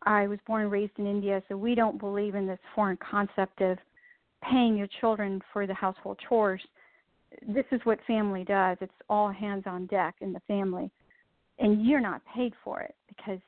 I 0.08 0.26
was 0.26 0.40
born 0.48 0.62
and 0.62 0.72
raised 0.72 0.98
in 1.00 1.06
India, 1.06 1.44
so 1.50 1.58
we 1.58 1.76
don't 1.76 2.00
believe 2.00 2.34
in 2.34 2.48
this 2.48 2.60
foreign 2.74 2.98
concept 2.98 3.60
of 3.60 3.78
paying 4.42 4.78
your 4.78 4.88
children 5.02 5.42
for 5.52 5.68
the 5.68 5.74
household 5.74 6.18
chores. 6.30 6.62
This 7.46 7.66
is 7.74 7.82
what 7.84 8.00
family 8.08 8.46
does. 8.46 8.78
It's 8.80 8.94
all 9.10 9.30
hands 9.30 9.64
on 9.66 9.86
deck 9.88 10.16
in 10.22 10.32
the 10.32 10.40
family. 10.48 10.90
And 11.60 11.86
you're 11.86 12.00
not 12.00 12.22
paid 12.34 12.54
for 12.64 12.80
it 12.80 12.96
because 13.10 13.40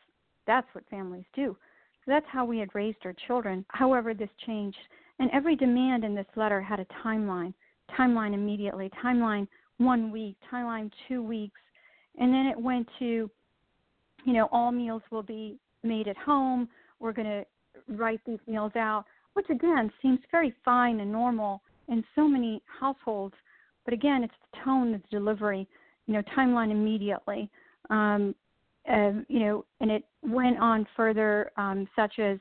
that's 0.48 0.68
what 0.74 0.84
families 0.90 1.24
do. 1.34 1.56
So 2.04 2.12
that's 2.12 2.26
how 2.30 2.44
we 2.44 2.58
had 2.58 2.76
raised 2.76 3.06
our 3.06 3.16
children. 3.26 3.64
However, 3.70 4.14
this 4.14 4.30
changed. 4.46 4.78
And 5.20 5.32
every 5.32 5.56
demand 5.56 6.04
in 6.04 6.14
this 6.14 6.28
letter 6.36 6.62
had 6.62 6.82
a 6.82 6.88
timeline 7.06 7.54
timeline 7.98 8.34
immediately, 8.34 8.92
timeline 9.04 9.48
one 9.78 10.12
week, 10.12 10.36
timeline 10.52 10.92
two 11.08 11.24
weeks, 11.24 11.60
and 12.20 12.32
then 12.32 12.46
it 12.46 12.60
went 12.60 12.88
to, 13.00 13.32
you 14.26 14.34
know, 14.34 14.48
all 14.52 14.72
meals 14.72 15.02
will 15.10 15.24
be 15.24 15.58
made 15.84 16.08
at 16.08 16.18
home. 16.18 16.68
We're 17.00 17.14
going 17.14 17.28
to 17.28 17.46
write 17.96 18.22
these 18.26 18.40
meals 18.48 18.74
out, 18.76 19.06
which 19.34 19.50
again 19.50 19.92
seems 20.02 20.20
very 20.32 20.54
fine 20.64 21.00
and 21.00 21.12
normal 21.12 21.62
in 21.88 22.04
so 22.16 22.28
many 22.28 22.62
households. 22.80 23.36
But 23.86 23.94
again, 23.94 24.24
it's 24.24 24.34
the 24.52 24.60
tone, 24.64 24.94
of 24.94 25.02
the 25.02 25.18
delivery, 25.18 25.68
you 26.06 26.14
know, 26.14 26.24
timeline 26.38 26.72
immediately. 26.72 27.50
Um, 27.90 28.36
uh, 28.90 29.12
you 29.28 29.40
know, 29.40 29.66
and 29.82 29.92
it 29.92 30.04
went 30.24 30.58
on 30.58 30.88
further, 30.96 31.52
um, 31.58 31.88
such 31.96 32.18
as 32.20 32.40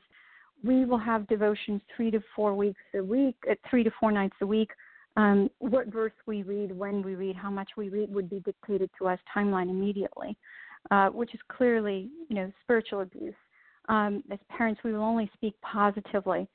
we 0.63 0.85
will 0.85 0.97
have 0.97 1.27
devotions 1.27 1.81
three 1.95 2.11
to 2.11 2.21
four 2.35 2.55
weeks 2.55 2.81
a 2.95 3.03
week, 3.03 3.35
uh, 3.49 3.55
three 3.69 3.83
to 3.83 3.91
four 3.99 4.11
nights 4.11 4.35
a 4.41 4.47
week 4.47 4.71
um, 5.19 5.49
what 5.59 5.87
verse 5.87 6.13
we 6.25 6.43
read, 6.43 6.71
when 6.71 7.01
we 7.01 7.15
read, 7.15 7.35
how 7.35 7.49
much 7.49 7.71
we 7.75 7.89
read 7.89 8.13
would 8.13 8.29
be 8.29 8.39
dictated 8.39 8.89
to 8.97 9.07
us 9.07 9.19
timeline 9.35 9.69
immediately, 9.69 10.37
uh, 10.91 11.09
which 11.09 11.33
is 11.33 11.39
clearly, 11.49 12.09
you 12.29 12.35
know, 12.35 12.51
spiritual 12.63 13.01
abuse. 13.01 13.35
Um, 13.87 14.23
as 14.31 14.39
parents, 14.49 14.81
we 14.83 14.93
will 14.93 15.01
only 15.01 15.29
speak 15.33 15.55
positively 15.61 16.47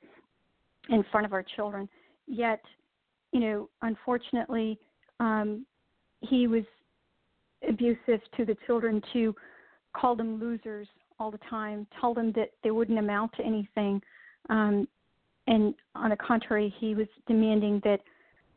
in 0.89 1.03
front 1.11 1.25
of 1.25 1.33
our 1.33 1.43
children. 1.55 1.89
Yet, 2.27 2.61
you 3.31 3.39
know, 3.39 3.69
unfortunately, 3.81 4.79
um, 5.19 5.65
he 6.21 6.47
was 6.47 6.63
abusive 7.67 8.21
to 8.37 8.45
the 8.45 8.55
children 8.65 9.01
to 9.13 9.35
call 9.95 10.15
them 10.15 10.39
losers 10.39 10.87
all 11.19 11.31
the 11.31 11.39
time, 11.49 11.87
tell 11.99 12.13
them 12.13 12.31
that 12.35 12.51
they 12.63 12.71
wouldn't 12.71 12.99
amount 12.99 13.33
to 13.33 13.43
anything. 13.43 14.01
Um, 14.49 14.87
and 15.47 15.73
on 15.93 16.09
the 16.09 16.17
contrary, 16.17 16.73
he 16.79 16.95
was 16.95 17.07
demanding 17.27 17.81
that 17.83 18.01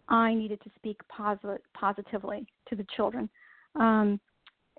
I 0.09 0.35
needed 0.35 0.61
to 0.63 0.71
speak 0.77 1.01
posit- 1.09 1.63
positively 1.75 2.47
to 2.69 2.77
the 2.77 2.87
children. 2.97 3.29
Um, 3.77 4.21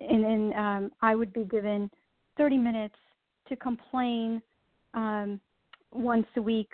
and 0.00 0.24
then 0.24 0.52
um, 0.58 0.90
I 1.02 1.14
would 1.14 1.32
be 1.32 1.44
given 1.44 1.90
30 2.36 2.56
minutes 2.56 2.94
to 3.48 3.56
complain 3.56 4.40
um, 4.94 5.40
once 5.92 6.26
a 6.36 6.42
week, 6.42 6.72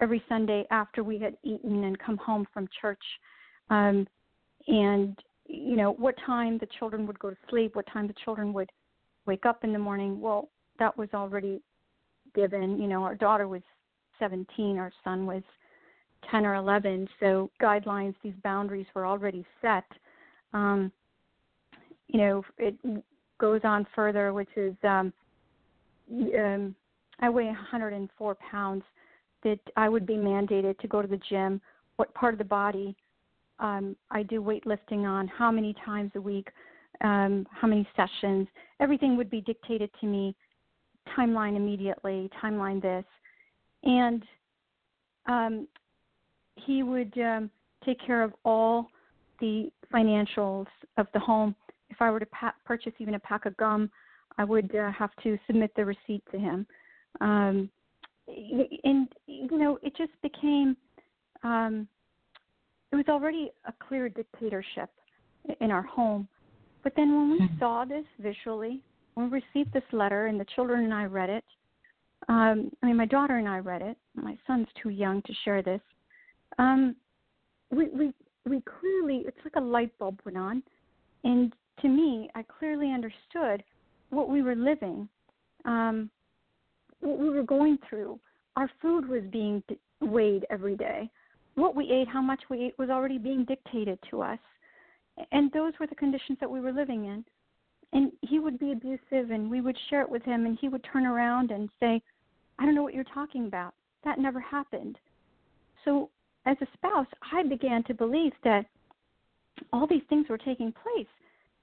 every 0.00 0.22
Sunday 0.28 0.64
after 0.70 1.04
we 1.04 1.18
had 1.18 1.36
eaten 1.42 1.84
and 1.84 1.98
come 1.98 2.16
home 2.16 2.46
from 2.52 2.68
church. 2.80 3.02
Um, 3.70 4.06
and, 4.66 5.18
you 5.46 5.76
know, 5.76 5.92
what 5.92 6.14
time 6.24 6.58
the 6.58 6.68
children 6.78 7.06
would 7.06 7.18
go 7.18 7.30
to 7.30 7.36
sleep, 7.50 7.76
what 7.76 7.86
time 7.92 8.06
the 8.06 8.14
children 8.24 8.52
would 8.52 8.70
wake 9.26 9.46
up 9.46 9.64
in 9.64 9.72
the 9.72 9.78
morning. 9.78 10.20
Well, 10.20 10.48
that 10.78 10.96
was 10.96 11.08
already 11.14 11.60
given. 12.34 12.80
You 12.80 12.88
know, 12.88 13.02
our 13.02 13.14
daughter 13.14 13.48
was 13.48 13.62
17, 14.18 14.78
our 14.78 14.92
son 15.02 15.26
was 15.26 15.42
10 16.30 16.46
or 16.46 16.54
11. 16.54 17.08
So 17.20 17.50
guidelines, 17.62 18.14
these 18.22 18.34
boundaries 18.42 18.86
were 18.94 19.06
already 19.06 19.44
set. 19.60 19.84
Um, 20.52 20.92
you 22.14 22.20
know, 22.20 22.44
it 22.58 22.76
goes 23.38 23.60
on 23.64 23.84
further, 23.92 24.32
which 24.32 24.48
is 24.54 24.74
um, 24.84 25.12
um, 26.38 26.74
I 27.18 27.28
weigh 27.28 27.46
104 27.46 28.36
pounds. 28.36 28.84
That 29.42 29.58
I 29.76 29.90
would 29.90 30.06
be 30.06 30.14
mandated 30.14 30.78
to 30.78 30.88
go 30.88 31.02
to 31.02 31.08
the 31.08 31.20
gym. 31.28 31.60
What 31.96 32.14
part 32.14 32.32
of 32.32 32.38
the 32.38 32.44
body 32.44 32.96
um, 33.58 33.94
I 34.10 34.22
do 34.22 34.40
weightlifting 34.40 35.04
on? 35.04 35.28
How 35.28 35.50
many 35.50 35.74
times 35.84 36.12
a 36.14 36.20
week? 36.20 36.48
Um, 37.02 37.46
how 37.50 37.66
many 37.66 37.86
sessions? 37.96 38.46
Everything 38.80 39.16
would 39.16 39.28
be 39.28 39.40
dictated 39.40 39.90
to 40.00 40.06
me. 40.06 40.36
Timeline 41.18 41.56
immediately. 41.56 42.30
Timeline 42.42 42.80
this, 42.80 43.04
and 43.82 44.22
um, 45.26 45.68
he 46.54 46.84
would 46.84 47.12
um, 47.18 47.50
take 47.84 47.98
care 48.06 48.22
of 48.22 48.32
all 48.44 48.86
the 49.40 49.68
financials 49.92 50.66
of 50.96 51.08
the 51.12 51.18
home. 51.18 51.54
If 51.90 52.00
I 52.00 52.10
were 52.10 52.20
to 52.20 52.26
pa- 52.26 52.54
purchase 52.64 52.92
even 52.98 53.14
a 53.14 53.20
pack 53.20 53.46
of 53.46 53.56
gum, 53.56 53.90
I 54.38 54.44
would 54.44 54.74
uh, 54.74 54.90
have 54.92 55.10
to 55.22 55.38
submit 55.46 55.72
the 55.76 55.84
receipt 55.84 56.22
to 56.32 56.38
him. 56.38 56.66
Um, 57.20 57.70
and 58.26 59.08
you 59.26 59.58
know, 59.58 59.78
it 59.82 59.96
just 59.96 60.12
became. 60.22 60.76
Um, 61.42 61.86
it 62.90 62.96
was 62.96 63.04
already 63.08 63.50
a 63.66 63.72
clear 63.86 64.08
dictatorship 64.08 64.88
in 65.60 65.70
our 65.70 65.82
home. 65.82 66.28
But 66.82 66.92
then 66.96 67.14
when 67.14 67.30
we 67.32 67.40
mm-hmm. 67.40 67.58
saw 67.58 67.84
this 67.84 68.04
visually, 68.20 68.80
when 69.14 69.30
we 69.30 69.42
received 69.42 69.72
this 69.72 69.82
letter, 69.92 70.26
and 70.26 70.38
the 70.38 70.46
children 70.54 70.84
and 70.84 70.94
I 70.94 71.04
read 71.04 71.28
it, 71.28 71.44
um, 72.28 72.70
I 72.82 72.86
mean, 72.86 72.96
my 72.96 73.06
daughter 73.06 73.36
and 73.36 73.48
I 73.48 73.58
read 73.58 73.82
it. 73.82 73.96
My 74.14 74.36
son's 74.46 74.68
too 74.82 74.90
young 74.90 75.22
to 75.22 75.32
share 75.44 75.62
this. 75.62 75.80
Um, 76.58 76.96
we 77.70 77.88
we 77.88 78.12
we 78.46 78.62
clearly 78.62 79.24
it's 79.26 79.36
like 79.44 79.56
a 79.56 79.60
light 79.60 79.96
bulb 79.98 80.20
went 80.24 80.38
on, 80.38 80.62
and 81.24 81.54
to 81.82 81.88
me, 81.88 82.30
I 82.34 82.42
clearly 82.42 82.92
understood 82.92 83.62
what 84.10 84.28
we 84.28 84.42
were 84.42 84.54
living, 84.54 85.08
um, 85.64 86.10
what 87.00 87.18
we 87.18 87.28
were 87.28 87.42
going 87.42 87.78
through, 87.88 88.18
our 88.56 88.70
food 88.80 89.08
was 89.08 89.22
being 89.30 89.62
weighed 90.00 90.46
every 90.50 90.76
day. 90.76 91.10
What 91.56 91.74
we 91.74 91.90
ate, 91.90 92.08
how 92.08 92.22
much 92.22 92.42
we 92.50 92.66
ate, 92.66 92.78
was 92.78 92.90
already 92.90 93.18
being 93.18 93.44
dictated 93.44 93.98
to 94.10 94.22
us. 94.22 94.38
And 95.32 95.50
those 95.52 95.72
were 95.78 95.86
the 95.86 95.94
conditions 95.94 96.38
that 96.40 96.50
we 96.50 96.60
were 96.60 96.72
living 96.72 97.04
in. 97.04 97.24
And 97.92 98.10
he 98.22 98.40
would 98.40 98.58
be 98.58 98.72
abusive, 98.72 99.30
and 99.30 99.50
we 99.50 99.60
would 99.60 99.76
share 99.88 100.02
it 100.02 100.10
with 100.10 100.24
him, 100.24 100.46
and 100.46 100.58
he 100.60 100.68
would 100.68 100.84
turn 100.92 101.06
around 101.06 101.52
and 101.52 101.68
say, 101.78 102.02
I 102.58 102.64
don't 102.64 102.74
know 102.74 102.82
what 102.82 102.94
you're 102.94 103.04
talking 103.04 103.46
about. 103.46 103.74
That 104.04 104.18
never 104.18 104.40
happened. 104.40 104.98
So, 105.84 106.10
as 106.46 106.56
a 106.60 106.66
spouse, 106.74 107.06
I 107.32 107.42
began 107.44 107.84
to 107.84 107.94
believe 107.94 108.32
that 108.42 108.66
all 109.72 109.86
these 109.86 110.02
things 110.08 110.26
were 110.28 110.38
taking 110.38 110.72
place, 110.72 111.06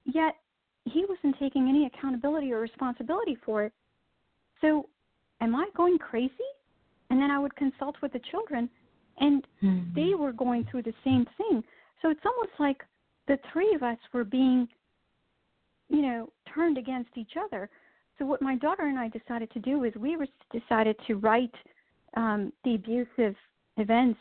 yet 0.04 0.36
he 0.84 1.04
wasn't 1.08 1.38
taking 1.38 1.68
any 1.68 1.86
accountability 1.86 2.52
or 2.52 2.60
responsibility 2.60 3.36
for 3.44 3.64
it. 3.64 3.72
So, 4.60 4.88
am 5.40 5.54
I 5.54 5.66
going 5.76 5.98
crazy? 5.98 6.32
And 7.10 7.20
then 7.20 7.30
I 7.30 7.38
would 7.38 7.54
consult 7.56 7.96
with 8.02 8.12
the 8.12 8.20
children, 8.30 8.70
and 9.18 9.46
mm-hmm. 9.62 9.94
they 9.94 10.14
were 10.14 10.32
going 10.32 10.66
through 10.70 10.82
the 10.82 10.94
same 11.04 11.26
thing. 11.36 11.62
So 12.00 12.10
it's 12.10 12.24
almost 12.24 12.52
like 12.58 12.82
the 13.28 13.38
three 13.52 13.74
of 13.74 13.82
us 13.82 13.98
were 14.12 14.24
being, 14.24 14.66
you 15.88 16.02
know, 16.02 16.30
turned 16.52 16.78
against 16.78 17.10
each 17.16 17.32
other. 17.42 17.68
So 18.18 18.24
what 18.24 18.42
my 18.42 18.56
daughter 18.56 18.86
and 18.86 18.98
I 18.98 19.08
decided 19.08 19.50
to 19.52 19.58
do 19.60 19.84
is 19.84 19.94
we 19.94 20.16
decided 20.52 20.96
to 21.06 21.14
write 21.16 21.54
um, 22.16 22.52
the 22.64 22.74
abusive 22.74 23.36
events 23.76 24.18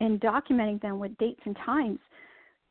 and 0.00 0.20
documenting 0.20 0.80
them 0.80 0.98
with 0.98 1.16
dates 1.18 1.40
and 1.44 1.56
times, 1.64 1.98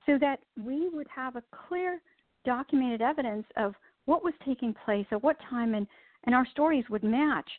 so 0.05 0.17
that 0.19 0.39
we 0.63 0.89
would 0.89 1.07
have 1.13 1.35
a 1.35 1.43
clear, 1.67 2.01
documented 2.47 3.01
evidence 3.01 3.45
of 3.57 3.75
what 4.05 4.23
was 4.23 4.33
taking 4.45 4.73
place 4.85 5.05
at 5.11 5.21
what 5.21 5.37
time, 5.49 5.75
and 5.75 5.85
and 6.25 6.33
our 6.33 6.47
stories 6.47 6.85
would 6.89 7.03
match, 7.03 7.49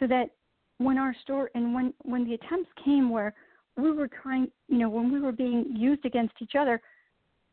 so 0.00 0.06
that 0.06 0.30
when 0.78 0.96
our 0.96 1.14
story 1.22 1.50
and 1.54 1.74
when 1.74 1.92
when 2.02 2.24
the 2.24 2.34
attempts 2.34 2.70
came 2.84 3.10
where 3.10 3.34
we 3.76 3.92
were 3.92 4.08
trying 4.22 4.48
you 4.68 4.78
know 4.78 4.88
when 4.88 5.12
we 5.12 5.20
were 5.20 5.32
being 5.32 5.66
used 5.76 6.04
against 6.04 6.34
each 6.40 6.52
other 6.58 6.80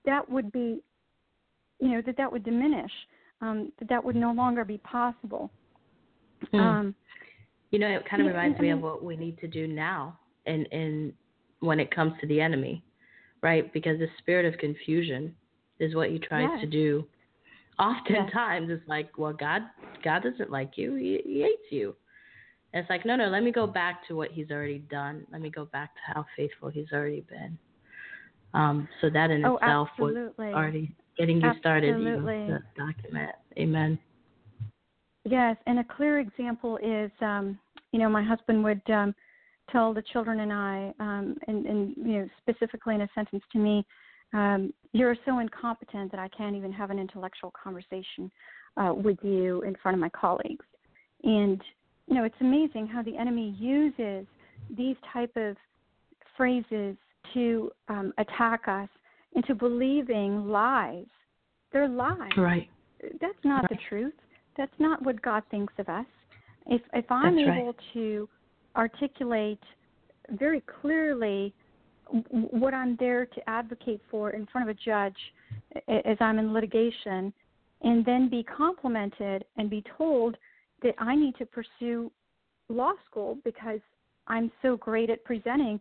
that 0.05 0.27
would 0.29 0.51
be 0.51 0.79
you 1.79 1.89
know 1.89 2.01
that 2.05 2.17
that 2.17 2.31
would 2.31 2.43
diminish 2.43 2.91
um 3.41 3.71
that 3.79 3.89
that 3.89 4.03
would 4.03 4.15
no 4.15 4.31
longer 4.31 4.63
be 4.63 4.77
possible 4.79 5.51
mm. 6.53 6.59
um 6.59 6.95
you 7.71 7.79
know 7.79 7.87
it 7.87 8.07
kind 8.09 8.21
of 8.21 8.27
reminds 8.27 8.59
me 8.59 8.69
of 8.69 8.81
what 8.81 9.03
we 9.03 9.17
need 9.17 9.37
to 9.39 9.47
do 9.47 9.67
now 9.67 10.17
and 10.45 10.67
and 10.71 11.13
when 11.59 11.79
it 11.79 11.93
comes 11.93 12.13
to 12.21 12.27
the 12.27 12.39
enemy 12.39 12.83
right 13.41 13.73
because 13.73 13.97
the 13.99 14.07
spirit 14.19 14.45
of 14.45 14.59
confusion 14.59 15.35
is 15.79 15.95
what 15.95 16.09
he 16.09 16.19
tries 16.19 16.49
yes. 16.51 16.61
to 16.61 16.67
do 16.67 17.05
oftentimes 17.79 18.67
yes. 18.69 18.79
it's 18.79 18.89
like 18.89 19.17
well 19.17 19.33
god 19.33 19.61
god 20.03 20.23
doesn't 20.23 20.49
like 20.51 20.71
you 20.75 20.95
he, 20.95 21.21
he 21.25 21.41
hates 21.41 21.71
you 21.71 21.95
and 22.75 22.81
it's 22.81 22.89
like, 22.89 23.05
no, 23.05 23.15
no, 23.15 23.27
let 23.27 23.41
me 23.41 23.53
go 23.53 23.65
back 23.65 24.05
to 24.09 24.17
what 24.17 24.31
he's 24.33 24.51
already 24.51 24.79
done. 24.79 25.25
Let 25.31 25.39
me 25.39 25.49
go 25.49 25.63
back 25.63 25.95
to 25.95 26.13
how 26.13 26.25
faithful 26.35 26.67
he's 26.67 26.91
already 26.91 27.21
been. 27.21 27.57
Um, 28.53 28.89
so 28.99 29.09
that 29.09 29.31
in 29.31 29.45
oh, 29.45 29.55
itself 29.55 29.87
absolutely. 29.93 30.47
was 30.47 30.53
already 30.53 30.95
getting 31.17 31.37
you 31.37 31.47
absolutely. 31.47 31.61
started, 31.61 31.99
you 31.99 32.21
know, 32.21 32.47
the 32.47 32.59
document. 32.75 33.31
Amen. 33.57 33.97
Yes, 35.23 35.55
and 35.67 35.79
a 35.79 35.85
clear 35.85 36.19
example 36.19 36.77
is, 36.83 37.11
um, 37.21 37.57
you 37.93 37.99
know, 37.99 38.09
my 38.09 38.21
husband 38.21 38.61
would 38.65 38.81
um, 38.89 39.15
tell 39.71 39.93
the 39.93 40.03
children 40.11 40.41
and 40.41 40.51
I, 40.51 40.93
um, 40.99 41.37
and, 41.47 41.65
and 41.65 41.95
you 41.95 42.19
know, 42.19 42.29
specifically 42.41 42.95
in 42.95 43.01
a 43.01 43.09
sentence 43.15 43.43
to 43.53 43.57
me, 43.57 43.85
um, 44.35 44.73
"You're 44.91 45.15
so 45.25 45.39
incompetent 45.39 46.11
that 46.11 46.19
I 46.19 46.27
can't 46.29 46.55
even 46.55 46.71
have 46.71 46.89
an 46.89 46.99
intellectual 46.99 47.51
conversation 47.51 48.31
uh, 48.77 48.93
with 48.93 49.17
you 49.21 49.61
in 49.63 49.75
front 49.81 49.95
of 49.95 50.01
my 50.01 50.09
colleagues." 50.09 50.65
And 51.23 51.61
you 52.07 52.15
know, 52.15 52.23
it's 52.23 52.35
amazing 52.39 52.87
how 52.87 53.01
the 53.01 53.17
enemy 53.17 53.55
uses 53.59 54.27
these 54.77 54.95
type 55.11 55.35
of 55.35 55.57
phrases 56.37 56.95
to 57.33 57.71
um, 57.89 58.13
attack 58.17 58.67
us 58.67 58.89
into 59.35 59.55
believing 59.55 60.47
lies. 60.47 61.05
They're 61.71 61.87
lies. 61.87 62.31
Right. 62.37 62.69
That's 63.19 63.33
not 63.43 63.63
right. 63.63 63.69
the 63.69 63.77
truth. 63.89 64.13
That's 64.57 64.71
not 64.79 65.01
what 65.03 65.21
God 65.21 65.43
thinks 65.51 65.73
of 65.77 65.89
us. 65.89 66.05
If 66.67 66.81
if 66.93 67.09
I'm 67.11 67.35
That's 67.35 67.49
able 67.49 67.67
right. 67.67 67.75
to 67.93 68.29
articulate 68.75 69.59
very 70.31 70.63
clearly 70.81 71.53
what 72.31 72.73
I'm 72.73 72.95
there 72.99 73.25
to 73.25 73.49
advocate 73.49 74.01
for 74.09 74.31
in 74.31 74.45
front 74.47 74.69
of 74.69 74.75
a 74.75 74.79
judge 74.79 75.17
as 75.87 76.17
I'm 76.19 76.39
in 76.39 76.53
litigation, 76.53 77.33
and 77.81 78.05
then 78.05 78.29
be 78.29 78.43
complimented 78.43 79.45
and 79.57 79.69
be 79.69 79.83
told 79.97 80.37
that 80.81 80.95
I 80.97 81.15
need 81.15 81.35
to 81.37 81.45
pursue 81.45 82.11
law 82.69 82.93
school 83.09 83.37
because 83.43 83.79
I'm 84.27 84.51
so 84.61 84.77
great 84.77 85.09
at 85.09 85.23
presenting, 85.23 85.79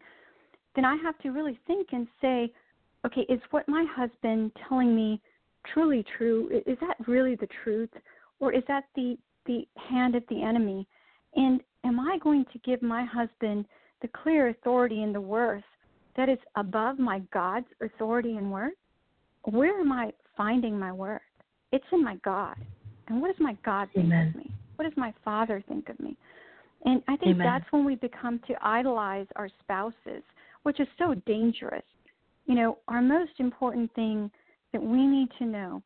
then 0.74 0.84
I 0.84 0.96
have 0.96 1.18
to 1.18 1.30
really 1.30 1.58
think 1.66 1.88
and 1.92 2.06
say, 2.20 2.52
okay, 3.06 3.22
is 3.22 3.40
what 3.50 3.68
my 3.68 3.86
husband 3.94 4.52
telling 4.68 4.94
me 4.94 5.20
truly 5.72 6.04
true? 6.16 6.62
Is 6.66 6.78
that 6.80 6.96
really 7.06 7.36
the 7.36 7.48
truth? 7.62 7.90
Or 8.40 8.52
is 8.52 8.62
that 8.68 8.84
the, 8.94 9.16
the 9.46 9.66
hand 9.76 10.14
of 10.14 10.24
the 10.28 10.42
enemy? 10.42 10.86
And 11.36 11.60
am 11.84 12.00
I 12.00 12.18
going 12.18 12.44
to 12.52 12.58
give 12.58 12.82
my 12.82 13.04
husband 13.04 13.66
the 14.02 14.08
clear 14.08 14.48
authority 14.48 15.02
and 15.02 15.14
the 15.14 15.20
worth 15.20 15.64
that 16.16 16.28
is 16.28 16.38
above 16.56 16.98
my 16.98 17.20
God's 17.32 17.66
authority 17.80 18.36
and 18.36 18.50
worth? 18.50 18.72
Where 19.44 19.80
am 19.80 19.92
I 19.92 20.12
finding 20.36 20.78
my 20.78 20.92
worth? 20.92 21.20
It's 21.72 21.84
in 21.92 22.02
my 22.02 22.16
God. 22.24 22.56
And 23.08 23.20
what 23.20 23.28
does 23.28 23.40
my 23.40 23.56
God 23.64 23.88
think 23.94 24.06
Amen. 24.06 24.28
of 24.28 24.36
me? 24.36 24.50
What 24.76 24.84
does 24.84 24.96
my 24.96 25.12
father 25.24 25.62
think 25.68 25.88
of 25.88 25.98
me? 26.00 26.16
And 26.84 27.02
I 27.08 27.16
think 27.16 27.34
Amen. 27.34 27.46
that's 27.46 27.70
when 27.70 27.84
we 27.84 27.96
become 27.96 28.40
to 28.46 28.54
idolize 28.62 29.26
our 29.36 29.48
spouses, 29.60 30.22
which 30.62 30.80
is 30.80 30.88
so 30.98 31.14
dangerous. 31.26 31.84
You 32.46 32.54
know, 32.54 32.78
our 32.88 33.00
most 33.00 33.32
important 33.38 33.92
thing 33.94 34.30
that 34.72 34.82
we 34.82 35.06
need 35.06 35.28
to 35.38 35.46
know 35.46 35.82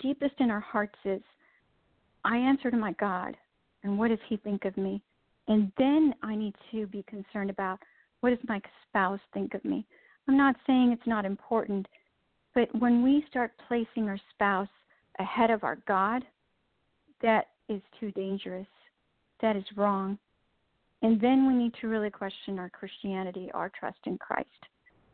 deepest 0.00 0.34
in 0.38 0.50
our 0.50 0.60
hearts 0.60 0.98
is 1.04 1.20
I 2.24 2.36
answer 2.36 2.70
to 2.70 2.76
my 2.76 2.92
God, 2.92 3.36
and 3.82 3.98
what 3.98 4.08
does 4.08 4.18
He 4.28 4.36
think 4.36 4.64
of 4.64 4.76
me? 4.76 5.02
And 5.48 5.72
then 5.78 6.14
I 6.22 6.36
need 6.36 6.54
to 6.70 6.86
be 6.86 7.04
concerned 7.08 7.50
about 7.50 7.78
what 8.20 8.30
does 8.30 8.48
my 8.48 8.60
spouse 8.88 9.20
think 9.32 9.54
of 9.54 9.64
me? 9.64 9.84
I'm 10.28 10.36
not 10.36 10.56
saying 10.66 10.92
it's 10.92 11.06
not 11.06 11.24
important, 11.24 11.86
but 12.54 12.68
when 12.78 13.02
we 13.02 13.24
start 13.28 13.52
placing 13.68 14.08
our 14.08 14.18
spouse 14.34 14.68
ahead 15.18 15.50
of 15.50 15.64
our 15.64 15.78
God, 15.86 16.24
that 17.22 17.48
is 17.68 17.80
too 17.98 18.10
dangerous. 18.12 18.66
That 19.40 19.56
is 19.56 19.64
wrong. 19.76 20.18
And 21.02 21.20
then 21.20 21.46
we 21.46 21.54
need 21.54 21.72
to 21.80 21.88
really 21.88 22.10
question 22.10 22.58
our 22.58 22.68
Christianity, 22.68 23.50
our 23.54 23.70
trust 23.70 23.98
in 24.04 24.18
Christ, 24.18 24.48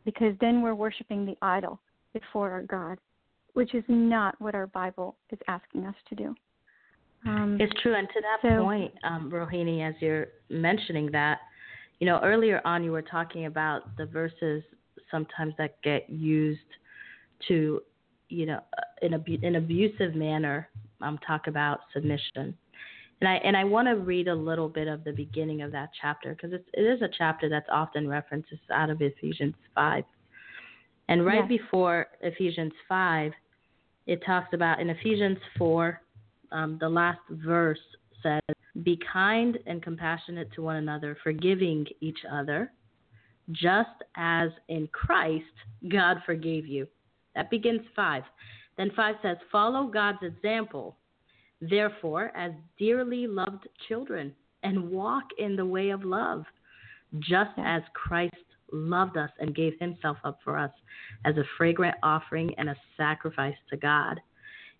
because 0.03 0.33
then 0.41 0.61
we're 0.61 0.75
worshiping 0.75 1.25
the 1.25 1.37
idol 1.41 1.79
before 2.13 2.51
our 2.51 2.63
God, 2.63 2.97
which 3.53 3.73
is 3.73 3.83
not 3.87 4.39
what 4.41 4.53
our 4.53 4.67
Bible 4.67 5.15
is 5.31 5.39
asking 5.47 5.85
us 5.85 5.95
to 6.09 6.15
do. 6.15 6.35
Um, 7.25 7.57
it's 7.59 7.73
true. 7.81 7.95
And 7.95 8.07
to 8.09 8.21
that 8.21 8.49
so, 8.49 8.63
point, 8.63 8.93
um, 9.03 9.31
Rohini, 9.31 9.87
as 9.87 9.95
you're 10.01 10.27
mentioning 10.49 11.09
that, 11.11 11.39
you 11.99 12.05
know, 12.05 12.19
earlier 12.23 12.61
on 12.65 12.83
you 12.83 12.91
were 12.91 13.01
talking 13.01 13.45
about 13.45 13.95
the 13.97 14.05
verses 14.05 14.63
sometimes 15.09 15.53
that 15.57 15.81
get 15.81 16.09
used 16.09 16.59
to, 17.47 17.81
you 18.29 18.45
know, 18.45 18.59
in 19.01 19.13
a 19.13 19.23
in 19.27 19.43
an 19.43 19.55
abusive 19.55 20.15
manner 20.15 20.69
um, 21.01 21.19
talk 21.25 21.47
about 21.47 21.79
submission. 21.93 22.55
And 23.19 23.27
I 23.27 23.35
and 23.35 23.57
I 23.57 23.63
want 23.63 23.87
to 23.87 23.95
read 23.95 24.27
a 24.27 24.35
little 24.35 24.69
bit 24.69 24.87
of 24.87 25.03
the 25.03 25.11
beginning 25.11 25.61
of 25.61 25.71
that 25.71 25.89
chapter 25.99 26.35
because 26.35 26.53
it 26.53 26.81
is 26.81 27.01
a 27.01 27.09
chapter 27.17 27.49
that's 27.49 27.67
often 27.71 28.07
referenced 28.07 28.49
out 28.71 28.89
of 28.89 29.01
Ephesians 29.01 29.55
five. 29.73 30.03
And 31.09 31.25
right 31.25 31.47
before 31.47 32.07
Ephesians 32.21 32.73
five, 32.87 33.31
it 34.07 34.21
talks 34.25 34.53
about 34.53 34.81
in 34.81 34.89
Ephesians 34.89 35.37
four, 35.57 36.01
um, 36.51 36.77
the 36.79 36.89
last 36.89 37.21
verse 37.29 37.79
says, 38.21 38.56
"Be 38.83 38.97
kind 39.11 39.57
and 39.65 39.81
compassionate 39.81 40.51
to 40.53 40.61
one 40.61 40.75
another, 40.75 41.17
forgiving 41.23 41.87
each 41.99 42.19
other, 42.31 42.71
just 43.51 44.03
as 44.15 44.51
in 44.67 44.87
Christ 44.87 45.45
God 45.87 46.21
forgave 46.25 46.67
you." 46.67 46.87
That 47.35 47.49
begins 47.49 47.81
five. 47.95 48.23
Then 48.77 48.91
5 48.91 49.15
says, 49.21 49.37
Follow 49.51 49.87
God's 49.87 50.21
example, 50.23 50.97
therefore, 51.61 52.31
as 52.35 52.51
dearly 52.77 53.27
loved 53.27 53.67
children, 53.87 54.35
and 54.63 54.91
walk 54.91 55.23
in 55.37 55.55
the 55.55 55.65
way 55.65 55.89
of 55.89 56.03
love, 56.03 56.45
just 57.19 57.51
as 57.57 57.81
Christ 57.93 58.35
loved 58.71 59.17
us 59.17 59.31
and 59.39 59.55
gave 59.55 59.79
himself 59.79 60.17
up 60.23 60.39
for 60.43 60.57
us 60.57 60.71
as 61.25 61.37
a 61.37 61.43
fragrant 61.57 61.95
offering 62.03 62.53
and 62.57 62.69
a 62.69 62.75
sacrifice 62.97 63.55
to 63.69 63.77
God. 63.77 64.19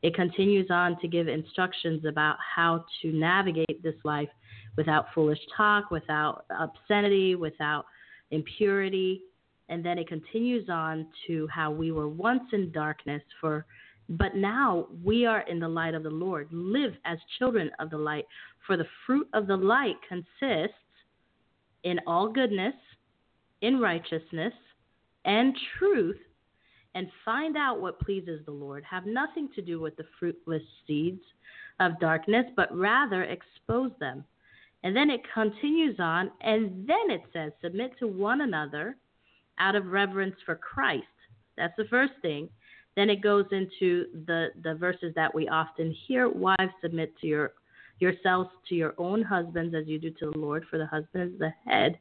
It 0.03 0.13
continues 0.13 0.67
on 0.69 0.99
to 1.01 1.07
give 1.07 1.27
instructions 1.27 2.05
about 2.05 2.37
how 2.55 2.85
to 3.01 3.11
navigate 3.11 3.81
this 3.81 3.95
life 4.03 4.29
without 4.75 5.07
foolish 5.13 5.39
talk, 5.55 5.89
without 5.89 6.45
obscenity, 6.59 7.35
without 7.35 7.85
impurity. 8.31 9.23
And 9.69 9.83
then 9.83 9.97
it 9.97 10.07
continues 10.07 10.69
on 10.69 11.07
to 11.25 11.47
how 11.47 11.71
we 11.71 11.91
were 11.91 12.07
once 12.07 12.43
in 12.53 12.71
darkness, 12.71 13.23
for 13.41 13.65
But 14.09 14.35
now 14.35 14.87
we 15.03 15.25
are 15.25 15.41
in 15.41 15.59
the 15.59 15.67
light 15.67 15.93
of 15.93 16.03
the 16.03 16.09
Lord. 16.09 16.47
Live 16.51 16.93
as 17.05 17.17
children 17.39 17.69
of 17.79 17.89
the 17.89 17.97
light, 17.97 18.25
for 18.65 18.77
the 18.77 18.87
fruit 19.05 19.27
of 19.33 19.47
the 19.47 19.57
light 19.57 19.95
consists 20.07 20.77
in 21.83 21.99
all 22.07 22.31
goodness, 22.31 22.75
in 23.61 23.79
righteousness, 23.79 24.53
and 25.25 25.55
truth, 25.77 26.17
and 26.97 27.11
find 27.23 27.55
out 27.55 27.79
what 27.79 27.99
pleases 27.99 28.41
the 28.45 28.51
Lord. 28.51 28.83
Have 28.83 29.05
nothing 29.05 29.49
to 29.53 29.61
do 29.61 29.79
with 29.79 29.95
the 29.97 30.05
fruitless 30.19 30.63
seeds 30.87 31.21
of 31.79 31.99
darkness, 31.99 32.45
but 32.55 32.75
rather 32.75 33.21
expose 33.23 33.91
them. 33.99 34.25
And 34.83 34.95
then 34.95 35.11
it 35.11 35.21
continues 35.31 35.99
on, 35.99 36.31
and 36.41 36.87
then 36.87 37.11
it 37.11 37.21
says, 37.31 37.51
Submit 37.61 37.91
to 37.99 38.07
one 38.07 38.41
another 38.41 38.97
out 39.59 39.75
of 39.75 39.85
reverence 39.85 40.37
for 40.43 40.55
Christ. 40.55 41.05
That's 41.55 41.75
the 41.77 41.85
first 41.87 42.13
thing. 42.23 42.49
Then 42.95 43.11
it 43.11 43.21
goes 43.21 43.45
into 43.51 44.07
the, 44.25 44.47
the 44.63 44.73
verses 44.73 45.13
that 45.15 45.35
we 45.35 45.47
often 45.47 45.95
hear 46.07 46.27
wives 46.27 46.73
submit 46.81 47.15
to 47.19 47.27
your 47.27 47.51
yourselves 47.99 48.49
to 48.69 48.75
your 48.75 48.93
own 48.97 49.21
husbands 49.21 49.75
as 49.75 49.87
you 49.87 49.99
do 49.99 50.11
to 50.11 50.31
the 50.31 50.37
Lord, 50.37 50.65
for 50.69 50.77
the 50.77 50.85
husband 50.85 51.33
is 51.33 51.39
the 51.39 51.53
head 51.65 51.97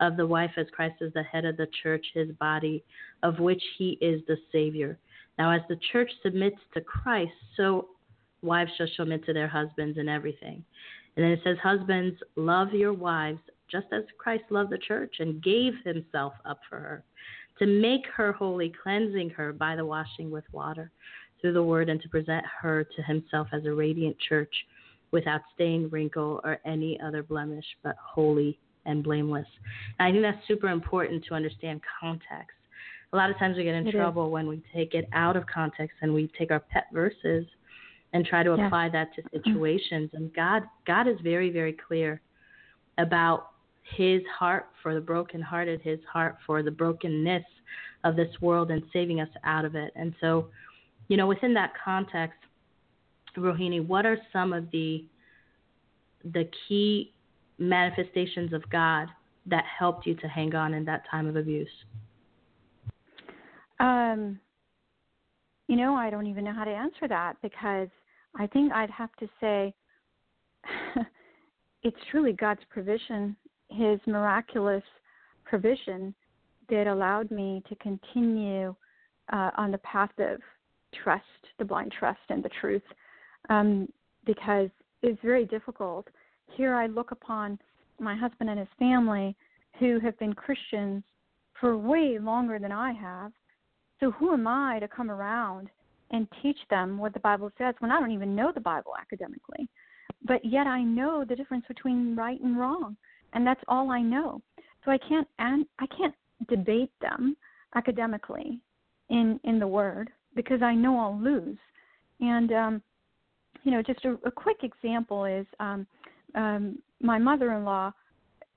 of 0.00 0.16
the 0.16 0.26
wife 0.26 0.50
as 0.56 0.66
Christ 0.72 0.96
is 1.00 1.12
the 1.12 1.22
head 1.22 1.44
of 1.44 1.56
the 1.56 1.68
church, 1.82 2.04
his 2.14 2.30
body, 2.32 2.84
of 3.22 3.38
which 3.38 3.62
he 3.78 3.98
is 4.00 4.20
the 4.26 4.36
Savior. 4.52 4.98
Now, 5.38 5.50
as 5.50 5.62
the 5.68 5.78
church 5.92 6.10
submits 6.22 6.58
to 6.74 6.80
Christ, 6.80 7.32
so 7.56 7.88
wives 8.42 8.70
shall 8.76 8.86
submit 8.96 9.24
to 9.26 9.32
their 9.32 9.48
husbands 9.48 9.98
in 9.98 10.08
everything. 10.08 10.64
And 11.16 11.24
then 11.24 11.32
it 11.32 11.40
says, 11.44 11.56
Husbands, 11.62 12.16
love 12.36 12.72
your 12.72 12.92
wives 12.92 13.40
just 13.70 13.86
as 13.92 14.02
Christ 14.18 14.44
loved 14.50 14.70
the 14.70 14.78
church 14.78 15.16
and 15.20 15.42
gave 15.42 15.72
himself 15.84 16.34
up 16.44 16.60
for 16.68 16.78
her 16.78 17.04
to 17.58 17.66
make 17.66 18.04
her 18.16 18.32
holy, 18.32 18.72
cleansing 18.82 19.30
her 19.30 19.52
by 19.52 19.76
the 19.76 19.84
washing 19.84 20.30
with 20.30 20.44
water 20.52 20.90
through 21.40 21.52
the 21.52 21.62
word, 21.62 21.88
and 21.88 22.00
to 22.02 22.08
present 22.08 22.44
her 22.60 22.84
to 22.84 23.02
himself 23.02 23.48
as 23.52 23.64
a 23.64 23.72
radiant 23.72 24.16
church 24.28 24.54
without 25.14 25.42
stain, 25.54 25.88
wrinkle, 25.92 26.40
or 26.42 26.58
any 26.66 27.00
other 27.00 27.22
blemish, 27.22 27.64
but 27.84 27.94
holy 28.04 28.58
and 28.84 29.04
blameless. 29.04 29.46
And 29.98 30.08
I 30.08 30.10
think 30.10 30.24
that's 30.24 30.46
super 30.48 30.68
important 30.68 31.24
to 31.26 31.34
understand 31.34 31.80
context. 32.00 32.56
A 33.12 33.16
lot 33.16 33.30
of 33.30 33.38
times 33.38 33.56
we 33.56 33.62
get 33.62 33.76
in 33.76 33.86
it 33.86 33.92
trouble 33.92 34.26
is. 34.26 34.32
when 34.32 34.48
we 34.48 34.60
take 34.74 34.92
it 34.92 35.08
out 35.12 35.36
of 35.36 35.46
context 35.46 35.96
and 36.02 36.12
we 36.12 36.28
take 36.36 36.50
our 36.50 36.58
pet 36.58 36.88
verses 36.92 37.46
and 38.12 38.26
try 38.26 38.42
to 38.42 38.52
apply 38.52 38.88
that 38.88 39.14
to 39.14 39.22
mm-hmm. 39.22 39.36
situations. 39.36 40.10
And 40.14 40.34
God, 40.34 40.64
God 40.84 41.06
is 41.06 41.16
very, 41.22 41.48
very 41.48 41.76
clear 41.86 42.20
about 42.98 43.50
His 43.96 44.20
heart 44.36 44.66
for 44.82 44.94
the 44.94 45.00
brokenhearted, 45.00 45.80
His 45.80 46.00
heart 46.12 46.38
for 46.44 46.64
the 46.64 46.72
brokenness 46.72 47.44
of 48.02 48.16
this 48.16 48.34
world, 48.40 48.72
and 48.72 48.82
saving 48.92 49.20
us 49.20 49.28
out 49.44 49.64
of 49.64 49.76
it. 49.76 49.92
And 49.94 50.12
so, 50.20 50.48
you 51.06 51.16
know, 51.16 51.28
within 51.28 51.54
that 51.54 51.72
context, 51.82 52.40
Rohini, 53.40 53.84
what 53.86 54.06
are 54.06 54.18
some 54.32 54.52
of 54.52 54.70
the 54.70 55.04
the 56.32 56.48
key 56.66 57.12
manifestations 57.58 58.52
of 58.52 58.68
God 58.70 59.08
that 59.46 59.64
helped 59.78 60.06
you 60.06 60.14
to 60.16 60.26
hang 60.26 60.54
on 60.54 60.72
in 60.72 60.84
that 60.86 61.02
time 61.10 61.26
of 61.26 61.36
abuse? 61.36 61.68
Um, 63.78 64.40
you 65.68 65.76
know, 65.76 65.94
I 65.94 66.10
don't 66.10 66.26
even 66.26 66.44
know 66.44 66.54
how 66.54 66.64
to 66.64 66.70
answer 66.70 67.08
that 67.08 67.34
because 67.42 67.88
I 68.36 68.46
think 68.46 68.72
I'd 68.72 68.90
have 68.90 69.14
to 69.16 69.28
say 69.40 69.74
it's 71.82 71.96
truly 72.10 72.32
God's 72.32 72.62
provision, 72.70 73.36
His 73.68 74.00
miraculous 74.06 74.82
provision 75.44 76.14
that 76.70 76.86
allowed 76.86 77.30
me 77.30 77.62
to 77.68 77.74
continue 77.76 78.74
uh, 79.32 79.50
on 79.56 79.70
the 79.70 79.78
path 79.78 80.10
of 80.18 80.40
trust, 81.02 81.24
the 81.58 81.64
blind 81.64 81.92
trust, 81.98 82.20
and 82.28 82.42
the 82.42 82.50
truth, 82.60 82.82
um, 83.48 83.88
because 84.26 84.70
it's 85.02 85.20
very 85.22 85.44
difficult. 85.44 86.08
Here 86.56 86.74
I 86.74 86.86
look 86.86 87.10
upon 87.10 87.58
my 88.00 88.16
husband 88.16 88.50
and 88.50 88.58
his 88.58 88.68
family 88.78 89.36
who 89.78 89.98
have 90.00 90.18
been 90.18 90.32
Christians 90.32 91.02
for 91.60 91.76
way 91.76 92.18
longer 92.20 92.58
than 92.58 92.72
I 92.72 92.92
have. 92.92 93.32
So 94.00 94.10
who 94.10 94.32
am 94.32 94.46
I 94.46 94.78
to 94.80 94.88
come 94.88 95.10
around 95.10 95.68
and 96.10 96.26
teach 96.42 96.58
them 96.70 96.98
what 96.98 97.14
the 97.14 97.20
Bible 97.20 97.50
says 97.58 97.74
when 97.78 97.90
I 97.90 98.00
don't 98.00 98.10
even 98.10 98.34
know 98.34 98.52
the 98.52 98.60
Bible 98.60 98.92
academically? 99.00 99.68
But 100.26 100.44
yet 100.44 100.66
I 100.66 100.82
know 100.82 101.24
the 101.26 101.36
difference 101.36 101.64
between 101.66 102.16
right 102.16 102.40
and 102.40 102.58
wrong, 102.58 102.96
and 103.32 103.46
that's 103.46 103.62
all 103.68 103.90
I 103.90 104.00
know. 104.00 104.42
So 104.84 104.90
I 104.90 104.98
can't 104.98 105.28
and 105.38 105.66
I 105.78 105.86
can't 105.86 106.14
debate 106.48 106.92
them 107.00 107.36
academically 107.74 108.60
in 109.10 109.40
in 109.44 109.58
the 109.58 109.66
Word 109.66 110.10
because 110.34 110.62
I 110.62 110.74
know 110.74 110.98
I'll 110.98 111.18
lose. 111.18 111.58
And 112.20 112.52
um, 112.52 112.82
you 113.64 113.72
know, 113.72 113.82
just 113.82 114.04
a, 114.04 114.16
a 114.24 114.30
quick 114.30 114.58
example 114.62 115.24
is 115.24 115.46
um, 115.58 115.86
um, 116.34 116.78
my 117.00 117.18
mother-in-law, 117.18 117.92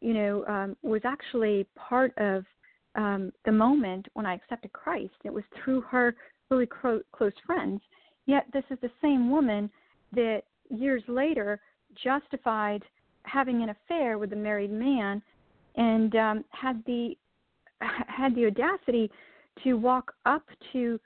you 0.02 0.14
know, 0.14 0.46
um, 0.48 0.78
was 0.84 1.02
actually 1.06 1.66
part 1.76 2.14
of 2.18 2.46
um, 2.96 3.32
the 3.46 3.52
moment 3.52 4.08
when 4.14 4.26
I 4.26 4.36
accepted 4.36 4.72
Christ. 4.74 5.14
It 5.24 5.34
was 5.34 5.44
through 5.64 5.82
her 5.82 6.16
really 6.50 6.66
cro- 6.66 7.02
close 7.12 7.34
friends. 7.46 7.82
Yet 8.26 8.46
this 8.54 8.64
is 8.70 8.78
the 8.82 8.92
same 9.02 9.32
woman 9.32 9.70
that 10.14 10.44
years 10.70 11.04
later 11.08 11.60
justified 12.04 12.84
having 13.24 13.64
an 13.64 13.70
affair 13.70 14.18
with 14.18 14.34
a 14.34 14.36
married 14.36 14.72
man 14.72 15.22
and 15.76 16.16
um, 16.16 16.46
had 16.50 16.84
the 16.86 17.16
had 17.80 18.36
the 18.36 18.48
audacity 18.48 19.12
to 19.64 19.76
walk 19.76 20.14
up 20.26 20.44
to 20.74 21.00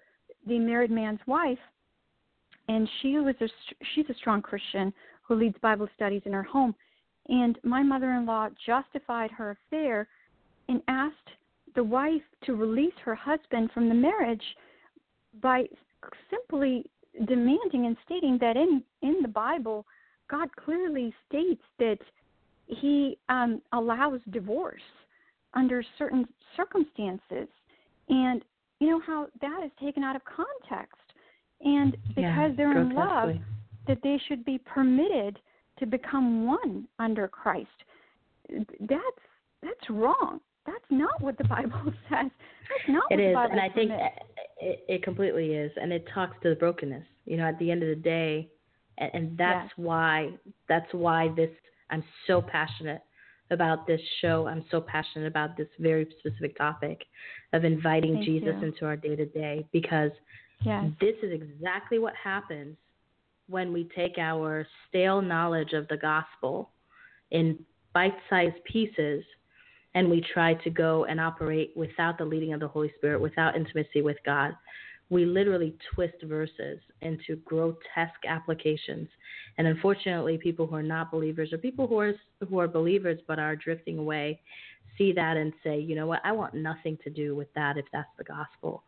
the 0.47 0.57
married 0.57 0.91
man's 0.91 1.19
wife 1.27 1.59
and 2.71 2.87
she 3.01 3.17
was 3.17 3.35
a 3.41 3.47
she's 3.93 4.09
a 4.09 4.13
strong 4.13 4.41
Christian 4.41 4.93
who 5.23 5.35
leads 5.35 5.57
Bible 5.61 5.89
studies 5.95 6.21
in 6.25 6.31
her 6.31 6.43
home. 6.43 6.73
And 7.27 7.57
my 7.63 7.83
mother-in-law 7.83 8.49
justified 8.65 9.29
her 9.31 9.57
affair 9.57 10.07
and 10.69 10.81
asked 10.87 11.15
the 11.75 11.83
wife 11.83 12.21
to 12.45 12.55
release 12.55 12.93
her 13.03 13.15
husband 13.15 13.71
from 13.73 13.89
the 13.89 13.95
marriage 13.95 14.43
by 15.41 15.65
simply 16.29 16.89
demanding 17.25 17.87
and 17.87 17.97
stating 18.05 18.37
that 18.39 18.55
in 18.55 18.81
in 19.01 19.17
the 19.21 19.27
Bible 19.27 19.85
God 20.29 20.49
clearly 20.55 21.13
states 21.27 21.63
that 21.77 21.99
he 22.67 23.17
um 23.27 23.61
allows 23.73 24.21
divorce 24.29 24.89
under 25.55 25.83
certain 25.97 26.25
circumstances. 26.55 27.49
And 28.07 28.41
you 28.79 28.89
know 28.89 29.01
how 29.05 29.27
that 29.41 29.61
is 29.65 29.71
taken 29.77 30.03
out 30.03 30.15
of 30.15 30.21
context 30.23 31.00
and 31.63 31.97
because 32.15 32.51
they're 32.57 32.81
in 32.81 32.95
love 32.95 33.29
that 33.87 33.97
they 34.03 34.19
should 34.27 34.43
be 34.45 34.57
permitted 34.59 35.39
to 35.79 35.85
become 35.85 36.45
one 36.45 36.87
under 36.99 37.27
Christ 37.27 37.69
that's 38.79 39.21
that's 39.61 39.89
wrong 39.89 40.39
that's 40.65 40.85
not 40.89 41.21
what 41.21 41.37
the 41.37 41.43
bible 41.55 41.93
says 42.09 42.31
that's 42.69 42.87
not 42.89 43.03
It 43.09 43.15
what 43.15 43.17
is, 43.19 43.27
the 43.29 43.33
bible 43.33 43.51
and 43.51 43.59
I 43.59 43.69
think 43.69 43.91
it, 44.59 44.85
it 44.87 45.03
completely 45.03 45.53
is, 45.53 45.71
and 45.81 45.91
it 45.91 46.07
talks 46.13 46.37
to 46.43 46.49
the 46.49 46.55
brokenness. 46.55 47.05
You 47.25 47.37
know, 47.37 47.45
at 47.45 47.57
the 47.59 47.71
end 47.71 47.83
of 47.83 47.89
the 47.89 47.95
day, 47.95 48.49
and, 48.97 49.11
and 49.13 49.37
that's 49.37 49.65
Yes. 49.65 49.73
why 49.75 50.29
that's 50.69 50.93
why 50.93 51.29
this. 51.35 51.49
I'm 51.89 52.03
so 52.27 52.41
passionate 52.41 53.01
about 53.49 53.85
this 53.85 53.99
show. 54.21 54.47
I'm 54.47 54.63
so 54.71 54.79
passionate 54.79 55.27
about 55.27 55.57
this 55.57 55.67
very 55.79 56.07
specific 56.19 56.57
topic 56.57 57.03
of 57.53 57.65
inviting 57.65 58.13
Thank 58.13 58.25
Jesus 58.25 58.55
you. 58.61 58.67
into 58.67 58.85
our 58.85 58.95
day 58.95 59.15
to 59.15 59.25
day 59.25 59.65
because 59.73 60.11
yes 60.63 60.85
this 60.99 61.15
is 61.23 61.31
exactly 61.31 61.99
what 61.99 62.13
happens 62.21 62.75
when 63.49 63.73
we 63.73 63.89
take 63.95 64.17
our 64.17 64.65
stale 64.87 65.21
knowledge 65.21 65.73
of 65.73 65.87
the 65.89 65.97
gospel 65.97 66.69
in 67.31 67.57
bite 67.93 68.15
sized 68.29 68.63
pieces 68.63 69.23
and 69.93 70.09
we 70.09 70.23
try 70.33 70.53
to 70.53 70.69
go 70.69 71.05
and 71.05 71.19
operate 71.19 71.73
without 71.75 72.17
the 72.17 72.25
leading 72.25 72.53
of 72.53 72.59
the 72.59 72.67
Holy 72.67 72.91
Spirit, 72.97 73.19
without 73.19 73.55
intimacy 73.55 74.01
with 74.01 74.17
God. 74.25 74.53
We 75.09 75.25
literally 75.25 75.75
twist 75.93 76.15
verses 76.23 76.79
into 77.01 77.35
grotesque 77.43 78.23
applications. 78.25 79.09
And 79.57 79.67
unfortunately, 79.67 80.37
people 80.37 80.65
who 80.65 80.75
are 80.75 80.83
not 80.83 81.11
believers 81.11 81.51
or 81.51 81.57
people 81.57 81.87
who 81.87 81.99
are, 81.99 82.13
who 82.47 82.59
are 82.59 82.67
believers 82.69 83.19
but 83.27 83.37
are 83.37 83.57
drifting 83.57 83.97
away 83.97 84.39
see 84.97 85.11
that 85.13 85.37
and 85.37 85.51
say, 85.63 85.79
you 85.79 85.95
know 85.95 86.07
what, 86.07 86.21
I 86.23 86.31
want 86.31 86.53
nothing 86.53 86.97
to 87.03 87.09
do 87.09 87.35
with 87.35 87.47
that 87.55 87.77
if 87.77 87.85
that's 87.91 88.09
the 88.17 88.23
gospel. 88.23 88.83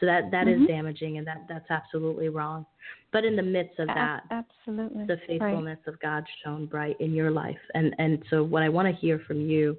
So 0.00 0.06
that 0.06 0.30
that 0.32 0.48
is 0.48 0.60
Mhm. 0.60 0.66
damaging 0.66 1.18
and 1.18 1.26
that 1.26 1.46
that's 1.48 1.70
absolutely 1.70 2.28
wrong. 2.28 2.66
But 3.12 3.24
in 3.24 3.36
the 3.36 3.42
midst 3.42 3.78
of 3.78 3.86
that, 3.88 4.24
absolutely 4.30 5.06
the 5.06 5.16
Right. 5.16 5.26
faithfulness 5.26 5.78
of 5.86 5.98
God 6.00 6.26
shone 6.42 6.66
bright 6.66 7.00
in 7.00 7.14
your 7.14 7.30
life. 7.30 7.60
And 7.74 7.94
and 7.98 8.22
so 8.30 8.42
what 8.42 8.62
I 8.62 8.68
want 8.68 8.88
to 8.88 9.00
hear 9.00 9.18
from 9.20 9.40
you 9.40 9.78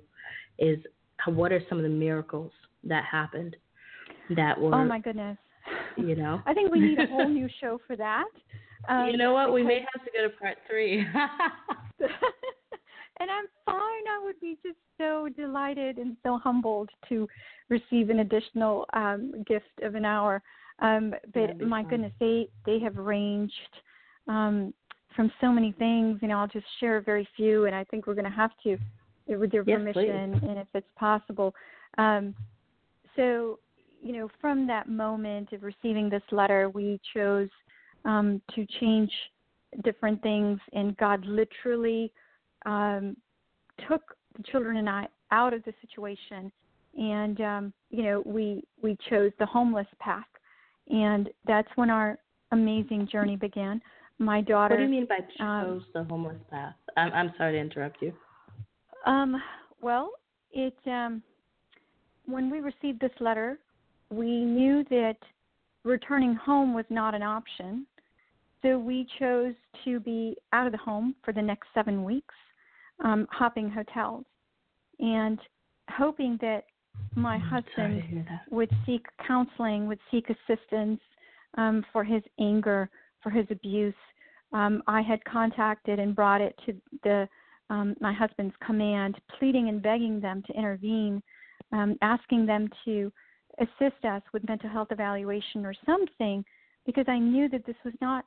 is 0.57 0.79
what 1.27 1.51
are 1.51 1.61
some 1.69 1.77
of 1.77 1.83
the 1.83 1.89
miracles 1.89 2.51
that 2.83 3.03
happened 3.03 3.55
that 4.29 4.59
were 4.59 4.73
oh 4.73 4.85
my 4.85 4.99
goodness 4.99 5.37
you 5.97 6.15
know 6.15 6.41
i 6.45 6.53
think 6.53 6.71
we 6.71 6.79
need 6.79 6.99
a 6.99 7.05
whole 7.09 7.27
new 7.27 7.47
show 7.59 7.79
for 7.87 7.95
that 7.95 8.25
um, 8.89 9.07
you 9.09 9.17
know 9.17 9.33
what 9.33 9.53
we 9.53 9.63
may 9.63 9.79
have 9.79 10.05
to 10.05 10.11
go 10.15 10.27
to 10.27 10.29
part 10.37 10.57
three 10.69 11.05
and 13.19 13.29
I'm 13.29 13.45
fine. 13.65 13.77
I 13.77 14.21
would 14.23 14.39
be 14.39 14.57
just 14.63 14.77
so 14.97 15.29
delighted 15.35 15.97
and 15.97 16.17
so 16.23 16.37
humbled 16.37 16.89
to 17.09 17.27
receive 17.69 18.09
an 18.09 18.19
additional 18.19 18.85
um, 18.93 19.43
gift 19.47 19.65
of 19.81 19.95
an 19.95 20.05
hour. 20.05 20.41
Um, 20.79 21.13
but 21.33 21.61
my 21.61 21.83
fun. 21.83 21.89
goodness, 21.89 22.13
they 22.19 22.49
they 22.65 22.79
have 22.79 22.97
ranged 22.97 23.53
um, 24.27 24.73
from 25.15 25.31
so 25.39 25.51
many 25.51 25.71
things. 25.73 26.19
You 26.21 26.27
know, 26.27 26.39
I'll 26.39 26.47
just 26.47 26.65
share 26.79 26.97
a 26.97 27.01
very 27.01 27.27
few, 27.35 27.65
and 27.65 27.75
I 27.75 27.83
think 27.85 28.07
we're 28.07 28.15
going 28.15 28.25
to 28.25 28.31
have 28.31 28.51
to, 28.63 28.77
with 29.27 29.53
your 29.53 29.63
Yes, 29.65 29.79
permission, 29.79 30.33
and 30.47 30.59
if 30.59 30.67
it's 30.73 30.87
possible. 30.97 31.53
Um, 31.97 32.35
so, 33.15 33.59
you 34.01 34.13
know, 34.13 34.29
from 34.41 34.67
that 34.67 34.89
moment 34.89 35.53
of 35.53 35.63
receiving 35.63 36.09
this 36.09 36.23
letter, 36.31 36.69
we 36.69 36.99
chose 37.15 37.49
um, 38.03 38.41
to 38.53 38.65
change 38.81 39.11
different 39.83 40.21
things, 40.21 40.59
and 40.73 40.97
God 40.97 41.25
literally 41.25 42.11
um, 42.65 43.15
took 43.87 44.15
the 44.37 44.43
children 44.43 44.77
and 44.77 44.89
I 44.89 45.07
out 45.31 45.53
of 45.53 45.63
the 45.63 45.73
situation, 45.81 46.51
and 46.97 47.41
um, 47.41 47.73
you 47.89 48.03
know, 48.03 48.23
we 48.25 48.63
we 48.81 48.97
chose 49.09 49.31
the 49.39 49.45
homeless 49.45 49.87
path, 49.99 50.25
and 50.89 51.29
that's 51.45 51.69
when 51.75 51.89
our 51.89 52.17
amazing 52.51 53.07
journey 53.11 53.35
began. 53.35 53.81
My 54.17 54.41
daughter. 54.41 54.75
What 54.75 54.79
do 54.79 54.83
you 54.83 54.89
mean 54.89 55.07
by 55.07 55.19
um, 55.43 55.65
chose 55.65 55.83
the 55.93 56.03
homeless 56.03 56.37
path? 56.49 56.75
I'm 56.97 57.11
I'm 57.11 57.33
sorry 57.37 57.53
to 57.53 57.59
interrupt 57.59 58.01
you. 58.01 58.13
Um, 59.05 59.41
well, 59.81 60.11
it 60.51 60.77
um, 60.85 61.21
when 62.25 62.49
we 62.49 62.59
received 62.59 63.01
this 63.01 63.11
letter, 63.19 63.59
we 64.09 64.43
knew 64.43 64.83
that 64.89 65.17
returning 65.83 66.35
home 66.35 66.73
was 66.73 66.85
not 66.89 67.13
an 67.13 67.23
option. 67.23 67.85
So 68.61 68.79
we 68.79 69.07
chose 69.19 69.53
to 69.83 69.99
be 69.99 70.35
out 70.51 70.65
of 70.65 70.71
the 70.71 70.77
home 70.79 71.15
for 71.23 71.31
the 71.31 71.41
next 71.41 71.67
seven 71.73 72.03
weeks, 72.03 72.33
um, 73.03 73.27
hopping 73.31 73.69
hotels, 73.69 74.25
and 74.99 75.39
hoping 75.89 76.37
that 76.41 76.65
my 77.15 77.37
Mm, 77.37 77.41
husband 77.41 78.25
that. 78.29 78.41
would 78.49 78.69
seek 78.85 79.05
counseling, 79.25 79.87
would 79.87 79.99
seek 80.11 80.29
assistance 80.29 80.99
um, 81.57 81.85
for 81.91 82.03
his 82.03 82.23
anger, 82.39 82.89
for 83.21 83.29
his 83.29 83.45
abuse. 83.49 83.95
Um, 84.51 84.83
I 84.87 85.01
had 85.01 85.23
contacted 85.25 85.99
and 85.99 86.15
brought 86.15 86.41
it 86.41 86.57
to 86.65 86.73
the 87.03 87.27
um, 87.69 87.95
my 87.99 88.13
husband's 88.13 88.55
command, 88.63 89.19
pleading 89.39 89.69
and 89.69 89.81
begging 89.81 90.19
them 90.19 90.43
to 90.45 90.53
intervene, 90.53 91.23
um, 91.71 91.97
asking 92.01 92.45
them 92.45 92.69
to 92.85 93.11
assist 93.59 94.05
us 94.05 94.21
with 94.33 94.47
mental 94.47 94.69
health 94.69 94.89
evaluation 94.91 95.65
or 95.65 95.73
something, 95.85 96.45
because 96.85 97.05
I 97.07 97.17
knew 97.17 97.49
that 97.49 97.65
this 97.65 97.75
was 97.83 97.93
not 98.01 98.23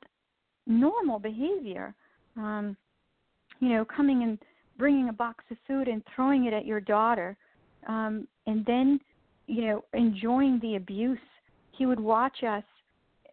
normal 0.67 1.19
behavior. 1.19 1.95
Um, 2.35 2.75
you 3.59 3.69
know, 3.69 3.85
coming 3.85 4.23
and 4.23 4.37
bringing 4.79 5.09
a 5.09 5.13
box 5.13 5.43
of 5.51 5.57
food 5.67 5.87
and 5.87 6.01
throwing 6.15 6.45
it 6.45 6.53
at 6.53 6.65
your 6.65 6.79
daughter, 6.79 7.37
um, 7.87 8.27
and 8.47 8.65
then, 8.65 8.99
you 9.45 9.65
know, 9.65 9.83
enjoying 9.93 10.57
the 10.61 10.77
abuse. 10.77 11.19
He 11.77 11.85
would 11.85 11.99
watch 11.99 12.43
us 12.43 12.63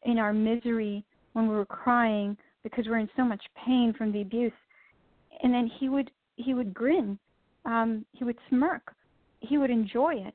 in 0.05 0.19
our 0.19 0.33
misery 0.33 1.05
when 1.33 1.49
we 1.49 1.55
were 1.55 1.65
crying 1.65 2.37
because 2.63 2.87
we're 2.87 2.99
in 2.99 3.09
so 3.17 3.25
much 3.25 3.43
pain 3.65 3.95
from 3.97 4.13
the 4.13 4.21
abuse, 4.21 4.53
and 5.43 5.55
then 5.55 5.71
he 5.79 5.89
would 5.89 6.11
he 6.37 6.53
would 6.53 6.75
grin, 6.75 7.19
um, 7.65 8.05
he 8.13 8.23
would 8.25 8.37
smirk, 8.51 8.95
he 9.41 9.57
would 9.57 9.71
enjoy 9.71 10.15
it. 10.15 10.35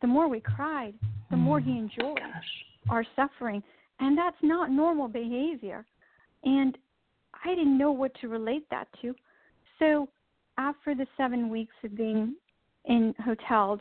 The 0.00 0.08
more 0.08 0.26
we 0.28 0.40
cried, 0.40 0.94
the 1.30 1.36
more 1.36 1.60
he 1.60 1.78
enjoyed 1.78 2.18
Gosh. 2.18 2.64
our 2.90 3.04
suffering, 3.14 3.62
and 4.00 4.18
that's 4.18 4.36
not 4.42 4.70
normal 4.70 5.06
behavior. 5.06 5.84
And 6.42 6.76
I 7.44 7.54
didn't 7.54 7.78
know 7.78 7.92
what 7.92 8.12
to 8.20 8.28
relate 8.28 8.66
that 8.70 8.88
to. 9.02 9.14
So 9.78 10.08
after 10.58 10.94
the 10.94 11.06
seven 11.16 11.48
weeks 11.48 11.74
of 11.84 11.96
being 11.96 12.34
in 12.84 13.14
hotels, 13.24 13.80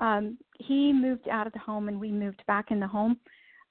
um, 0.00 0.36
he 0.58 0.92
moved 0.92 1.28
out 1.28 1.46
of 1.46 1.52
the 1.52 1.58
home 1.58 1.88
and 1.88 2.00
we 2.00 2.10
moved 2.10 2.42
back 2.46 2.70
in 2.70 2.80
the 2.80 2.86
home. 2.86 3.18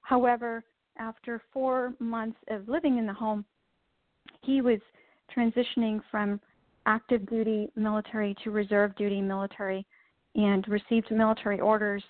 However, 0.02 0.64
after 0.98 1.42
four 1.52 1.92
months 1.98 2.38
of 2.48 2.68
living 2.68 2.98
in 2.98 3.06
the 3.06 3.12
home, 3.12 3.44
he 4.42 4.60
was 4.60 4.78
transitioning 5.36 6.00
from 6.10 6.40
active 6.86 7.28
duty 7.28 7.68
military 7.74 8.34
to 8.44 8.50
reserve 8.50 8.94
duty 8.96 9.20
military 9.20 9.84
and 10.36 10.66
received 10.68 11.10
military 11.10 11.60
orders. 11.60 12.02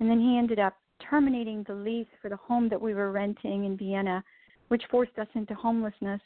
And 0.00 0.08
then 0.08 0.20
he 0.20 0.36
ended 0.36 0.58
up 0.58 0.76
terminating 1.08 1.64
the 1.66 1.74
lease 1.74 2.06
for 2.20 2.28
the 2.28 2.36
home 2.36 2.68
that 2.68 2.80
we 2.80 2.92
were 2.92 3.10
renting 3.10 3.64
in 3.64 3.76
Vienna, 3.76 4.22
which 4.68 4.82
forced 4.90 5.18
us 5.18 5.28
into 5.34 5.54
homelessness 5.54 6.20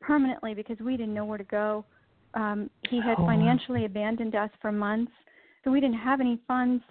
permanently 0.00 0.54
because 0.54 0.78
we 0.80 0.96
didn't 0.96 1.14
know 1.14 1.24
where 1.24 1.38
to 1.38 1.44
go. 1.44 1.84
Um, 2.34 2.70
he 2.88 3.00
had 3.00 3.18
Oh. 3.18 3.26
financially 3.26 3.84
abandoned 3.84 4.34
us 4.34 4.50
for 4.60 4.70
months, 4.72 5.12
so 5.64 5.70
we 5.70 5.80
didn't 5.80 5.98
have 5.98 6.20
any 6.20 6.36
funds. 6.46 6.84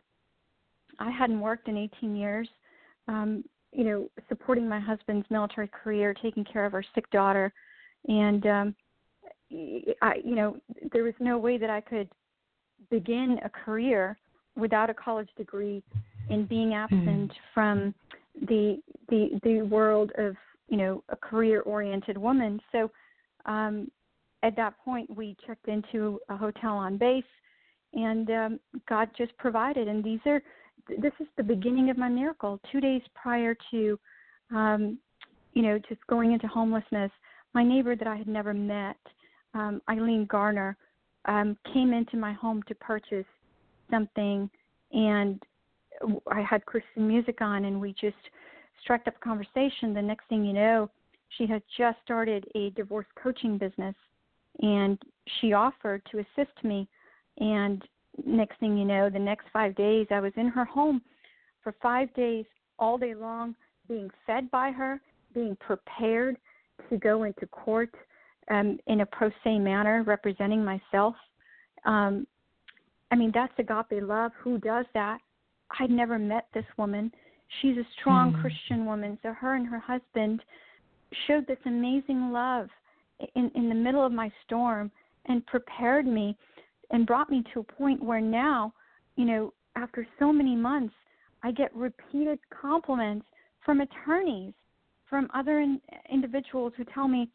I 1.00 1.12
hadn't 1.12 1.40
worked 1.40 1.68
in 1.68 1.78
18 1.78 2.16
years. 2.16 2.50
Um, 3.08 3.44
you 3.72 3.84
know, 3.84 4.10
supporting 4.28 4.68
my 4.68 4.80
husband's 4.80 5.30
military 5.30 5.68
career, 5.68 6.14
taking 6.14 6.44
care 6.44 6.66
of 6.66 6.74
our 6.74 6.84
sick 6.96 7.10
daughter, 7.12 7.54
and 8.08 8.46
um, 8.48 8.76
I, 10.02 10.16
you 10.24 10.36
know, 10.36 10.58
there 10.92 11.04
was 11.04 11.14
no 11.20 11.38
way 11.38 11.58
that 11.58 11.70
I 11.70 11.82
could 11.82 12.10
begin 12.90 13.40
a 13.44 13.50
career 13.50 14.18
without 14.56 14.90
a 14.90 14.94
college 14.94 15.30
degree 15.38 15.84
and 16.30 16.50
being 16.50 16.74
absent 16.74 17.32
from 17.54 17.94
the 18.50 18.82
the 19.10 19.40
the 19.44 19.62
world 19.64 20.12
of 20.18 20.36
you 20.68 20.78
know 20.78 21.04
a 21.10 21.16
career 21.16 21.62
oriented 21.62 22.18
woman 22.18 22.60
so 22.72 22.92
um 23.46 23.90
at 24.48 24.56
that 24.56 24.74
point 24.84 25.16
we 25.16 25.36
checked 25.46 25.68
into 25.68 26.20
a 26.30 26.38
hotel 26.38 26.74
on 26.74 26.98
base 26.98 27.24
and 27.94 28.30
um 28.32 28.60
god 28.88 29.10
just 29.18 29.36
provided. 29.38 29.88
And 29.88 30.04
these 30.04 30.20
are 30.26 30.42
this 30.90 31.14
is 31.20 31.28
the 31.36 31.44
beginning 31.44 31.90
of 31.90 31.98
my 31.98 32.10
miracle. 32.10 32.60
Two 32.72 32.80
days 32.80 33.02
prior 33.14 33.56
to 33.72 34.00
um 34.54 34.98
you 35.54 35.62
know 35.62 35.78
just 35.90 36.06
going 36.08 36.32
into 36.32 36.48
homelessness 36.48 37.12
my 37.54 37.64
neighbor 37.64 37.96
that 37.96 38.08
i 38.08 38.16
had 38.16 38.28
never 38.28 38.54
met 38.54 38.98
um 39.54 39.82
eileen 39.90 40.26
garner 40.26 40.78
um 41.26 41.58
came 41.74 41.92
into 41.94 42.16
my 42.16 42.32
home 42.32 42.62
to 42.68 42.76
purchase 42.76 43.26
something 43.90 44.50
and 44.92 45.42
I 46.32 46.42
had 46.42 46.66
Christian 46.66 47.08
music 47.08 47.42
on 47.42 47.66
and 47.66 47.80
we 47.82 47.94
just 48.00 48.16
struck 48.82 49.02
up 49.08 49.16
a 49.16 49.20
conversation. 49.24 49.94
The 49.94 50.02
next 50.02 50.28
thing 50.30 50.46
you 50.46 50.54
know, 50.54 50.90
she 51.38 51.48
had 51.48 51.62
just 51.78 51.98
started 52.04 52.46
a 52.56 52.70
divorce 52.72 53.08
coaching 53.22 53.58
business 53.58 53.96
and 54.62 55.02
she 55.40 55.54
offered 55.54 56.02
to 56.12 56.20
assist 56.20 56.64
me 56.64 56.88
and 57.40 57.84
next 58.26 58.60
thing 58.60 58.78
you 58.78 58.86
know, 58.86 59.10
the 59.10 59.20
next 59.20 59.46
5 59.54 59.76
days 59.76 60.08
I 60.10 60.20
was 60.20 60.34
in 60.38 60.48
her 60.48 60.66
home 60.66 61.02
for 61.64 61.76
5 61.82 62.14
days 62.14 62.46
all 62.80 62.98
day 62.98 63.14
long 63.14 63.56
being 63.88 64.10
fed 64.26 64.50
by 64.52 64.72
her, 64.72 65.00
being 65.34 65.56
prepared 65.58 66.38
to 66.90 66.98
go 66.98 67.24
into 67.24 67.46
court 67.48 67.94
um 68.50 68.80
in 68.88 69.02
a 69.02 69.06
pro 69.06 69.30
se 69.44 69.60
manner 69.60 70.04
representing 70.04 70.64
myself. 70.64 71.16
Um 71.86 72.26
I 73.12 73.16
mean, 73.16 73.32
that's 73.34 73.54
agape 73.58 74.04
love. 74.04 74.32
Who 74.42 74.58
does 74.58 74.86
that? 74.94 75.20
I'd 75.80 75.90
never 75.90 76.20
met 76.20 76.48
this 76.54 76.66
woman. 76.78 77.12
She's 77.62 77.78
a 77.78 77.88
strong 78.00 78.34
Hmm. 78.34 78.42
Christian 78.42 78.86
woman. 78.86 79.18
So 79.22 79.34
her 79.34 79.56
and 79.56 79.68
her 79.68 79.80
husband 79.80 80.44
showed 81.26 81.48
this 81.48 81.60
amazing 81.66 82.32
love 82.32 82.70
in 83.36 83.52
in 83.56 83.70
the 83.70 83.76
middle 83.76 84.06
of 84.06 84.12
my 84.12 84.32
storm 84.46 84.92
and 85.26 85.46
prepared 85.46 86.06
me 86.06 86.36
and 86.92 87.06
brought 87.06 87.30
me 87.30 87.44
to 87.54 87.60
a 87.60 87.64
point 87.64 88.02
where 88.02 88.22
now, 88.22 88.74
you 89.16 89.26
know, 89.26 89.54
after 89.76 90.08
so 90.20 90.32
many 90.32 90.56
months, 90.56 90.94
I 91.44 91.52
get 91.52 91.76
repeated 91.76 92.40
compliments 92.50 93.26
from 93.64 93.82
attorneys, 93.82 94.54
from 95.10 95.30
other 95.34 95.60
in, 95.60 95.82
individuals 96.12 96.74
who 96.78 96.86
tell 96.86 97.08
me 97.08 97.30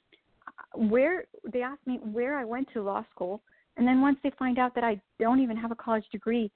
uh, 0.46 0.78
where 0.78 1.24
they 1.52 1.62
ask 1.62 1.78
me 1.86 1.98
where 2.02 2.38
I 2.38 2.44
went 2.44 2.68
to 2.72 2.82
law 2.82 3.04
school, 3.14 3.42
and 3.76 3.86
then 3.86 4.00
once 4.00 4.18
they 4.22 4.32
find 4.38 4.58
out 4.58 4.74
that 4.74 4.84
I 4.84 5.00
don't 5.20 5.40
even 5.40 5.56
have 5.56 5.70
a 5.70 5.76
college 5.76 6.04
degree, 6.10 6.50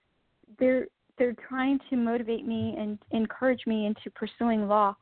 they're 0.58 0.86
they're 1.18 1.36
trying 1.48 1.78
to 1.88 1.96
motivate 1.96 2.46
me 2.46 2.74
and 2.78 2.98
encourage 3.10 3.66
me 3.66 3.86
into 3.86 4.10
pursuing 4.10 4.68
law 4.68 4.94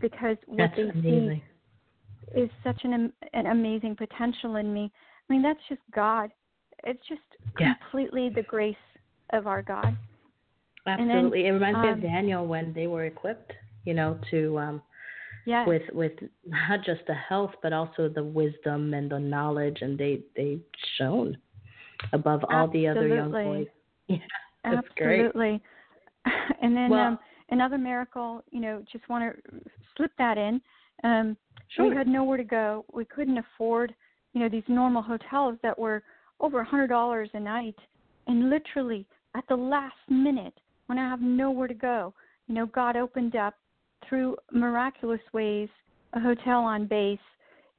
because 0.00 0.36
what 0.46 0.56
That's 0.58 0.76
they 0.76 0.82
amazing. 0.82 1.30
see 1.30 1.42
is 2.34 2.50
such 2.62 2.80
an 2.84 3.12
an 3.32 3.46
amazing 3.46 3.96
potential 3.96 4.56
in 4.56 4.72
me. 4.72 4.90
I 5.28 5.32
mean, 5.32 5.42
that's 5.42 5.60
just 5.68 5.80
God. 5.94 6.30
It's 6.84 7.06
just 7.08 7.22
Yeah. 7.58 7.74
completely 7.74 8.28
the 8.28 8.42
grace 8.42 8.76
of 9.30 9.46
our 9.46 9.62
God. 9.62 9.96
And 10.86 11.08
then, 11.08 11.16
Absolutely. 11.16 11.46
it 11.46 11.52
reminds 11.52 11.78
me 11.80 11.88
um, 11.88 11.94
of 11.94 12.02
Daniel 12.02 12.46
when 12.46 12.72
they 12.74 12.86
were 12.86 13.04
equipped, 13.04 13.52
you 13.84 13.94
know, 13.94 14.18
to 14.30 14.58
um 14.58 14.82
Yes. 15.46 15.66
with 15.68 15.82
with 15.92 16.12
not 16.46 16.82
just 16.82 17.04
the 17.06 17.14
health 17.14 17.54
but 17.62 17.72
also 17.72 18.08
the 18.08 18.24
wisdom 18.24 18.94
and 18.94 19.10
the 19.10 19.18
knowledge 19.18 19.82
and 19.82 19.98
they 19.98 20.22
they 20.36 20.58
shone 20.96 21.36
above 22.12 22.42
all 22.50 22.68
the 22.68 22.86
other 22.88 23.06
young 23.08 23.30
boys. 23.30 23.68
Yeah. 24.06 24.18
That's 24.64 24.88
great. 24.96 25.26
Absolutely. 25.26 25.62
And 26.62 26.74
then 26.76 26.90
Well- 26.90 27.06
um, 27.08 27.18
another 27.50 27.78
miracle, 27.78 28.42
you 28.50 28.60
know, 28.60 28.82
just 28.90 29.06
want 29.08 29.22
to 29.34 29.60
slip 29.96 30.12
that 30.18 30.38
in. 30.38 30.60
Um, 31.02 31.36
Sure. 31.74 31.88
We 31.88 31.96
had 31.96 32.06
nowhere 32.06 32.36
to 32.36 32.44
go. 32.44 32.84
We 32.92 33.04
couldn't 33.04 33.38
afford, 33.38 33.94
you 34.32 34.40
know, 34.40 34.48
these 34.48 34.64
normal 34.68 35.02
hotels 35.02 35.58
that 35.62 35.78
were 35.78 36.02
over 36.40 36.60
a 36.60 36.64
hundred 36.64 36.88
dollars 36.88 37.30
a 37.34 37.40
night. 37.40 37.76
And 38.26 38.50
literally 38.50 39.06
at 39.36 39.44
the 39.48 39.56
last 39.56 39.96
minute, 40.08 40.54
when 40.86 40.98
I 40.98 41.08
have 41.08 41.20
nowhere 41.20 41.68
to 41.68 41.74
go, 41.74 42.14
you 42.46 42.54
know, 42.54 42.66
God 42.66 42.96
opened 42.96 43.36
up 43.36 43.54
through 44.08 44.36
miraculous 44.52 45.20
ways 45.32 45.68
a 46.12 46.20
hotel 46.20 46.60
on 46.60 46.86
base, 46.86 47.18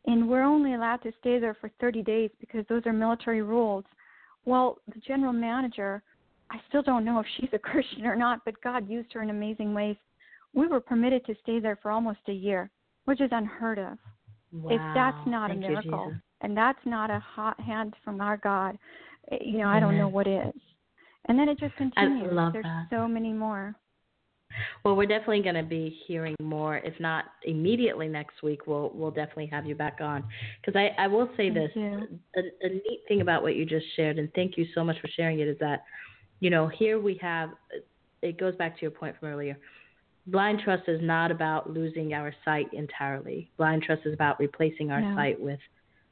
and 0.05 0.27
we're 0.27 0.43
only 0.43 0.73
allowed 0.73 1.01
to 1.03 1.11
stay 1.19 1.39
there 1.39 1.55
for 1.59 1.71
30 1.79 2.03
days 2.03 2.29
because 2.39 2.65
those 2.67 2.85
are 2.85 2.93
military 2.93 3.41
rules. 3.41 3.85
Well, 4.45 4.77
the 4.93 4.99
general 4.99 5.33
manager, 5.33 6.03
I 6.51 6.57
still 6.67 6.83
don't 6.83 7.05
know 7.05 7.19
if 7.19 7.25
she's 7.37 7.49
a 7.53 7.59
Christian 7.71 8.05
or 8.05 8.15
not, 8.15 8.41
but 8.45 8.61
God 8.61 8.89
used 8.89 9.13
her 9.13 9.21
in 9.21 9.29
amazing 9.29 9.73
ways. 9.73 9.95
We 10.53 10.67
were 10.67 10.79
permitted 10.79 11.25
to 11.25 11.35
stay 11.41 11.59
there 11.59 11.77
for 11.81 11.91
almost 11.91 12.19
a 12.27 12.33
year, 12.33 12.69
which 13.05 13.21
is 13.21 13.29
unheard 13.31 13.79
of. 13.79 13.97
Wow. 14.51 14.71
If 14.71 14.81
that's 14.93 15.27
not 15.27 15.49
Thank 15.49 15.63
a 15.63 15.67
miracle, 15.67 16.07
Jesus. 16.09 16.21
and 16.41 16.57
that's 16.57 16.79
not 16.85 17.09
a 17.09 17.19
hot 17.19 17.59
hand 17.59 17.93
from 18.03 18.21
our 18.21 18.37
God, 18.37 18.77
eh, 19.31 19.37
you 19.41 19.59
know, 19.59 19.67
I 19.67 19.79
don't 19.79 19.97
know 19.97 20.03
Amen. 20.07 20.13
what 20.13 20.27
is. 20.27 20.53
And 21.27 21.39
then 21.39 21.49
it 21.49 21.59
just 21.59 21.75
continues. 21.75 22.29
I 22.29 22.33
love 22.33 22.53
There's 22.53 22.63
that. 22.63 22.87
so 22.89 23.07
many 23.07 23.33
more. 23.33 23.75
Well, 24.83 24.95
we're 24.95 25.07
definitely 25.07 25.41
going 25.41 25.55
to 25.55 25.63
be 25.63 25.97
hearing 26.07 26.35
more. 26.41 26.77
If 26.77 26.97
not 26.99 27.25
immediately 27.43 28.07
next 28.07 28.43
week, 28.43 28.67
we'll 28.67 28.91
we'll 28.93 29.11
definitely 29.11 29.47
have 29.47 29.65
you 29.65 29.75
back 29.75 29.97
on. 30.01 30.23
Because 30.61 30.79
I 30.79 31.03
I 31.03 31.07
will 31.07 31.27
say 31.35 31.51
Thank 31.51 31.55
this: 31.55 31.71
a, 31.75 32.65
a 32.65 32.69
neat 32.69 33.01
thing 33.07 33.21
about 33.21 33.41
what 33.41 33.55
you 33.55 33.65
just 33.65 33.85
shared, 33.95 34.19
and 34.19 34.31
thank 34.33 34.57
you 34.57 34.65
so 34.73 34.83
much 34.83 34.97
for 35.01 35.07
sharing 35.07 35.39
it, 35.39 35.47
is 35.47 35.57
that 35.59 35.83
you 36.39 36.49
know 36.49 36.67
here 36.67 36.99
we 36.99 37.19
have. 37.21 37.49
It 38.21 38.39
goes 38.39 38.55
back 38.55 38.75
to 38.75 38.81
your 38.81 38.91
point 38.91 39.15
from 39.19 39.29
earlier. 39.29 39.57
Blind 40.27 40.59
trust 40.63 40.83
is 40.87 41.01
not 41.01 41.29
about 41.31 41.69
losing 41.69 42.13
our 42.13 42.33
sight 42.43 42.67
entirely. 42.73 43.49
Blind 43.57 43.83
trust 43.83 44.01
is 44.05 44.13
about 44.13 44.39
replacing 44.39 44.91
our 44.91 45.01
No. 45.01 45.15
sight 45.15 45.39
with 45.39 45.59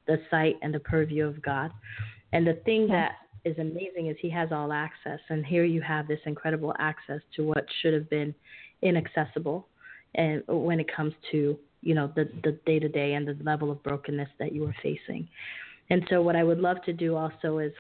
the 0.05 0.21
sight 0.29 0.57
and 0.61 0.73
the 0.73 0.79
purview 0.79 1.25
of 1.25 1.41
God. 1.41 1.71
And 2.31 2.45
the 2.45 2.53
thing 2.65 2.81
Yes. 2.81 2.89
that 3.43 3.49
is 3.49 3.57
amazing 3.57 4.07
is 4.07 4.17
He 4.19 4.29
has 4.29 4.51
all 4.51 4.71
access, 4.71 5.19
and 5.29 5.45
here 5.45 5.63
you 5.63 5.81
have 5.81 6.07
this 6.07 6.19
incredible 6.25 6.75
access 6.79 7.21
to 7.35 7.43
what 7.45 7.65
should 7.81 7.93
have 7.93 8.09
been 8.09 8.33
inaccessible, 8.81 9.67
and 10.15 10.43
when 10.47 10.79
it 10.79 10.87
comes 10.87 11.13
to 11.31 11.57
you 11.81 11.93
know 11.95 12.07
the 12.15 12.25
the 12.43 12.53
day 12.65 12.79
to 12.79 12.87
day 12.87 13.13
and 13.15 13.27
the 13.27 13.37
level 13.43 13.71
of 13.71 13.81
brokenness 13.83 14.29
that 14.37 14.53
you 14.53 14.65
are 14.65 14.75
facing. 14.81 15.27
And 15.89 16.05
so, 16.09 16.21
what 16.21 16.35
I 16.35 16.43
would 16.43 16.59
love 16.59 16.81
to 16.83 16.93
do 16.93 17.15
also 17.15 17.57
is 17.57 17.73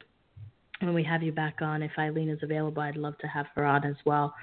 when 0.85 0.95
we 0.95 1.03
have 1.03 1.23
you 1.23 1.31
back 1.31 1.61
on, 1.61 1.81
if 1.81 1.91
Eileen 1.97 2.29
is 2.29 2.39
available, 2.43 2.81
I'd 2.81 2.95
love 2.97 3.17
to 3.19 3.27
have 3.27 3.45
her 3.55 3.65
on 3.65 3.85
as 3.85 3.95
well. 4.05 4.33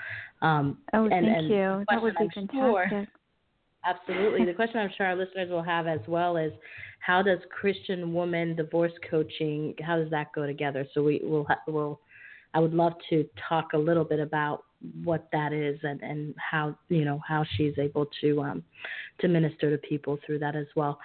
Um, 0.42 0.78
Oh, 0.92 1.02
and, 1.04 1.10
thank 1.10 1.38
and 1.38 1.48
you. 1.48 1.84
That 1.88 2.02
would 2.02 2.14
be 2.16 2.24
I'm 2.24 2.48
sure- 2.50 2.86
fantastic. 2.90 3.08
Absolutely. 3.84 4.44
The 4.44 4.52
question 4.52 4.78
I'm 4.78 4.90
sure 4.96 5.06
our 5.06 5.16
listeners 5.16 5.48
will 5.48 5.62
have 5.62 5.86
as 5.86 6.00
well 6.06 6.36
is 6.36 6.52
how 6.98 7.22
does 7.22 7.38
Christian 7.50 8.12
woman 8.12 8.54
divorce 8.54 8.92
coaching 9.10 9.74
how 9.82 9.96
does 9.96 10.10
that 10.10 10.32
go 10.34 10.46
together? 10.46 10.86
So 10.92 11.02
we 11.02 11.20
will 11.24 11.44
ha- 11.44 11.62
will 11.66 12.00
I 12.52 12.60
would 12.60 12.74
love 12.74 12.92
to 13.08 13.24
talk 13.48 13.72
a 13.72 13.78
little 13.78 14.04
bit 14.04 14.20
about 14.20 14.64
what 15.02 15.28
that 15.32 15.54
is 15.54 15.78
and 15.82 16.02
and 16.02 16.34
how 16.36 16.76
you 16.90 17.06
know 17.06 17.20
how 17.26 17.42
she's 17.56 17.72
able 17.78 18.06
to 18.20 18.42
um 18.42 18.62
to 19.20 19.28
minister 19.28 19.70
to 19.70 19.78
people 19.78 20.18
through 20.26 20.40
that 20.40 20.56
as 20.56 20.66
well. 20.76 20.98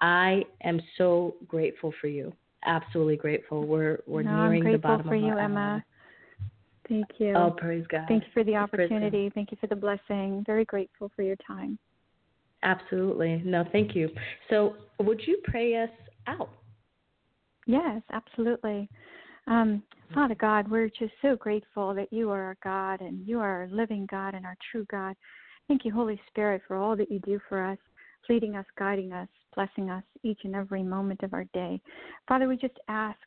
I 0.00 0.42
am 0.64 0.82
so 0.98 1.36
grateful 1.46 1.94
for 1.98 2.08
you. 2.08 2.30
Absolutely 2.64 3.16
grateful. 3.16 3.66
We're 3.66 3.98
we're 4.06 4.22
No, 4.22 4.30
I'm 4.30 4.52
nearing 4.52 4.72
the 4.72 4.78
bottom 4.78 5.08
for 5.08 5.14
of 5.14 5.22
you, 5.22 5.32
our 5.32 5.38
Emma. 5.40 5.84
Thank 6.88 7.06
you. 7.18 7.34
Oh, 7.34 7.50
praise 7.50 7.84
God. 7.88 8.06
Thank 8.08 8.24
you 8.24 8.30
for 8.32 8.44
the 8.44 8.56
opportunity. 8.56 9.30
Thank 9.34 9.50
you 9.50 9.58
for 9.60 9.66
the 9.66 9.76
blessing. 9.76 10.42
Very 10.46 10.64
grateful 10.64 11.10
for 11.14 11.22
your 11.22 11.36
time. 11.46 11.78
Absolutely. 12.62 13.42
No, 13.44 13.64
thank 13.70 13.94
you. 13.94 14.08
So, 14.50 14.74
would 14.98 15.20
you 15.26 15.38
pray 15.44 15.76
us 15.82 15.90
out? 16.26 16.50
Yes, 17.66 18.02
absolutely. 18.10 18.88
Um, 19.46 19.82
Father 20.14 20.34
God, 20.34 20.68
we're 20.70 20.88
just 20.88 21.12
so 21.20 21.36
grateful 21.36 21.94
that 21.94 22.10
you 22.10 22.30
are 22.30 22.42
our 22.42 22.56
God 22.64 23.02
and 23.02 23.26
you 23.26 23.38
are 23.40 23.62
our 23.62 23.68
living 23.70 24.06
God 24.10 24.34
and 24.34 24.46
our 24.46 24.56
true 24.72 24.86
God. 24.90 25.14
Thank 25.68 25.84
you, 25.84 25.92
Holy 25.92 26.18
Spirit, 26.28 26.62
for 26.66 26.76
all 26.76 26.96
that 26.96 27.10
you 27.10 27.18
do 27.20 27.38
for 27.48 27.62
us, 27.62 27.78
leading 28.30 28.56
us, 28.56 28.64
guiding 28.78 29.12
us, 29.12 29.28
blessing 29.54 29.90
us 29.90 30.04
each 30.22 30.40
and 30.44 30.54
every 30.54 30.82
moment 30.82 31.22
of 31.22 31.34
our 31.34 31.44
day. 31.54 31.80
Father, 32.26 32.48
we 32.48 32.56
just 32.56 32.78
ask 32.88 33.18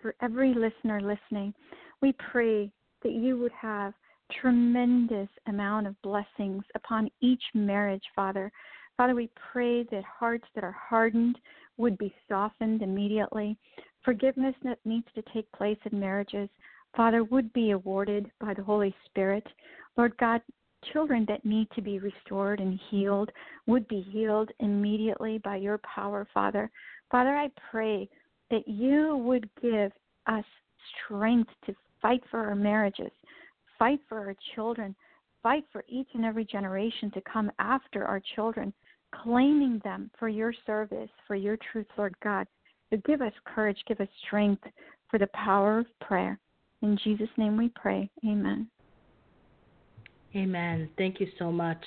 for 0.00 0.14
every 0.20 0.54
listener 0.54 1.00
listening, 1.00 1.54
we 2.00 2.12
pray 2.30 2.72
that 3.02 3.12
you 3.12 3.38
would 3.38 3.52
have 3.52 3.94
tremendous 4.40 5.28
amount 5.46 5.86
of 5.86 6.00
blessings 6.02 6.64
upon 6.74 7.10
each 7.20 7.42
marriage, 7.54 8.04
Father. 8.14 8.50
Father, 8.96 9.14
we 9.14 9.30
pray 9.52 9.82
that 9.84 10.04
hearts 10.04 10.46
that 10.54 10.64
are 10.64 10.76
hardened 10.78 11.38
would 11.76 11.98
be 11.98 12.14
softened 12.28 12.82
immediately. 12.82 13.56
Forgiveness 14.04 14.54
that 14.62 14.78
needs 14.84 15.06
to 15.14 15.22
take 15.32 15.50
place 15.52 15.78
in 15.90 15.98
marriages, 15.98 16.48
Father, 16.96 17.24
would 17.24 17.52
be 17.52 17.70
awarded 17.70 18.30
by 18.40 18.54
the 18.54 18.62
Holy 18.62 18.94
Spirit. 19.06 19.46
Lord 19.96 20.16
God, 20.18 20.40
children 20.92 21.24
that 21.28 21.44
need 21.44 21.68
to 21.74 21.82
be 21.82 21.98
restored 21.98 22.60
and 22.60 22.78
healed 22.90 23.30
would 23.66 23.86
be 23.88 24.00
healed 24.10 24.50
immediately 24.60 25.38
by 25.38 25.56
your 25.56 25.78
power, 25.78 26.26
Father. 26.32 26.70
Father, 27.10 27.36
I 27.36 27.50
pray 27.70 28.08
that 28.50 28.66
you 28.66 29.16
would 29.16 29.48
give 29.60 29.92
us 30.26 30.44
strength 31.04 31.50
to 31.66 31.74
fight 32.00 32.22
for 32.30 32.40
our 32.40 32.54
marriages, 32.54 33.10
fight 33.78 34.00
for 34.08 34.18
our 34.18 34.34
children, 34.54 34.94
fight 35.42 35.64
for 35.72 35.84
each 35.88 36.08
and 36.14 36.24
every 36.24 36.44
generation 36.44 37.10
to 37.12 37.20
come 37.22 37.50
after 37.58 38.04
our 38.04 38.20
children, 38.34 38.72
claiming 39.14 39.80
them 39.84 40.10
for 40.18 40.28
your 40.28 40.52
service, 40.66 41.10
for 41.26 41.34
your 41.34 41.56
truth, 41.70 41.86
Lord 41.96 42.14
God. 42.22 42.46
So 42.90 42.98
give 43.06 43.22
us 43.22 43.32
courage, 43.44 43.78
give 43.86 44.00
us 44.00 44.08
strength 44.26 44.62
for 45.10 45.18
the 45.18 45.28
power 45.28 45.78
of 45.78 45.86
prayer. 46.00 46.38
In 46.82 46.98
Jesus' 47.02 47.28
name 47.36 47.56
we 47.56 47.70
pray. 47.74 48.10
Amen. 48.24 48.68
Amen. 50.34 50.88
Thank 50.96 51.20
you 51.20 51.28
so 51.38 51.52
much. 51.52 51.82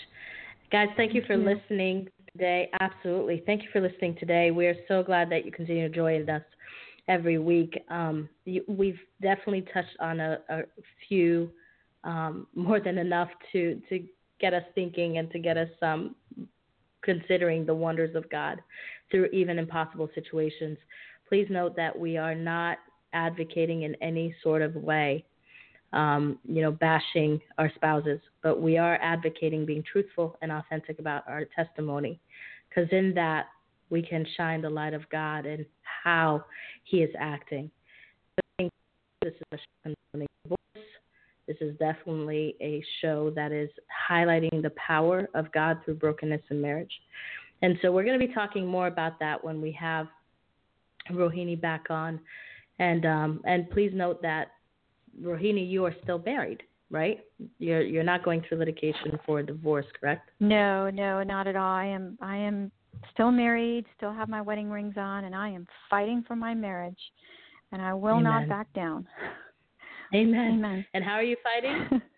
Guys, 0.72 0.88
thank 0.98 1.14
you 1.14 1.24
for 1.26 1.38
listening 1.38 2.08
today. 2.32 2.70
Absolutely. 2.80 3.44
Thank 3.46 3.64
you 3.64 3.70
for 3.72 3.82
listening 3.82 4.16
today. 4.20 4.52
We 4.52 4.68
are 4.68 4.76
so 4.88 5.04
glad 5.04 5.30
that 5.32 5.46
you 5.46 5.52
continue 5.52 5.88
to 5.88 5.96
join 5.96 6.30
us 6.30 6.42
every 7.08 7.38
week. 7.38 7.82
Um, 7.90 8.30
you, 8.46 8.64
we've 8.68 9.00
definitely 9.22 9.66
touched 9.74 9.96
on 10.00 10.20
a, 10.20 10.40
a 10.50 10.62
few, 11.08 11.50
um, 12.04 12.48
more 12.56 12.80
than 12.80 12.98
enough 12.98 13.30
to, 13.52 13.82
to 13.90 14.04
get 14.40 14.54
us 14.54 14.64
thinking 14.76 15.18
and 15.18 15.32
to 15.32 15.40
get 15.40 15.58
us 15.58 15.70
um, 15.82 16.16
considering 17.02 17.66
the 17.66 17.74
wonders 17.74 18.16
of 18.16 18.30
God 18.30 18.60
through 19.12 19.28
even 19.28 19.60
impossible 19.60 20.10
situations. 20.14 20.78
Please 21.30 21.48
note 21.50 21.76
that 21.76 21.98
we 21.98 22.18
are 22.18 22.36
not 22.36 22.78
advocating 23.14 23.84
in 23.84 23.96
any 24.02 24.36
sort 24.44 24.62
of 24.62 24.76
way 24.76 25.24
um, 25.96 26.38
you 26.48 26.62
know, 26.62 26.72
bashing 26.72 27.40
our 27.58 27.72
spouses, 27.76 28.20
but 28.44 28.62
we 28.62 28.78
are 28.78 29.00
advocating 29.02 29.66
being 29.66 29.84
truthful 29.90 30.38
and 30.42 30.52
authentic 30.52 31.00
about 31.00 31.24
our 31.28 31.46
testimony, 31.56 32.20
because 32.70 32.88
in 32.92 33.14
that 33.16 33.48
we 33.90 34.02
can 34.02 34.26
shine 34.36 34.62
the 34.62 34.70
light 34.70 34.94
of 34.94 35.10
God 35.10 35.46
and 35.46 35.66
how 36.04 36.44
He 36.84 36.98
is 36.98 37.10
acting. 37.18 37.72
This 38.60 39.34
is 39.52 39.60
a 39.86 39.94
divorce. 40.14 40.86
This 41.48 41.58
is 41.62 41.78
definitely 41.78 42.56
a 42.62 42.84
show 43.02 43.32
that 43.36 43.52
is 43.52 43.70
highlighting 44.10 44.62
the 44.62 44.72
power 44.72 45.30
of 45.34 45.52
God 45.52 45.80
through 45.84 45.96
brokenness 45.96 46.42
in 46.50 46.62
marriage. 46.62 46.92
And 47.62 47.78
so 47.82 47.92
we're 47.92 48.04
going 48.04 48.20
to 48.20 48.28
be 48.28 48.34
talking 48.34 48.68
more 48.68 48.88
about 48.88 49.20
that 49.20 49.44
when 49.44 49.62
we 49.62 49.72
have 49.72 50.08
Rohini 51.12 51.60
back 51.60 51.86
on. 51.90 52.20
And 52.80 53.06
um, 53.06 53.42
and 53.46 53.70
please 53.70 53.92
note 53.94 54.22
that 54.22 54.50
Rohini, 55.22 55.70
you 55.70 55.86
are 55.86 55.96
still 56.04 56.20
married, 56.26 56.64
right? 56.90 57.20
You're 57.60 57.82
you're 57.82 58.04
not 58.04 58.24
going 58.24 58.44
through 58.48 58.60
litigation 58.60 59.18
for 59.26 59.42
divorce, 59.42 59.86
correct? 60.00 60.30
No, 60.40 60.90
no, 60.90 61.24
not 61.24 61.48
at 61.48 61.56
all. 61.56 61.74
I 61.74 61.86
am 61.86 62.18
I 62.22 62.38
am 62.38 62.72
still 63.14 63.32
married, 63.32 63.86
still 63.98 64.14
have 64.14 64.30
my 64.30 64.42
wedding 64.42 64.70
rings 64.70 64.96
on, 64.98 65.26
and 65.26 65.36
I 65.36 65.50
am 65.50 65.68
fighting 65.90 66.24
for 66.28 66.36
my 66.36 66.54
marriage. 66.54 67.00
And 67.72 67.82
I 67.82 67.94
will 67.94 68.22
not 68.22 68.48
back 68.48 68.72
down. 68.74 69.06
Amen. 70.16 70.54
Amen. 70.54 70.86
And 70.94 71.04
how 71.04 71.14
are 71.14 71.24
you 71.24 71.36
fighting? 71.44 72.02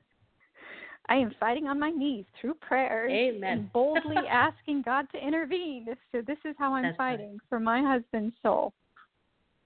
I 1.09 1.15
am 1.15 1.31
fighting 1.39 1.67
on 1.67 1.79
my 1.79 1.89
knees 1.89 2.25
through 2.39 2.55
prayers 2.55 3.11
Amen. 3.11 3.49
and 3.49 3.73
boldly 3.73 4.17
asking 4.29 4.81
God 4.83 5.07
to 5.13 5.25
intervene. 5.25 5.87
So 6.11 6.21
this 6.25 6.37
is 6.45 6.53
how 6.59 6.73
I'm 6.73 6.83
That's 6.83 6.99
right. 6.99 7.17
fighting 7.17 7.39
for 7.49 7.59
my 7.59 7.81
husband's 7.81 8.35
soul. 8.43 8.73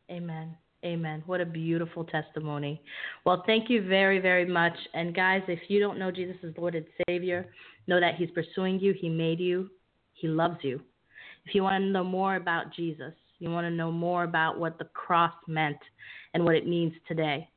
Amen. 0.10 0.56
Amen. 0.84 1.22
What 1.28 1.42
a 1.42 1.46
beautiful 1.46 2.04
testimony. 2.04 2.82
Well, 3.24 3.44
thank 3.46 3.70
you 3.70 3.88
very, 3.88 4.20
very 4.20 4.46
much. 4.46 4.74
And 4.96 5.14
guys, 5.14 5.44
if 5.48 5.60
you 5.68 5.80
don't 5.80 6.00
know 6.00 6.10
Jesus 6.10 6.38
as 6.44 6.54
Lord 6.58 6.74
and 6.74 6.86
Savior, 7.08 7.52
know 7.86 8.00
that 8.00 8.16
He's 8.16 8.32
pursuing 8.32 8.80
you. 8.80 8.94
He 9.00 9.08
made 9.08 9.40
you. 9.40 9.70
He 10.14 10.28
loves 10.28 10.58
you. 10.64 10.82
If 11.46 11.54
you 11.54 11.62
want 11.64 11.84
to 11.84 11.88
know 11.88 12.04
more 12.04 12.36
about 12.36 12.74
Jesus, 12.74 13.14
you 13.38 13.50
want 13.52 13.66
to 13.66 13.72
know 13.72 13.92
more 13.92 14.24
about 14.24 14.60
what 14.60 14.80
the 14.80 14.86
cross 14.86 15.34
meant 15.48 15.78
and 16.34 16.44
what 16.44 16.56
it 16.56 16.68
means 16.68 16.94
today, 17.08 17.48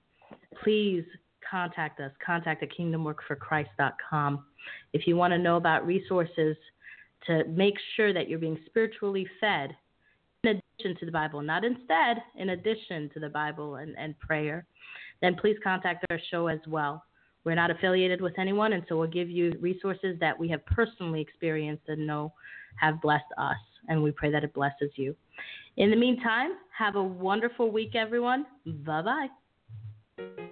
please 0.62 1.04
contact 1.50 2.00
us. 2.00 2.10
Contact 2.24 2.62
at 2.62 2.70
kingdomworkforchrist.com. 2.78 4.44
If 4.92 5.06
you 5.06 5.16
want 5.16 5.32
to 5.32 5.38
know 5.38 5.56
about 5.56 5.86
resources 5.86 6.56
to 7.26 7.44
make 7.44 7.74
sure 7.96 8.12
that 8.12 8.28
you're 8.28 8.38
being 8.38 8.58
spiritually 8.66 9.26
fed 9.40 9.74
in 10.44 10.60
addition 10.78 10.98
to 11.00 11.06
the 11.06 11.12
Bible, 11.12 11.42
not 11.42 11.64
instead, 11.64 12.18
in 12.36 12.50
addition 12.50 13.10
to 13.14 13.20
the 13.20 13.28
Bible 13.28 13.76
and, 13.76 13.94
and 13.98 14.18
prayer, 14.18 14.66
then 15.20 15.36
please 15.36 15.56
contact 15.62 16.04
our 16.10 16.18
show 16.30 16.48
as 16.48 16.60
well. 16.66 17.04
We're 17.44 17.54
not 17.54 17.70
affiliated 17.70 18.20
with 18.20 18.38
anyone, 18.38 18.72
and 18.72 18.82
so 18.88 18.96
we'll 18.98 19.08
give 19.08 19.28
you 19.28 19.52
resources 19.60 20.16
that 20.20 20.38
we 20.38 20.48
have 20.48 20.64
personally 20.66 21.20
experienced 21.20 21.84
and 21.88 22.06
know 22.06 22.32
have 22.76 23.00
blessed 23.00 23.24
us, 23.38 23.56
and 23.88 24.02
we 24.02 24.10
pray 24.10 24.30
that 24.30 24.44
it 24.44 24.54
blesses 24.54 24.90
you. 24.96 25.14
In 25.76 25.90
the 25.90 25.96
meantime, 25.96 26.52
have 26.76 26.96
a 26.96 27.02
wonderful 27.02 27.70
week, 27.70 27.94
everyone. 27.94 28.46
Bye 28.66 29.28
bye. 30.18 30.48